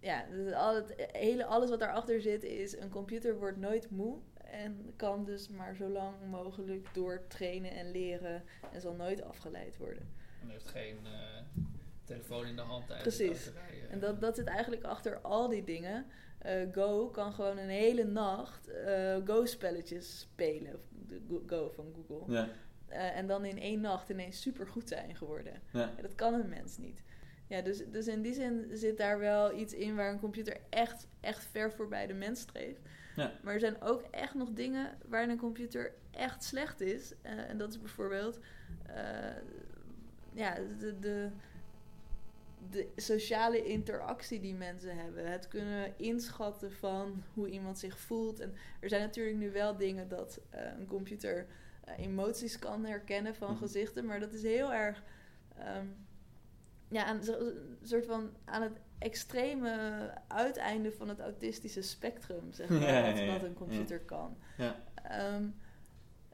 ja, 0.00 0.24
dus 0.30 0.52
al 0.52 0.74
het 0.74 1.08
hele, 1.12 1.44
alles 1.44 1.70
wat 1.70 1.78
daarachter 1.78 2.20
zit 2.20 2.42
is... 2.42 2.76
een 2.76 2.90
computer 2.90 3.38
wordt 3.38 3.58
nooit 3.58 3.90
moe... 3.90 4.18
en 4.34 4.92
kan 4.96 5.24
dus 5.24 5.48
maar 5.48 5.74
zo 5.74 5.88
lang 5.88 6.14
mogelijk 6.30 6.88
doortrainen 6.94 7.70
en 7.70 7.90
leren... 7.90 8.44
en 8.72 8.80
zal 8.80 8.94
nooit 8.94 9.22
afgeleid 9.22 9.76
worden. 9.76 10.14
En 10.46 10.52
heeft 10.52 10.68
geen 10.68 10.98
eh, 11.04 11.62
telefoon 12.04 12.46
in 12.46 12.56
de 12.56 12.62
hand 12.62 12.86
tijdens 12.86 13.16
Precies. 13.16 13.44
het 13.44 13.54
autorijden. 13.54 13.90
En 13.90 14.00
dat, 14.00 14.20
dat 14.20 14.36
zit 14.36 14.46
eigenlijk 14.46 14.84
achter 14.84 15.18
al 15.20 15.48
die 15.48 15.64
dingen. 15.64 16.06
Eh, 16.38 16.60
Go 16.72 17.08
kan 17.08 17.32
gewoon 17.32 17.58
een 17.58 17.68
hele 17.68 18.04
nacht 18.04 18.68
eh, 18.68 19.16
Go-spelletjes 19.24 20.18
spelen. 20.20 20.80
De 21.08 21.42
Go- 21.46 21.70
van 21.74 21.94
Google. 22.08 22.32
Ja, 22.34 22.48
Eh, 22.88 23.16
en 23.16 23.26
dan 23.26 23.44
in 23.44 23.58
één 23.58 23.80
nacht 23.80 24.08
ineens 24.08 24.40
supergoed 24.40 24.88
zijn 24.88 25.16
geworden. 25.16 25.52
ja. 25.72 25.80
Ja, 25.96 26.02
dat 26.02 26.14
kan 26.14 26.34
een 26.34 26.48
mens 26.48 26.78
niet. 26.78 27.02
Ja, 27.48 27.60
dus, 27.60 27.82
dus 27.90 28.06
in 28.06 28.22
die 28.22 28.32
zin 28.34 28.70
zit 28.72 28.96
daar 28.98 29.18
wel 29.18 29.58
iets 29.58 29.74
in 29.74 29.94
waar 29.96 30.12
een 30.12 30.18
computer 30.20 30.56
echt, 30.70 31.06
echt 31.20 31.44
ver 31.44 31.72
voorbij 31.72 32.06
de 32.06 32.14
mens 32.14 32.40
streeft. 32.40 32.80
Ja. 33.16 33.32
Maar 33.42 33.54
er 33.54 33.60
zijn 33.60 33.82
ook 33.82 34.02
echt 34.10 34.34
nog 34.34 34.50
dingen 34.52 34.98
waarin 35.08 35.30
een 35.30 35.38
computer 35.38 35.92
echt 36.10 36.44
slecht 36.44 36.80
is. 36.80 37.12
Eh, 37.22 37.48
en 37.48 37.58
dat 37.58 37.70
is 37.70 37.78
bijvoorbeeld 37.80 38.38
eh, 38.86 38.94
ja, 40.36 40.54
de, 40.78 40.98
de, 40.98 41.28
de 42.70 42.88
sociale 42.96 43.64
interactie 43.64 44.40
die 44.40 44.54
mensen 44.54 44.96
hebben. 44.96 45.30
Het 45.30 45.48
kunnen 45.48 45.92
inschatten 45.98 46.72
van 46.72 47.22
hoe 47.34 47.48
iemand 47.50 47.78
zich 47.78 47.98
voelt. 47.98 48.40
En 48.40 48.54
er 48.80 48.88
zijn 48.88 49.02
natuurlijk 49.02 49.36
nu 49.36 49.50
wel 49.50 49.76
dingen 49.76 50.08
dat 50.08 50.40
eh, 50.50 50.60
een 50.78 50.86
computer 50.86 51.46
eh, 51.84 51.98
emoties 51.98 52.58
kan 52.58 52.84
herkennen 52.84 53.34
van 53.34 53.50
Mhm. 53.50 53.58
gezichten. 53.58 54.04
Maar 54.06 54.20
dat 54.20 54.32
is 54.32 54.42
heel 54.42 54.72
erg. 54.72 55.02
ehm, 55.58 55.86
ja, 56.88 57.04
aan, 57.04 57.20
een 57.28 57.78
soort 57.82 58.06
van 58.06 58.30
aan 58.44 58.62
het 58.62 58.78
extreme 58.98 59.70
uiteinde 60.28 60.92
van 60.92 61.08
het 61.08 61.20
autistische 61.20 61.82
spectrum, 61.82 62.52
zeg 62.52 62.68
maar, 62.68 62.80
Ja, 62.88 62.98
ja, 62.98 63.10
wat, 63.10 63.18
ja, 63.18 63.26
wat 63.32 63.42
een 63.42 63.54
computer 63.54 64.00
kan. 64.00 64.36
Ja. 64.58 64.76
Ehm, 65.02 65.44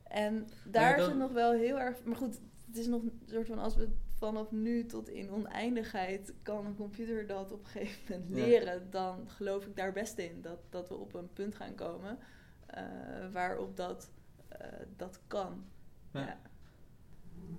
en 0.03 0.49
daar 0.65 0.99
is 0.99 1.07
het 1.07 1.17
nog 1.17 1.33
wel 1.33 1.53
heel 1.53 1.81
erg. 1.81 2.05
Maar 2.05 2.17
goed, 2.17 2.41
het 2.73 2.81
is 2.81 2.87
nog 2.87 3.03
een 3.03 3.21
soort 3.27 3.47
van 3.47 3.59
als 3.59 3.77
we 3.77 3.89
vanaf 4.19 4.51
nu 4.51 4.87
tot 4.87 5.09
in 5.09 5.31
oneindigheid 5.31 6.33
kan 6.43 6.67
een 6.67 6.77
computer 6.77 7.27
dat 7.27 7.53
op 7.53 7.65
een 7.65 7.71
gegeven 7.71 8.01
moment 8.09 8.29
Ja. 8.39 8.45
leren, 8.45 8.91
dan 8.91 9.31
geloof 9.31 9.67
ik 9.67 9.77
daar 9.77 9.93
best 9.93 10.19
in 10.19 10.43
dat, 10.43 10.59
dat 10.71 10.89
we 10.89 10.95
op 10.95 11.15
een 11.15 11.33
punt 11.33 11.55
gaan 11.55 11.75
komen 11.75 12.19
eh, 12.67 12.83
waarop 13.33 13.77
dat, 13.77 14.11
eh, 14.49 14.69
dat 14.97 15.21
kan. 15.27 15.65
Ja. 16.13 16.21
Ja. 16.21 16.41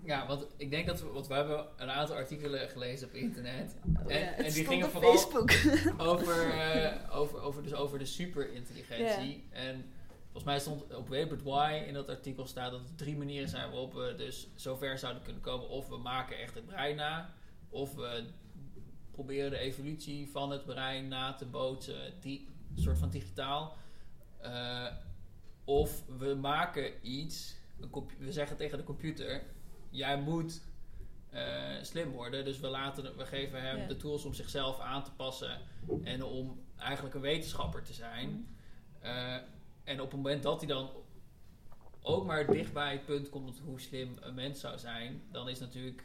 Ja, 0.04 0.28
want 0.28 0.48
ik 0.58 0.70
denk 0.72 0.88
dat 0.88 1.02
we, 1.02 1.08
want 1.08 1.28
we 1.28 1.34
hebben 1.34 1.66
een 1.78 1.90
aantal 1.90 2.16
artikelen 2.16 2.70
gelezen 2.70 3.08
op 3.08 3.14
internet 3.14 3.76
Oh 4.04 4.12
En- 4.12 4.20
ja, 4.20 4.34
en 4.34 4.44
het 4.44 4.54
die 4.54 4.66
gingen 4.66 4.86
op 4.86 4.92
vooral- 4.92 5.12
Facebook. 5.18 5.52
over, 5.98 6.50
eh, 6.50 7.18
over, 7.18 7.42
over, 7.42 7.64
dus 7.64 7.74
over 7.74 8.00
de 8.00 8.06
superintelligentie. 8.06 9.48
En 9.50 9.86
volgens 10.34 10.44
mij 10.44 10.60
stond 10.60 10.96
op 10.96 11.10
Webert 11.10 11.44
Why 11.44 11.84
in 11.88 11.94
dat 11.94 12.10
artikel 12.10 12.46
staat 12.48 12.72
dat 12.72 12.80
er 12.80 12.96
drie 12.96 13.18
manieren 13.18 13.50
zijn 13.50 13.70
waarop 13.70 13.94
we 13.94 14.14
dus 14.18 14.48
zover 14.56 14.98
zouden 14.98 15.24
kunnen 15.24 15.42
komen. 15.42 15.70
Of 15.70 15.88
we 15.90 15.98
maken 15.98 16.38
echt 16.40 16.54
het 16.54 16.66
brein 16.66 16.96
na, 16.96 17.34
of 17.70 17.96
we 17.96 18.24
proberen 19.12 19.52
de 19.52 19.58
evolutie 19.58 20.30
van 20.32 20.52
het 20.52 20.66
brein 20.66 21.08
na 21.08 21.34
te 21.34 21.46
bootsen, 21.46 22.14
die 22.20 22.48
soort 22.76 22.98
van 22.98 23.10
digitaal. 23.10 23.78
Eh, 24.38 24.88
of 25.66 26.04
we 26.18 26.34
maken 26.36 26.92
iets, 27.02 27.56
we 28.18 28.32
zeggen 28.32 28.58
tegen 28.58 28.78
de 28.78 28.84
computer, 28.84 29.44
jij 29.90 30.22
moet 30.22 30.62
eh, 31.30 31.72
slim 31.82 32.12
worden. 32.12 32.46
Dus 32.46 32.60
we, 32.60 32.68
laten, 32.68 33.18
we 33.18 33.26
geven 33.26 33.62
hem 33.62 33.78
Ja. 33.78 33.88
de 33.88 33.98
tools 33.98 34.26
om 34.26 34.34
zichzelf 34.34 34.80
aan 34.80 35.04
te 35.04 35.12
passen 35.12 35.60
en 36.04 36.24
om 36.24 36.64
eigenlijk 36.78 37.16
een 37.16 37.22
wetenschapper 37.22 37.84
te 37.84 37.94
zijn. 37.94 38.48
Eh, 39.00 39.36
en 39.84 40.02
op 40.02 40.08
het 40.12 40.16
moment 40.16 40.44
dat 40.44 40.58
hij 40.60 40.68
dan 40.68 40.90
ook 42.02 42.26
maar 42.26 42.46
dicht 42.48 42.74
bij 42.74 42.92
het 42.92 43.06
punt 43.06 43.30
komt 43.30 43.60
hoe 43.66 43.80
slim 43.80 44.18
een 44.22 44.34
mens 44.34 44.60
zou 44.60 44.78
zijn, 44.78 45.22
dan 45.32 45.50
is 45.50 45.60
natuurlijk 45.60 46.04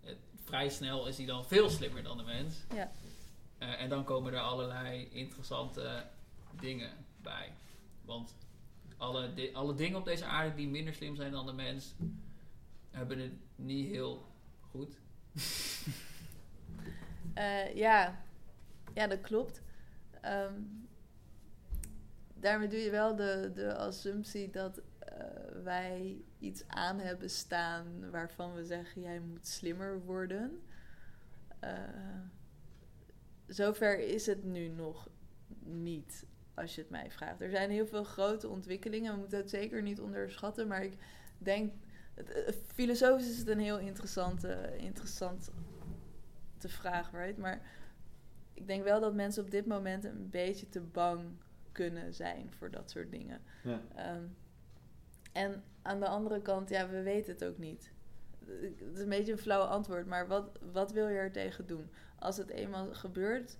eh, 0.00 0.14
vrij 0.44 0.68
snel 0.68 1.06
is 1.06 1.16
hij 1.16 1.26
dan 1.26 1.44
veel 1.44 1.70
slimmer 1.70 2.02
dan 2.02 2.16
de 2.16 2.22
mens. 2.24 2.64
Ja. 2.74 2.92
Eh, 3.58 3.80
en 3.82 3.88
dan 3.88 4.04
komen 4.04 4.32
er 4.32 4.40
allerlei 4.40 5.08
interessante 5.10 6.06
dingen 6.60 6.90
bij. 7.22 7.52
Want 8.04 8.34
alle, 8.96 9.34
di- 9.34 9.50
alle 9.54 9.74
dingen 9.74 9.98
op 9.98 10.04
deze 10.04 10.24
aarde 10.24 10.54
die 10.54 10.68
minder 10.68 10.94
slim 10.94 11.16
zijn 11.16 11.32
dan 11.32 11.46
de 11.46 11.52
mens, 11.52 11.94
hebben 12.90 13.18
het 13.18 13.32
niet 13.56 13.88
heel 13.88 14.26
goed. 14.70 14.94
Eh, 17.34 17.74
ja. 17.76 18.22
ja, 18.94 19.06
dat 19.06 19.20
klopt. 19.20 19.62
Ehm, 20.20 20.52
daarmee 22.40 22.68
doe 22.68 22.78
je 22.78 22.90
wel 22.90 23.16
de, 23.16 23.50
de 23.54 23.76
assumptie 23.76 24.50
dat 24.50 24.82
eh, 24.98 25.16
wij 25.62 26.24
iets 26.38 26.64
aan 26.66 26.98
hebben 26.98 27.30
staan 27.30 28.10
waarvan 28.10 28.54
we 28.54 28.64
zeggen 28.64 29.02
jij 29.02 29.20
moet 29.20 29.46
slimmer 29.46 30.04
worden. 30.04 30.62
Eh, 31.58 31.70
zover 33.46 33.98
is 33.98 34.26
het 34.26 34.44
nu 34.44 34.68
nog 34.68 35.08
niet, 35.64 36.26
als 36.54 36.74
je 36.74 36.80
het 36.80 36.90
mij 36.90 37.10
vraagt. 37.10 37.40
Er 37.40 37.50
zijn 37.50 37.70
heel 37.70 37.86
veel 37.86 38.04
grote 38.04 38.48
ontwikkelingen, 38.48 39.12
we 39.12 39.18
moeten 39.18 39.38
het 39.38 39.50
zeker 39.50 39.82
niet 39.82 40.00
onderschatten, 40.00 40.68
maar 40.68 40.84
ik 40.84 40.96
denk, 41.38 41.72
eh, 42.14 42.24
filosofisch 42.66 43.30
is 43.30 43.38
het 43.38 43.48
een 43.48 43.60
heel 43.60 43.78
interessante, 43.78 44.76
interessant 44.78 45.50
te 46.58 46.68
vraag, 46.68 47.10
right? 47.12 47.38
Maar 47.38 47.60
ik 48.54 48.66
denk 48.66 48.84
wel 48.84 49.00
dat 49.00 49.14
mensen 49.14 49.44
op 49.44 49.50
dit 49.50 49.66
moment 49.66 50.04
een 50.04 50.30
beetje 50.30 50.68
te 50.68 50.80
bang 50.80 51.38
kunnen 51.72 52.14
zijn 52.14 52.52
voor 52.58 52.70
dat 52.70 52.90
soort 52.90 53.10
dingen. 53.10 53.40
Ja. 53.62 53.80
Ehm, 53.94 54.24
en 55.32 55.62
aan 55.82 56.00
de 56.00 56.08
andere 56.08 56.42
kant, 56.42 56.68
ja, 56.68 56.88
we 56.88 57.02
weten 57.02 57.32
het 57.32 57.44
ook 57.44 57.58
niet. 57.58 57.92
Het 58.46 58.94
is 58.94 59.00
een 59.00 59.08
beetje 59.08 59.32
een 59.32 59.38
flauw 59.38 59.62
antwoord, 59.62 60.06
maar 60.06 60.26
wat, 60.26 60.58
wat 60.72 60.92
wil 60.92 61.08
je 61.08 61.18
er 61.18 61.32
tegen 61.32 61.66
doen? 61.66 61.90
Als 62.18 62.36
het 62.36 62.50
eenmaal 62.50 62.94
gebeurt, 62.94 63.56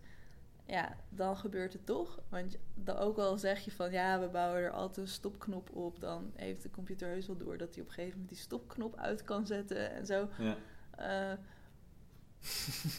ja, 0.67 0.97
dan 1.09 1.37
gebeurt 1.37 1.73
het 1.73 1.87
toch. 1.87 2.21
Want 2.29 2.57
dan 2.75 2.97
ook 2.97 3.19
al 3.19 3.39
zeg 3.39 3.65
je 3.65 3.71
van 3.71 3.93
ja, 3.93 4.21
we 4.21 4.29
bouwen 4.29 4.61
er 4.63 4.71
altijd 4.71 5.07
een 5.07 5.13
stopknop 5.13 5.77
op, 5.77 6.01
dan 6.01 6.33
heeft 6.35 6.63
de 6.63 6.71
computer 6.71 7.09
heus 7.09 7.27
wel 7.27 7.37
door 7.37 7.57
dat 7.57 7.75
hij 7.75 7.83
op 7.83 7.89
een 7.89 7.95
gegeven 7.95 8.19
moment 8.19 8.29
die 8.29 8.45
stopknop 8.45 8.97
uit 8.97 9.25
kan 9.25 9.47
zetten 9.47 9.91
en 9.91 10.07
zo. 10.07 10.29
Ja. 10.39 10.57
Eh, 10.91 11.39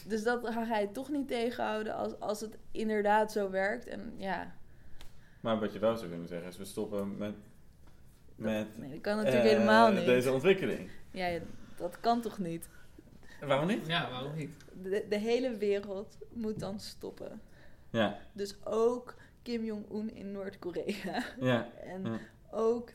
dus 0.08 0.22
dat 0.22 0.48
ga 0.48 0.78
je 0.78 0.90
toch 0.90 1.08
niet 1.08 1.28
tegenhouden 1.28 1.94
als, 1.94 2.20
als 2.20 2.40
het 2.40 2.58
inderdaad 2.70 3.32
zo 3.32 3.50
werkt. 3.50 3.86
En 3.86 4.14
ja, 4.16 4.54
Maar 5.42 5.60
wat 5.60 5.72
je 5.72 5.78
wel 5.78 5.96
zou 5.96 6.08
kunnen 6.10 6.28
zeggen 6.28 6.48
is, 6.48 6.56
we 6.56 6.64
stoppen 6.64 7.16
met, 7.16 7.34
met 8.36 8.78
nee, 8.78 8.90
dat 8.90 9.00
kan 9.00 9.16
natuurlijk 9.16 9.44
eh, 9.44 9.50
helemaal 9.50 9.92
niet. 9.92 10.04
deze 10.04 10.32
ontwikkeling. 10.32 10.90
Ja, 11.10 11.26
ja, 11.26 11.40
dat 11.76 12.00
kan 12.00 12.20
toch 12.20 12.38
niet? 12.38 12.68
Waarom 13.40 13.66
niet? 13.66 13.86
Ja, 13.86 14.10
waarom 14.10 14.34
niet? 14.34 14.50
De, 14.82 15.06
de 15.08 15.18
hele 15.18 15.56
wereld 15.56 16.18
moet 16.32 16.58
dan 16.60 16.80
stoppen. 16.80 17.40
Ja, 17.90 18.18
Dus 18.32 18.66
ook 18.66 19.14
Kim 19.42 19.64
Jong-un 19.64 20.14
in 20.14 20.32
Noord-Korea. 20.32 21.22
ja, 21.40 21.68
En 21.84 22.04
ja. 22.04 22.18
ook 22.50 22.90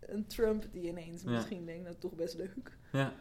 een 0.00 0.26
Trump 0.26 0.64
die 0.72 0.82
ineens 0.88 1.22
Ja. 1.22 1.30
misschien 1.30 1.64
denkt, 1.66 1.82
nou 1.84 1.96
toch 1.98 2.14
best 2.14 2.36
leuk. 2.36 2.76
ja. 2.92 3.12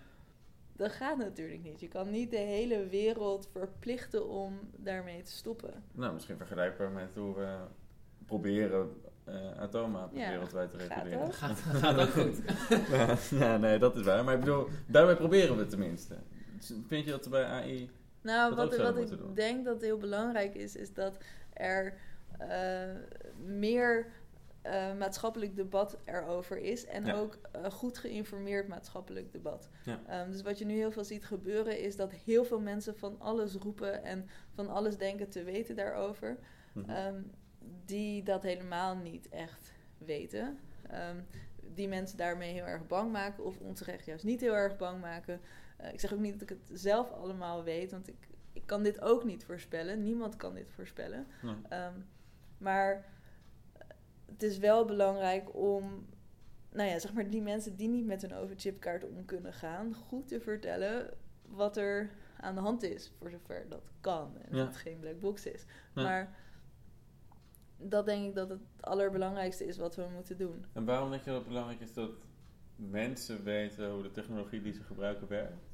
Dat 0.76 0.91
gaat 0.91 1.17
natuurlijk 1.17 1.63
niet. 1.63 1.80
Je 1.80 1.88
kan 1.88 2.09
niet 2.09 2.32
de 2.32 2.38
hele 2.38 2.86
wereld 2.88 3.49
verplichten 3.51 4.30
om 4.30 4.59
daarmee 4.76 5.22
te 5.22 5.32
stoppen. 5.32 5.84
Nou, 5.91 6.13
misschien 6.13 6.38
vergelijkbaar 6.38 6.91
met 6.91 7.15
hoe 7.15 7.36
we 7.36 7.57
proberen 8.32 8.89
eh 9.23 9.57
atoomwapens 9.59 10.21
Ja, 10.21 10.29
wereldwijd 10.29 10.69
te 10.71 10.77
reguleren. 10.77 11.21
ook. 11.21 11.34
Gaat, 11.43 11.57
gaat 11.84 11.99
ook 11.99 12.09
goed. 12.09 12.41
ja, 13.41 13.57
nee, 13.57 13.79
dat 13.79 13.95
is 13.95 14.03
waar. 14.03 14.23
Maar 14.23 14.34
ik 14.34 14.39
bedoel, 14.39 14.67
daarbij 14.88 15.15
proberen 15.15 15.55
we 15.55 15.61
het 15.61 15.69
tenminste. 15.69 16.15
Vind 16.88 17.05
je 17.05 17.11
dat 17.11 17.23
we 17.23 17.29
bij 17.29 17.43
AI... 17.45 17.89
Nou, 18.21 18.49
Wat 18.49 18.57
wat, 18.57 18.65
ook 18.65 18.71
wat 18.71 18.79
zouden 18.79 19.03
ik 19.11 19.17
doen. 19.17 19.34
denk 19.34 19.65
dat 19.65 19.82
heel 19.82 19.97
belangrijk 19.97 20.55
is, 20.55 20.75
is 20.75 20.93
dat 20.93 21.17
er 21.53 21.93
eh, 22.38 22.89
meer 23.45 24.07
eh, 24.61 24.93
maatschappelijk 24.97 25.55
debat 25.55 25.97
erover 26.05 26.57
is. 26.57 26.86
En 26.86 27.05
Ja. 27.05 27.13
ook 27.15 27.38
eh, 27.51 27.63
goed 27.71 27.97
geïnformeerd 27.97 28.67
maatschappelijk 28.67 29.32
debat. 29.32 29.69
Ja. 29.86 29.99
Ehm, 30.07 30.32
dus 30.32 30.41
wat 30.41 30.57
je 30.59 30.65
nu 30.65 30.73
heel 30.73 30.91
veel 30.91 31.03
ziet 31.03 31.25
gebeuren, 31.25 31.79
is 31.79 31.95
dat 31.95 32.11
heel 32.11 32.43
veel 32.45 32.59
mensen 32.59 32.97
van 32.97 33.15
alles 33.19 33.53
roepen 33.55 34.03
en 34.03 34.29
van 34.53 34.69
alles 34.69 34.97
denken 34.97 35.29
te 35.29 35.43
weten 35.43 35.75
daarover. 35.75 36.38
Mhm. 36.73 36.89
Ehm, 36.89 37.15
die 37.86 38.24
dat 38.24 38.43
helemaal 38.43 38.95
niet 38.95 39.30
echt 39.30 39.74
weten. 39.97 40.59
Ehm, 40.89 41.22
die 41.74 41.88
mensen 41.88 42.18
daarmee 42.18 42.53
heel 42.53 42.66
erg 42.66 42.88
bang 42.88 43.12
maken 43.12 43.43
of 43.45 43.59
onterecht 43.59 44.05
juist 44.05 44.24
niet 44.24 44.41
heel 44.41 44.55
erg 44.55 44.78
bang 44.78 45.01
maken. 45.01 45.41
Eh, 45.78 45.93
ik 45.93 45.99
zeg 45.99 46.14
ook 46.14 46.20
niet 46.20 46.34
dat 46.34 46.41
ik 46.41 46.49
het 46.49 46.80
zelf 46.80 47.12
allemaal 47.12 47.64
weet, 47.64 47.91
want 47.91 48.07
ik, 48.07 48.28
ik 48.53 48.66
kan 48.66 48.84
dit 48.84 49.01
ook 49.01 49.24
niet 49.24 49.45
voorspellen. 49.45 50.03
Niemand 50.03 50.36
kan 50.36 50.53
dit 50.53 50.72
voorspellen. 50.72 51.28
Nee. 51.41 51.55
Ehm, 51.70 51.93
maar 52.57 53.05
het 54.26 54.43
is 54.43 54.57
wel 54.57 54.86
belangrijk 54.86 55.55
om, 55.55 56.05
nou 56.72 56.89
ja, 56.89 56.99
zeg 56.99 57.14
maar 57.14 57.30
die 57.30 57.41
mensen 57.41 57.76
die 57.76 57.89
niet 57.89 58.05
met 58.05 58.22
hun 58.22 58.34
overchipkaart 58.34 59.03
om 59.09 59.26
kunnen 59.26 59.53
gaan, 59.53 59.93
goed 59.93 60.28
te 60.28 60.39
vertellen 60.39 61.14
wat 61.47 61.78
er 61.78 62.09
aan 62.38 62.55
de 62.55 62.62
hand 62.62 62.84
is, 62.84 63.12
voor 63.18 63.30
zover 63.30 63.66
dat 63.70 63.91
kan. 63.99 64.36
En 64.41 64.55
Ja. 64.55 64.57
dat 64.57 64.68
het 64.68 64.76
geen 64.78 64.99
black 64.99 65.20
box 65.20 65.45
is. 65.45 65.66
Maar 65.93 66.36
dat 67.82 68.05
denk 68.05 68.27
ik 68.27 68.36
dat 68.36 68.49
het 68.49 68.59
allerbelangrijkste 68.79 69.65
is 69.65 69.77
wat 69.77 69.95
we 69.95 70.05
moeten 70.13 70.38
doen. 70.38 70.65
En 70.73 70.86
waarom 70.86 71.09
denk 71.09 71.23
je 71.23 71.29
dat 71.29 71.39
het 71.39 71.47
belangrijk 71.47 71.79
is 71.82 71.93
dat 71.93 72.11
mensen 72.75 73.43
weten 73.43 73.91
hoe 73.91 74.03
de 74.03 74.11
technologie 74.11 74.61
die 74.61 74.73
ze 74.73 74.84
gebruiken 74.84 75.27
werkt? 75.27 75.69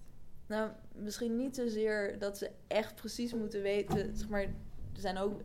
Nou, 0.47 0.71
misschien 0.95 1.35
niet 1.35 1.55
zozeer 1.55 2.19
dat 2.19 2.37
ze 2.37 2.51
echt 2.67 2.95
precies 2.95 3.33
moeten 3.33 3.61
weten. 3.61 4.15
Zeg 4.17 4.29
maar, 4.29 4.41
er 4.41 4.49
zijn 4.93 5.17
ook. 5.17 5.41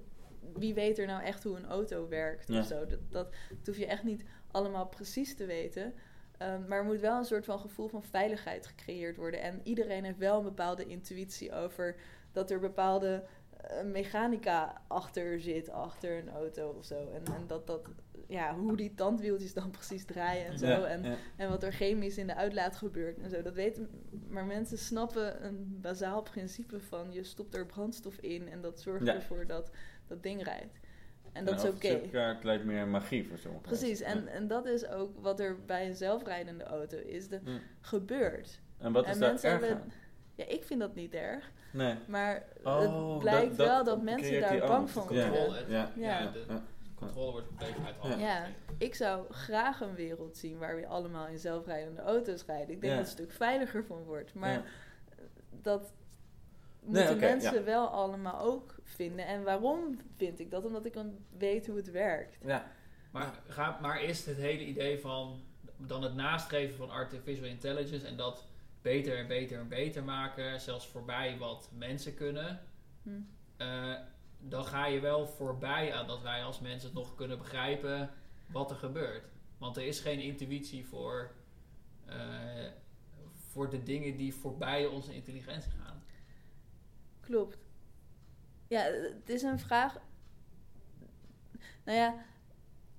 Wie 0.55 0.75
weet 0.75 0.99
er 0.99 1.07
nou 1.07 1.23
echt 1.23 1.45
hoe 1.45 1.57
een 1.57 1.67
auto 1.67 2.09
werkt 2.09 2.49
Ja. 2.49 2.61
of 2.61 2.67
zo? 2.67 2.79
Dat, 2.87 2.89
dat, 2.89 3.31
dat 3.49 3.67
hoef 3.67 3.77
je 3.77 3.87
echt 3.87 4.03
niet 4.05 4.25
allemaal 4.51 4.87
precies 4.87 5.37
te 5.37 5.47
weten. 5.47 5.95
Ehm, 6.39 6.69
maar 6.69 6.79
er 6.79 6.85
moet 6.85 7.01
wel 7.01 7.19
een 7.19 7.25
soort 7.25 7.45
van 7.45 7.59
gevoel 7.59 7.89
van 7.89 8.03
veiligheid 8.03 8.67
gecreëerd 8.67 9.17
worden. 9.17 9.41
En 9.43 9.61
iedereen 9.63 10.05
heeft 10.05 10.19
wel 10.19 10.37
een 10.39 10.45
bepaalde 10.45 10.87
intuïtie 10.87 11.53
over 11.55 11.97
dat 12.33 12.51
er 12.51 12.61
bepaalde 12.61 13.25
eh, 13.63 13.85
mechanica 13.85 14.83
achter 14.89 15.41
zit, 15.41 15.71
achter 15.71 16.19
een 16.19 16.31
auto 16.31 16.69
of 16.79 16.85
zo. 16.85 17.11
En, 17.15 17.35
en 17.35 17.47
dat 17.47 17.67
dat, 17.67 17.89
ja, 18.29 18.55
hoe 18.55 18.77
die 18.77 18.95
tandwieltjes 18.95 19.55
dan 19.55 19.71
precies 19.79 20.05
draaien 20.05 20.47
en 20.47 20.59
zo. 20.59 20.67
Ja, 20.67 20.85
en, 20.85 21.03
ja. 21.03 21.15
en 21.37 21.49
wat 21.49 21.63
er 21.63 21.73
chemisch 21.73 22.19
in 22.19 22.27
de 22.27 22.35
uitlaat 22.35 22.77
gebeurt 22.77 23.19
en 23.19 23.31
zo. 23.31 23.43
Dat 23.43 23.55
weten, 23.55 23.89
maar 24.29 24.45
mensen 24.45 24.79
snappen 24.79 25.45
een 25.45 25.79
bazaal 25.81 26.23
principe 26.23 26.81
van 26.81 27.13
je 27.13 27.23
stopt 27.25 27.55
er 27.55 27.67
brandstof 27.67 28.17
in 28.17 28.49
en 28.49 28.61
dat 28.61 28.81
zorgt 28.81 29.07
Ja. 29.07 29.15
ervoor 29.15 29.47
dat 29.47 29.71
dat 30.07 30.23
ding 30.23 30.43
rijdt. 30.45 30.81
En 31.33 31.45
dat 31.45 31.55
is 31.55 31.63
Een 31.63 31.69
oké. 31.75 31.87
overchipkaart 31.87 32.45
lijkt 32.45 32.65
meer 32.65 32.87
magie 32.89 33.27
voor 33.29 33.39
sommigen. 33.39 33.67
Precies, 33.69 34.01
en, 34.01 34.29
en 34.29 34.47
dat 34.47 34.67
is 34.67 34.87
ook 34.87 35.21
wat 35.21 35.41
er 35.41 35.65
bij 35.65 35.87
een 35.87 35.95
zelfrijdende 35.95 36.65
auto 36.65 36.99
is. 36.99 37.29
De, 37.29 37.41
gebeurt. 37.81 38.61
En 38.79 38.93
wat 38.93 39.07
is 39.07 39.13
en 39.15 39.21
daar 39.21 39.29
mensen 39.31 39.51
erg 39.51 39.61
hebben- 39.61 39.83
aan? 39.85 39.93
Ja, 40.49 40.55
ik 40.55 40.65
vind 40.65 40.81
dat 40.81 40.95
niet 40.95 41.15
erg. 41.15 41.51
Nee. 41.73 41.95
Maar 42.07 42.43
Oh, 42.65 43.11
het 43.11 43.19
blijkt 43.19 43.49
dat- 43.49 43.57
dat 43.57 43.67
wel 43.67 43.85
dat 43.85 44.03
mensen 44.03 44.41
daar 44.41 44.59
bang 44.59 44.91
van 44.91 45.07
Ja. 45.11 45.29
worden. 45.29 45.45
Controle. 45.47 45.65
Ja. 45.73 45.91
Ja. 45.97 46.21
Ja, 46.21 46.31
de 46.31 46.45
Ja. 46.49 46.63
controle 46.95 47.31
wordt 47.33 47.57
beetje 47.59 47.75
uit 47.87 47.95
de 48.03 48.09
hand. 48.09 48.21
Ja, 48.21 48.47
ik 48.79 48.95
zou 48.95 49.33
graag 49.33 49.81
een 49.81 49.95
wereld 49.95 50.37
zien 50.37 50.59
waar 50.59 50.77
we 50.77 50.87
allemaal 50.87 51.27
in 51.27 51.39
zelfrijdende 51.39 52.01
auto's 52.03 52.45
rijden. 52.45 52.75
Ik 52.75 52.81
denk 52.81 52.93
Ja. 52.93 52.99
dat 52.99 53.09
het 53.09 53.19
een 53.19 53.25
stuk 53.25 53.37
veiliger 53.37 53.85
van 53.85 54.03
wordt. 54.03 54.35
Maar 54.35 54.53
Ja. 54.53 54.63
dat 55.51 55.93
Nee, 56.85 57.03
moeten 57.03 57.19
mensen 57.19 57.55
ja. 57.55 57.63
wel 57.65 57.87
allemaal 57.89 58.41
ook 58.41 58.75
vinden. 58.85 59.27
En 59.27 59.43
waarom 59.43 59.99
vind 60.17 60.41
ik 60.41 60.51
dat? 60.51 60.65
Omdat 60.65 60.85
ik 60.85 60.93
dan 60.93 61.17
weet 61.39 61.67
hoe 61.67 61.77
het 61.77 61.91
werkt. 61.91 62.39
Ja. 62.45 62.67
Maar, 63.11 63.31
ga, 63.49 63.79
maar 63.81 64.03
is 64.03 64.27
het 64.27 64.37
hele 64.37 64.65
idee 64.65 65.01
van 65.01 65.41
dan 65.77 66.03
het 66.03 66.15
nastreven 66.15 66.77
van 66.77 66.91
artificial 66.91 67.47
intelligence 67.47 68.07
en 68.07 68.17
dat 68.17 68.45
beter 68.83 69.17
en 69.19 69.27
beter 69.27 69.59
en 69.59 69.69
beter 69.69 70.05
maken, 70.05 70.61
zelfs 70.61 70.87
voorbij 70.87 71.39
wat 71.39 71.71
mensen 71.73 72.15
kunnen, 72.15 72.61
Hm. 73.03 73.21
eh, 73.57 73.95
dan 74.39 74.65
ga 74.65 74.87
je 74.87 75.01
wel 75.01 75.27
voorbij 75.27 75.95
aan 75.95 76.07
dat 76.07 76.23
wij 76.23 76.45
als 76.45 76.61
mensen 76.61 76.89
het 76.89 76.99
nog 76.99 77.15
kunnen 77.15 77.39
begrijpen 77.39 78.11
wat 78.47 78.71
er 78.71 78.77
gebeurt. 78.77 79.25
Want 79.59 79.77
er 79.77 79.83
is 79.87 80.01
geen 80.01 80.21
intuïtie 80.21 80.87
voor, 80.87 81.33
eh, 82.07 82.71
voor 83.51 83.71
de 83.71 83.83
dingen 83.83 84.17
die 84.17 84.35
voorbij 84.35 84.87
onze 84.87 85.15
intelligentie 85.15 85.71
gaan. 85.71 86.03
Klopt. 87.21 87.59
Ja, 88.69 88.83
het 88.83 89.29
is 89.29 89.43
een 89.43 89.59
vraag. 89.59 89.99
Nou 91.85 91.99
ja, 91.99 92.25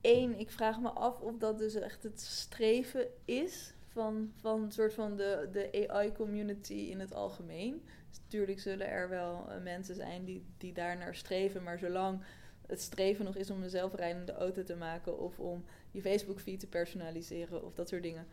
één, 0.01 0.39
ik 0.39 0.51
vraag 0.51 0.79
me 0.79 0.89
af 0.89 1.19
of 1.19 1.38
dat 1.38 1.57
dus 1.57 1.75
echt 1.75 2.03
het 2.03 2.21
streven 2.21 3.07
is 3.25 3.73
van, 3.94 4.32
van 4.36 4.64
een 4.64 4.72
soort 4.72 4.94
van 4.94 5.16
de, 5.16 5.50
de 5.52 5.89
AI-community 5.89 6.74
in 6.74 7.00
het 7.00 7.14
algemeen. 7.14 7.82
Dus 8.10 8.20
natuurlijk 8.24 8.60
zullen 8.60 8.88
er 8.88 9.10
wel 9.10 9.50
eh, 9.50 9.62
mensen 9.62 9.96
zijn 9.96 10.26
die, 10.26 10.46
die 10.58 10.74
daar 10.74 10.98
naar 10.98 11.16
streven, 11.16 11.64
maar 11.64 11.80
zolang 11.80 12.24
het 12.68 12.82
streven 12.82 13.26
nog 13.26 13.36
is 13.36 13.50
om 13.50 13.64
een 13.64 13.70
zelfrijdende 13.70 14.34
auto 14.34 14.64
te 14.64 14.76
maken 14.76 15.20
of 15.20 15.39
om 15.39 15.66
je 15.91 16.02
Facebook-feed 16.02 16.60
te 16.60 16.68
personaliseren 16.68 17.66
of 17.66 17.74
dat 17.74 17.89
soort 17.89 18.04
dingen, 18.04 18.28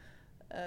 eh, 0.46 0.66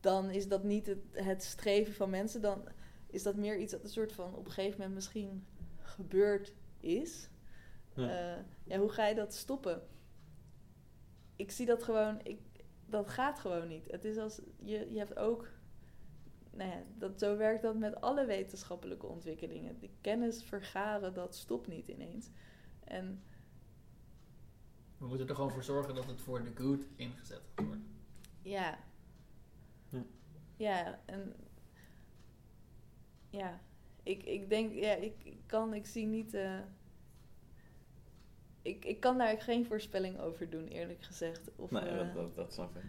dan 0.00 0.30
is 0.30 0.48
dat 0.48 0.64
niet 0.64 0.86
het, 0.86 0.98
het 1.12 1.42
streven 1.42 1.94
van 1.94 2.10
mensen. 2.10 2.40
Dan 2.40 2.68
is 3.06 3.22
dat 3.22 3.36
meer 3.36 3.58
iets 3.58 3.72
dat 3.72 3.82
een 3.82 3.88
soort 3.88 4.12
van 4.12 4.34
op 4.34 4.44
een 4.44 4.52
gegeven 4.52 4.76
moment 4.78 4.94
misschien 4.94 5.46
gebeurd 5.82 6.52
is. 6.80 7.28
Ja. 7.94 8.34
Eh, 8.36 8.42
ja, 8.64 8.78
hoe 8.78 8.88
ga 8.88 9.06
je 9.06 9.14
dat 9.14 9.34
stoppen? 9.34 9.82
Ik 11.36 11.50
zie 11.50 11.66
dat 11.66 11.82
gewoon, 11.82 12.20
ik, 12.22 12.38
dat 12.86 13.08
gaat 13.10 13.38
gewoon 13.38 13.68
niet. 13.68 13.90
Het 13.90 14.04
is 14.04 14.16
als, 14.16 14.40
je, 14.58 14.92
je 14.92 14.98
hebt 14.98 15.16
ook, 15.16 15.48
nou 16.50 16.70
ja, 16.70 16.82
dat, 16.98 17.18
zo 17.18 17.36
werkt 17.36 17.62
dat 17.62 17.78
met 17.78 18.00
alle 18.00 18.24
wetenschappelijke 18.24 19.06
ontwikkelingen. 19.06 19.78
De 19.78 19.90
kennis 20.00 20.44
vergaren, 20.44 21.14
dat 21.14 21.36
stopt 21.36 21.66
niet 21.66 21.88
ineens. 21.88 22.30
En 22.84 23.22
We 24.98 25.06
moeten 25.06 25.28
er 25.28 25.34
gewoon 25.34 25.50
voor 25.50 25.64
zorgen 25.64 25.94
dat 25.94 26.06
het 26.06 26.20
voor 26.20 26.44
de 26.44 26.52
good 26.54 26.86
ingezet 26.96 27.42
wordt. 27.54 27.80
ja, 28.42 28.78
Ja. 29.88 30.04
ja, 30.56 31.00
en 31.04 31.34
ja, 33.30 33.60
ik, 34.02 34.22
ik 34.22 34.48
denk, 34.48 34.72
ja, 34.72 34.94
ik, 34.94 35.24
ik 35.24 35.38
kan, 35.46 35.74
ik 35.74 35.86
zie 35.86 36.06
niet, 36.06 36.34
eh, 36.34 36.58
ik, 38.66 38.84
ik 38.84 39.00
kan 39.00 39.18
daar 39.18 39.40
geen 39.40 39.66
voorspelling 39.66 40.20
over 40.20 40.50
doen, 40.50 40.66
eerlijk 40.68 41.02
gezegd. 41.02 41.50
Of, 41.56 41.70
Nee, 41.70 41.82
eh, 41.82 41.96
dat, 41.96 42.14
dat, 42.14 42.34
dat 42.34 42.52
snap 42.52 42.76
ik. 42.76 42.82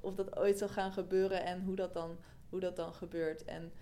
of 0.00 0.14
dat 0.14 0.36
ooit 0.38 0.58
zal 0.58 0.68
gaan 0.68 0.92
gebeuren 0.92 1.44
en 1.44 1.62
hoe 1.62 1.76
dat 1.76 1.94
dan, 1.94 2.16
hoe 2.48 2.60
dat 2.60 2.76
dan 2.76 2.94
gebeurt. 2.94 3.44
En 3.44 3.72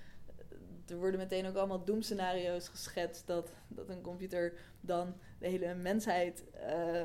er 0.86 0.96
worden 0.96 1.20
meteen 1.20 1.46
ook 1.46 1.56
allemaal 1.56 1.84
doemscenario's 1.84 2.68
geschetst 2.68 3.26
dat, 3.26 3.52
dat 3.68 3.88
een 3.88 4.00
computer 4.00 4.52
dan 4.80 5.14
de 5.38 5.48
hele 5.48 5.74
mensheid 5.74 6.44
eh, 6.50 7.02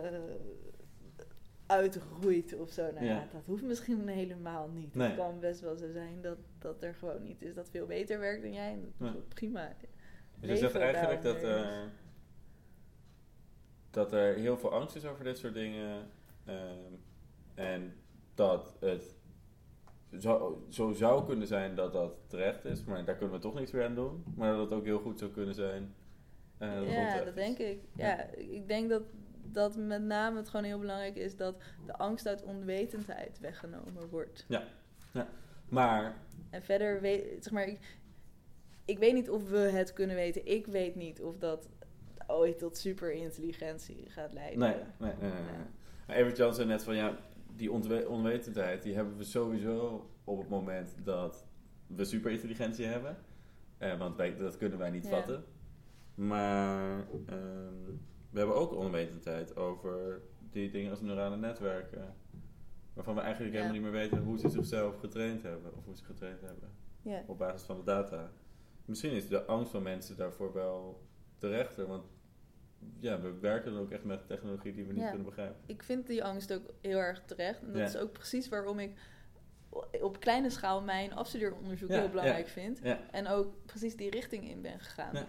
uitroeit 1.65 2.59
of 2.59 2.69
zo. 2.71 2.91
Nou 2.91 3.05
ja. 3.05 3.11
Ja. 3.11 3.27
dat 3.31 3.45
hoeft 3.45 3.63
misschien 3.63 4.07
helemaal 4.07 4.67
niet. 4.69 4.95
Nee. 4.95 5.07
Het 5.07 5.17
kan 5.17 5.39
best 5.39 5.59
wel 5.61 5.75
zo 5.77 5.91
zijn 5.91 6.21
dat, 6.21 6.37
dat 6.59 6.83
er 6.83 6.93
gewoon 6.95 7.23
niet 7.23 7.41
is 7.41 7.53
dat 7.53 7.69
veel 7.69 7.85
beter 7.85 8.19
werkt 8.19 8.41
dan 8.41 8.53
jij. 8.53 8.71
En 8.71 8.93
dat 8.97 9.07
Ja. 9.13 9.19
prima. 9.33 9.75
Dus 10.39 10.49
je 10.49 10.57
zegt 10.57 10.75
eigenlijk 10.75 11.21
dat. 11.21 11.41
Dat 13.95 14.11
er 14.11 14.35
heel 14.35 14.57
veel 14.57 14.71
angst 14.71 14.95
is 14.95 15.05
over 15.05 15.23
dit 15.23 15.37
soort 15.37 15.53
dingen. 15.53 16.07
ehm, 16.45 16.93
en 17.55 17.93
dat 18.35 18.75
het 18.79 19.15
zo, 20.19 20.65
zo 20.69 20.91
zou 20.91 21.25
kunnen 21.25 21.47
zijn 21.47 21.75
dat 21.75 21.93
dat 21.93 22.13
terecht 22.27 22.65
is, 22.65 22.83
maar 22.83 23.05
daar 23.05 23.15
kunnen 23.15 23.35
we 23.35 23.41
toch 23.41 23.53
niks 23.53 23.71
meer 23.71 23.85
aan 23.85 23.95
doen. 23.95 24.23
Maar 24.35 24.51
dat 24.51 24.69
het 24.69 24.79
ook 24.79 24.85
heel 24.85 24.99
goed 24.99 25.19
zou 25.19 25.31
kunnen 25.31 25.55
zijn. 25.55 25.95
eh, 26.57 26.75
dat 26.75 26.89
ja, 26.89 27.23
dat 27.23 27.35
denk 27.35 27.57
ik. 27.57 27.79
Ja, 27.95 28.23
ik 28.33 28.67
denk 28.67 28.89
dat, 28.89 29.03
dat 29.41 29.75
met 29.77 30.01
name 30.01 30.37
het 30.37 30.49
gewoon 30.49 30.65
heel 30.65 30.79
belangrijk 30.79 31.15
is 31.15 31.35
dat 31.35 31.55
de 31.85 31.97
angst 31.97 32.27
uit 32.27 32.43
onwetendheid 32.43 33.39
weggenomen 33.39 34.09
wordt. 34.09 34.45
Maar, 35.69 36.15
En 36.49 36.61
verder 36.61 37.01
weet, 37.01 37.43
zeg 37.43 37.53
maar, 37.53 37.67
ik, 37.67 37.97
ik 38.85 38.99
weet 38.99 39.13
niet 39.13 39.29
of 39.29 39.49
we 39.49 39.57
het 39.57 39.93
kunnen 39.93 40.15
weten. 40.15 40.45
Ik 40.45 40.67
weet 40.67 40.95
niet 40.95 41.21
of 41.21 41.37
dat 41.37 41.69
ooit 42.27 42.59
tot 42.59 42.77
superintelligentie 42.77 44.09
gaat 44.09 44.33
leiden. 44.33 44.59
nee, 44.59 44.75
nee, 44.97 45.13
nee. 45.19 45.31
nee, 45.31 45.41
nee. 45.41 45.65
Maar 46.07 46.15
Evert 46.15 46.37
Jan 46.37 46.53
zei 46.53 46.67
net 46.67 46.83
van 46.83 46.95
ja, 46.95 47.17
die 47.55 47.71
onwetendheid, 48.07 48.83
die 48.83 48.95
hebben 48.95 49.17
we 49.17 49.23
sowieso 49.23 50.09
op 50.23 50.37
het 50.39 50.49
moment 50.49 50.95
dat 51.03 51.45
we 51.87 52.05
superintelligentie 52.05 52.85
hebben. 52.85 53.17
Eh, 53.77 53.97
want 53.97 54.15
wij, 54.15 54.35
dat 54.37 54.57
kunnen 54.57 54.77
wij 54.77 54.89
niet 54.89 55.03
Ja. 55.03 55.09
vatten. 55.09 55.43
Maar 56.15 57.07
ehm, 57.25 57.85
we 58.29 58.37
hebben 58.39 58.55
ook 58.55 58.71
onwetendheid 58.75 59.55
over 59.55 60.21
die 60.51 60.69
dingen 60.71 60.91
als 60.91 61.01
neurale 61.01 61.37
netwerken. 61.37 62.15
Waarvan 62.93 63.15
we 63.15 63.21
eigenlijk 63.21 63.53
Ja. 63.53 63.59
helemaal 63.61 63.81
niet 63.81 63.91
meer 63.91 64.01
weten 64.01 64.23
hoe 64.23 64.37
ze 64.37 64.49
zichzelf 64.49 64.99
getraind 64.99 65.43
hebben. 65.43 65.75
Of 65.75 65.85
hoe 65.85 65.95
ze 65.95 66.03
getraind 66.03 66.41
hebben. 66.41 66.69
Ja. 67.01 67.23
Op 67.27 67.37
basis 67.37 67.61
van 67.65 67.77
de 67.77 67.83
data. 67.83 68.31
Misschien 68.85 69.11
is 69.11 69.27
de 69.27 69.45
angst 69.45 69.71
van 69.71 69.83
mensen 69.83 70.17
daarvoor 70.17 70.53
wel 70.53 71.01
terechter. 71.37 71.87
Want 71.87 72.03
ja, 72.99 73.21
we 73.21 73.39
werken 73.39 73.71
dan 73.73 73.81
ook 73.81 73.91
echt 73.91 74.03
met 74.03 74.27
technologie 74.27 74.73
die 74.73 74.85
we 74.85 74.93
niet 74.93 75.01
Ja. 75.01 75.07
kunnen 75.09 75.25
begrijpen. 75.25 75.55
Ik 75.65 75.83
vind 75.83 76.07
die 76.07 76.23
angst 76.23 76.53
ook 76.53 76.73
heel 76.81 76.97
erg 76.97 77.21
terecht. 77.25 77.61
En 77.61 77.67
dat 77.67 77.77
Ja. 77.77 77.83
is 77.83 77.97
ook 77.97 78.11
precies 78.11 78.49
waarom 78.49 78.79
ik 78.79 78.97
op 80.01 80.19
kleine 80.19 80.49
schaal 80.49 80.81
mijn 80.81 81.13
afstudeeronderzoek 81.13 81.89
Ja, 81.89 81.99
heel 81.99 82.09
belangrijk 82.09 82.45
ja. 82.45 82.51
vind. 82.51 82.79
Ja, 82.83 82.99
En 83.11 83.27
ook 83.27 83.53
precies 83.65 83.95
die 83.95 84.09
richting 84.09 84.49
in 84.49 84.61
ben 84.61 84.79
gegaan. 84.79 85.13
Ja. 85.15 85.25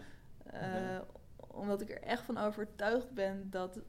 Eh, 0.53 1.01
Omdat 1.49 1.81
ik 1.81 1.91
er 1.91 2.03
echt 2.03 2.23
van 2.23 2.39
overtuigd 2.39 3.11
ben 3.13 3.51
dat 3.51 3.81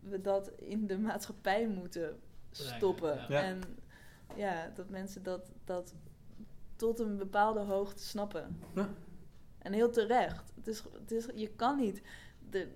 we 0.00 0.20
dat 0.20 0.50
in 0.56 0.86
de 0.86 0.98
maatschappij 0.98 1.68
moeten 1.68 2.18
stoppen. 2.50 3.28
En 3.28 3.60
ja, 4.36 4.70
dat 4.74 4.88
mensen 4.88 5.22
dat, 5.22 5.52
dat 5.64 5.94
tot 6.76 6.98
een 6.98 7.16
bepaalde 7.16 7.60
hoogte 7.60 8.02
snappen. 8.02 8.58
Ja. 8.74 8.88
En 9.58 9.72
heel 9.72 9.90
terecht. 9.90 10.52
Het 10.56 10.66
is, 10.66 10.84
het 11.00 11.10
is, 11.10 11.26
je 11.34 11.48
kan 11.48 11.76
niet. 11.76 12.02
De, 12.50 12.68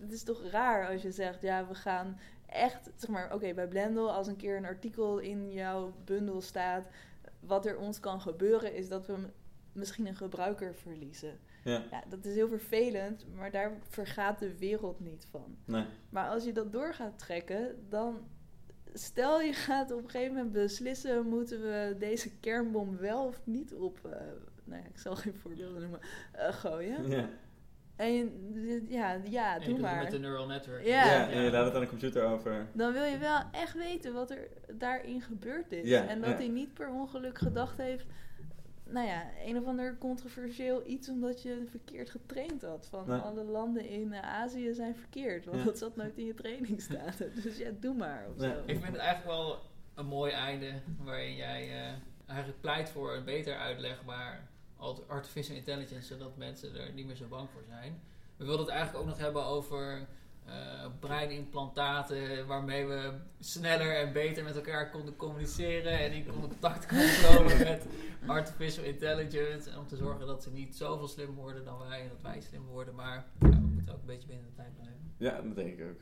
het 0.00 0.12
is 0.12 0.22
toch 0.22 0.42
raar 0.50 0.88
als 0.88 1.02
je 1.02 1.10
zegt, 1.10 1.42
ja, 1.42 1.66
we 1.66 1.74
gaan 1.74 2.18
echt, 2.46 2.90
zeg 2.96 3.10
maar, 3.10 3.34
oké, 3.34 3.54
bij 3.54 3.68
Blendel, 3.68 4.12
als 4.12 4.26
een 4.26 4.36
keer 4.36 4.56
een 4.56 4.64
artikel 4.64 5.18
in 5.18 5.52
jouw 5.52 5.94
bundel 6.04 6.40
staat, 6.40 6.88
wat 7.40 7.66
er 7.66 7.78
ons 7.78 8.00
kan 8.00 8.20
gebeuren, 8.20 8.74
is 8.74 8.88
dat 8.88 9.06
we 9.06 9.14
misschien 9.72 10.06
een 10.06 10.16
gebruiker 10.16 10.74
verliezen. 10.74 11.38
ja, 11.64 11.82
Ja, 11.90 12.04
dat 12.08 12.24
is 12.24 12.34
heel 12.34 12.48
vervelend, 12.48 13.26
maar 13.34 13.50
daar 13.50 13.72
vergaat 13.88 14.38
de 14.38 14.58
wereld 14.58 15.00
niet 15.00 15.26
van. 15.30 15.56
nee. 15.64 15.84
Maar 16.10 16.28
als 16.28 16.44
je 16.44 16.52
dat 16.52 16.72
door 16.72 16.94
gaat 16.94 17.18
trekken, 17.18 17.86
dan 17.88 18.28
stel 18.92 19.40
je 19.40 19.52
gaat 19.52 19.90
op 19.90 20.04
een 20.04 20.10
gegeven 20.10 20.34
moment 20.34 20.52
beslissen: 20.52 21.26
moeten 21.28 21.60
we 21.60 21.96
deze 21.98 22.38
kernbom 22.38 22.96
wel 22.96 23.24
of 23.24 23.40
niet 23.44 23.74
op, 23.74 23.98
eh, 24.04 24.10
nou 24.64 24.82
ja, 24.82 24.88
ik 24.88 24.98
zal 24.98 25.16
geen 25.16 25.34
voorbeelden 25.34 25.80
noemen, 25.80 26.00
eh, 26.32 26.52
gooien. 26.52 27.10
Ja. 27.10 27.28
En 27.96 28.32
ja, 28.88 29.20
ja, 29.30 29.58
doe 29.58 29.78
maar. 29.78 30.02
met 30.02 30.10
de 30.10 30.18
neural 30.18 30.46
network. 30.46 30.84
Ja. 30.84 31.04
Ja, 31.06 31.28
en 31.30 31.40
je 31.42 31.50
laat 31.50 31.64
het 31.64 31.74
aan 31.74 31.80
de 31.80 31.88
computer 31.88 32.24
over. 32.24 32.66
Dan 32.72 32.92
wil 32.92 33.04
je 33.04 33.18
wel 33.18 33.38
echt 33.52 33.74
weten 33.74 34.12
wat 34.12 34.30
er 34.30 34.48
daarin 34.72 35.20
gebeurd 35.22 35.72
is. 35.72 35.88
Ja, 35.88 36.06
en 36.06 36.20
dat 36.20 36.30
ja. 36.30 36.36
hij 36.36 36.48
niet 36.48 36.74
per 36.74 36.88
ongeluk 36.90 37.38
gedacht 37.38 37.76
heeft. 37.76 38.06
Nou 38.88 39.06
ja, 39.06 39.22
een 39.44 39.56
of 39.58 39.66
ander 39.66 39.96
controversieel 39.98 40.82
iets 40.86 41.08
omdat 41.08 41.42
je 41.42 41.64
verkeerd 41.70 42.10
getraind 42.10 42.62
had. 42.62 42.86
Van 42.90 43.22
alle 43.22 43.44
landen 43.44 43.88
in 43.88 44.14
Azië 44.14 44.74
zijn 44.74 44.96
verkeerd. 44.96 45.44
Want 45.44 45.58
Ja. 45.58 45.64
dat 45.64 45.78
zat 45.78 45.96
nooit 45.96 46.18
in 46.18 46.24
je 46.26 46.34
trainingsdata. 46.34 47.24
Dus 47.42 47.58
ja, 47.58 47.70
doe 47.80 47.94
maar. 47.94 48.26
Of 48.30 48.36
Nee. 48.36 48.50
zo. 48.50 48.58
Ik 48.58 48.78
vind 48.78 48.86
het 48.92 48.96
eigenlijk 48.96 49.26
wel 49.36 49.58
een 49.94 50.06
mooi 50.06 50.32
einde 50.32 50.72
waarin 51.04 51.36
jij 51.36 51.62
eh, 51.68 51.92
eigenlijk 52.26 52.60
pleit 52.60 52.90
voor 52.90 53.14
een 53.14 53.24
beter 53.24 53.56
uitlegbaar 53.56 54.48
artificial 55.06 55.56
intelligence, 55.56 56.06
zodat 56.06 56.36
mensen 56.36 56.74
er 56.74 56.92
niet 56.92 57.06
meer 57.06 57.16
zo 57.16 57.26
bang 57.26 57.48
voor 57.50 57.62
zijn. 57.68 58.00
We 58.36 58.44
wilden 58.44 58.66
het 58.66 58.74
eigenlijk 58.74 59.04
ook 59.04 59.10
nog 59.10 59.18
hebben 59.18 59.44
over 59.44 60.06
eh, 60.46 60.86
breinimplantaten 61.00 62.46
waarmee 62.46 62.86
we 62.86 63.12
sneller 63.38 63.96
en 63.96 64.12
beter 64.12 64.44
met 64.44 64.56
elkaar 64.56 64.90
konden 64.90 65.16
communiceren 65.16 65.98
en 65.98 66.12
in 66.12 66.26
contact 66.26 66.86
konden 66.86 67.22
komen 67.22 67.58
met 67.68 67.86
artificial 68.26 68.84
intelligence. 68.84 69.70
En 69.70 69.78
om 69.78 69.86
te 69.86 69.96
zorgen 69.96 70.26
dat 70.26 70.42
ze 70.42 70.50
niet 70.50 70.76
zoveel 70.76 71.08
slimmer 71.08 71.34
worden 71.36 71.64
dan 71.64 71.78
wij 71.78 72.00
en 72.00 72.08
dat 72.08 72.22
wij 72.22 72.40
slim 72.40 72.64
worden. 72.66 72.94
Maar 72.94 73.26
ja, 73.40 73.48
we 73.48 73.56
moeten 73.56 73.94
ook 73.94 74.00
een 74.00 74.06
beetje 74.06 74.28
binnen 74.28 74.46
de 74.46 74.54
tijd 74.54 74.74
blijven. 74.74 75.14
Ja, 75.16 75.40
dat 75.42 75.54
denk 75.54 75.78
ik 75.78 75.86
ook. 75.88 76.00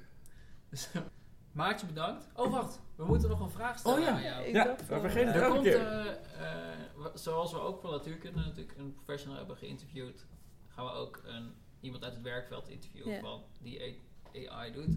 Dus, 0.68 0.88
Maartje 1.54 1.86
bedankt. 1.86 2.26
Oh 2.36 2.52
wacht, 2.52 2.80
we 2.96 3.04
moeten 3.04 3.28
nog 3.28 3.40
een 3.40 3.50
vraag 3.50 3.78
stellen 3.78 3.98
Oh 3.98 4.04
ja. 4.04 4.10
aan 4.10 4.22
jou. 4.22 4.44
Ik 4.44 4.54
Ja, 4.54 4.64
dacht 4.64 4.80
we 4.80 4.86
van, 4.86 5.00
vergeten 5.00 5.26
het 5.26 5.36
Er 5.36 5.42
elke 5.42 5.62
keer. 5.62 5.86
eh, 6.38 7.06
zoals 7.14 7.52
we 7.52 7.58
ook 7.58 7.80
voor 7.80 7.90
natuurkunde 7.90 8.38
natuurlijk 8.40 8.78
een 8.78 8.94
professional 8.94 9.36
hebben 9.38 9.56
geïnterviewd, 9.56 10.26
gaan 10.68 10.84
we 10.84 10.90
ook 10.90 11.22
een, 11.24 11.54
iemand 11.80 12.04
uit 12.04 12.12
het 12.12 12.22
werkveld 12.22 12.68
interviewen 12.68 13.12
Ja. 13.12 13.20
van 13.20 13.42
die 13.60 14.00
AI 14.48 14.72
doet. 14.72 14.96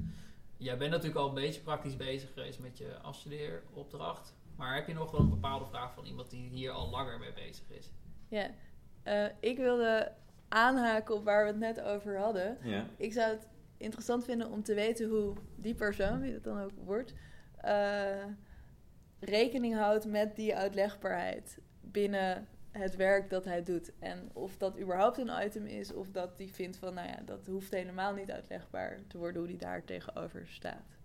Jij 0.57 0.77
bent 0.77 0.91
natuurlijk 0.91 1.19
al 1.19 1.27
een 1.27 1.33
beetje 1.33 1.61
praktisch 1.61 1.95
bezig 1.97 2.33
geweest 2.33 2.59
met 2.59 2.77
je 2.77 2.97
afstudeeropdracht. 3.01 4.33
Maar 4.55 4.75
heb 4.75 4.87
je 4.87 4.93
nog 4.93 5.11
wel 5.11 5.19
een 5.19 5.29
bepaalde 5.29 5.65
vraag 5.65 5.93
van 5.93 6.05
iemand 6.05 6.29
die 6.29 6.49
hier 6.49 6.71
al 6.71 6.89
langer 6.89 7.19
mee 7.19 7.33
bezig 7.33 7.69
is? 7.69 7.91
Ja, 8.27 8.49
Eh, 9.03 9.25
ik 9.39 9.57
wilde 9.57 10.11
aanhaken 10.47 11.15
op 11.15 11.23
waar 11.23 11.41
we 11.43 11.47
het 11.49 11.59
net 11.59 11.81
over 11.81 12.17
hadden. 12.19 12.57
Ja. 12.63 12.85
Ik 12.97 13.13
zou 13.13 13.29
het 13.31 13.47
interessant 13.78 14.23
vinden 14.23 14.51
om 14.51 14.63
te 14.63 14.73
weten 14.73 15.09
hoe 15.09 15.34
die 15.55 15.75
persoon, 15.75 16.21
wie 16.21 16.34
het 16.34 16.43
dan 16.43 16.61
ook 16.61 16.71
wordt, 16.84 17.13
eh, 17.57 18.23
rekening 19.19 19.75
houdt 19.75 20.05
met 20.05 20.36
die 20.36 20.55
uitlegbaarheid 20.55 21.59
binnen 21.82 22.47
het 22.71 22.95
werk 22.95 23.30
dat 23.30 23.45
hij 23.45 23.63
doet. 23.63 23.91
En 23.99 24.30
of 24.34 24.57
dat 24.57 24.80
überhaupt 24.80 25.17
een 25.17 25.45
item 25.45 25.65
is, 25.65 25.93
of 25.93 26.11
dat 26.11 26.38
hij 26.38 26.47
vindt 26.47 26.78
van, 26.78 26.93
nou 26.93 27.07
ja, 27.07 27.19
dat 27.25 27.47
hoeft 27.47 27.71
helemaal 27.71 28.13
niet 28.13 28.32
uitlegbaar 28.32 28.99
te 29.07 29.17
worden 29.17 29.38
hoe 29.38 29.47
die 29.47 29.57
daar 29.57 29.84
tegenover 29.84 30.47
staat. 30.47 30.97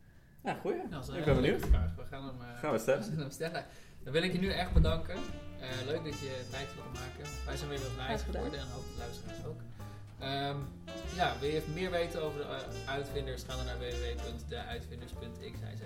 Ja, 0.45 0.55
goeie. 0.55 0.77
Nou, 0.77 1.07
dat 1.07 1.17
ik 1.17 1.25
ben 1.25 1.35
benieuwd. 1.35 1.61
We 1.71 2.05
gaan 2.11 2.25
hem, 2.25 2.41
eh, 2.41 2.59
Gaan 2.59 2.73
we 2.73 2.79
stellen. 2.79 3.03
gaan 3.13 3.19
hem 3.19 3.31
stellen. 3.31 3.65
Dan 4.03 4.13
wil 4.13 4.23
ik 4.23 4.33
je 4.33 4.39
nu 4.39 4.49
echt 4.49 4.73
bedanken. 4.73 5.15
Eh, 5.61 5.87
leuk 5.87 6.05
dat 6.05 6.19
je 6.19 6.47
tijd 6.51 6.75
wil 6.75 6.85
maken. 6.85 7.45
Wij 7.47 7.57
zijn 7.57 7.69
weer 7.71 7.81
wat 7.81 8.07
wijs 8.07 8.23
geworden 8.23 8.59
en 8.61 8.67
hoop 8.67 8.85
de 8.85 8.99
luisteraars 8.99 9.45
ook. 9.45 9.61
Ehm, 10.23 10.57
ja, 11.15 11.37
wil 11.41 11.49
je 11.49 11.63
meer 11.75 11.91
weten 11.91 12.23
over 12.23 12.39
de 12.39 12.45
eh, 12.45 12.59
uitvinders? 12.87 13.43
Ga 13.43 13.57
dan 13.57 13.65
naar 13.65 13.79
www.deuitvinders.xyz. 13.79 15.81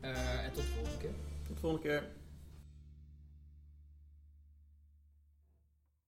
Eh 0.00 0.44
en 0.44 0.52
tot 0.52 0.62
de 0.62 0.68
volgende 0.68 0.98
keer. 0.98 1.14
Tot 1.46 1.54
de 1.54 1.60
volgende 1.60 1.88
keer. 1.88 2.02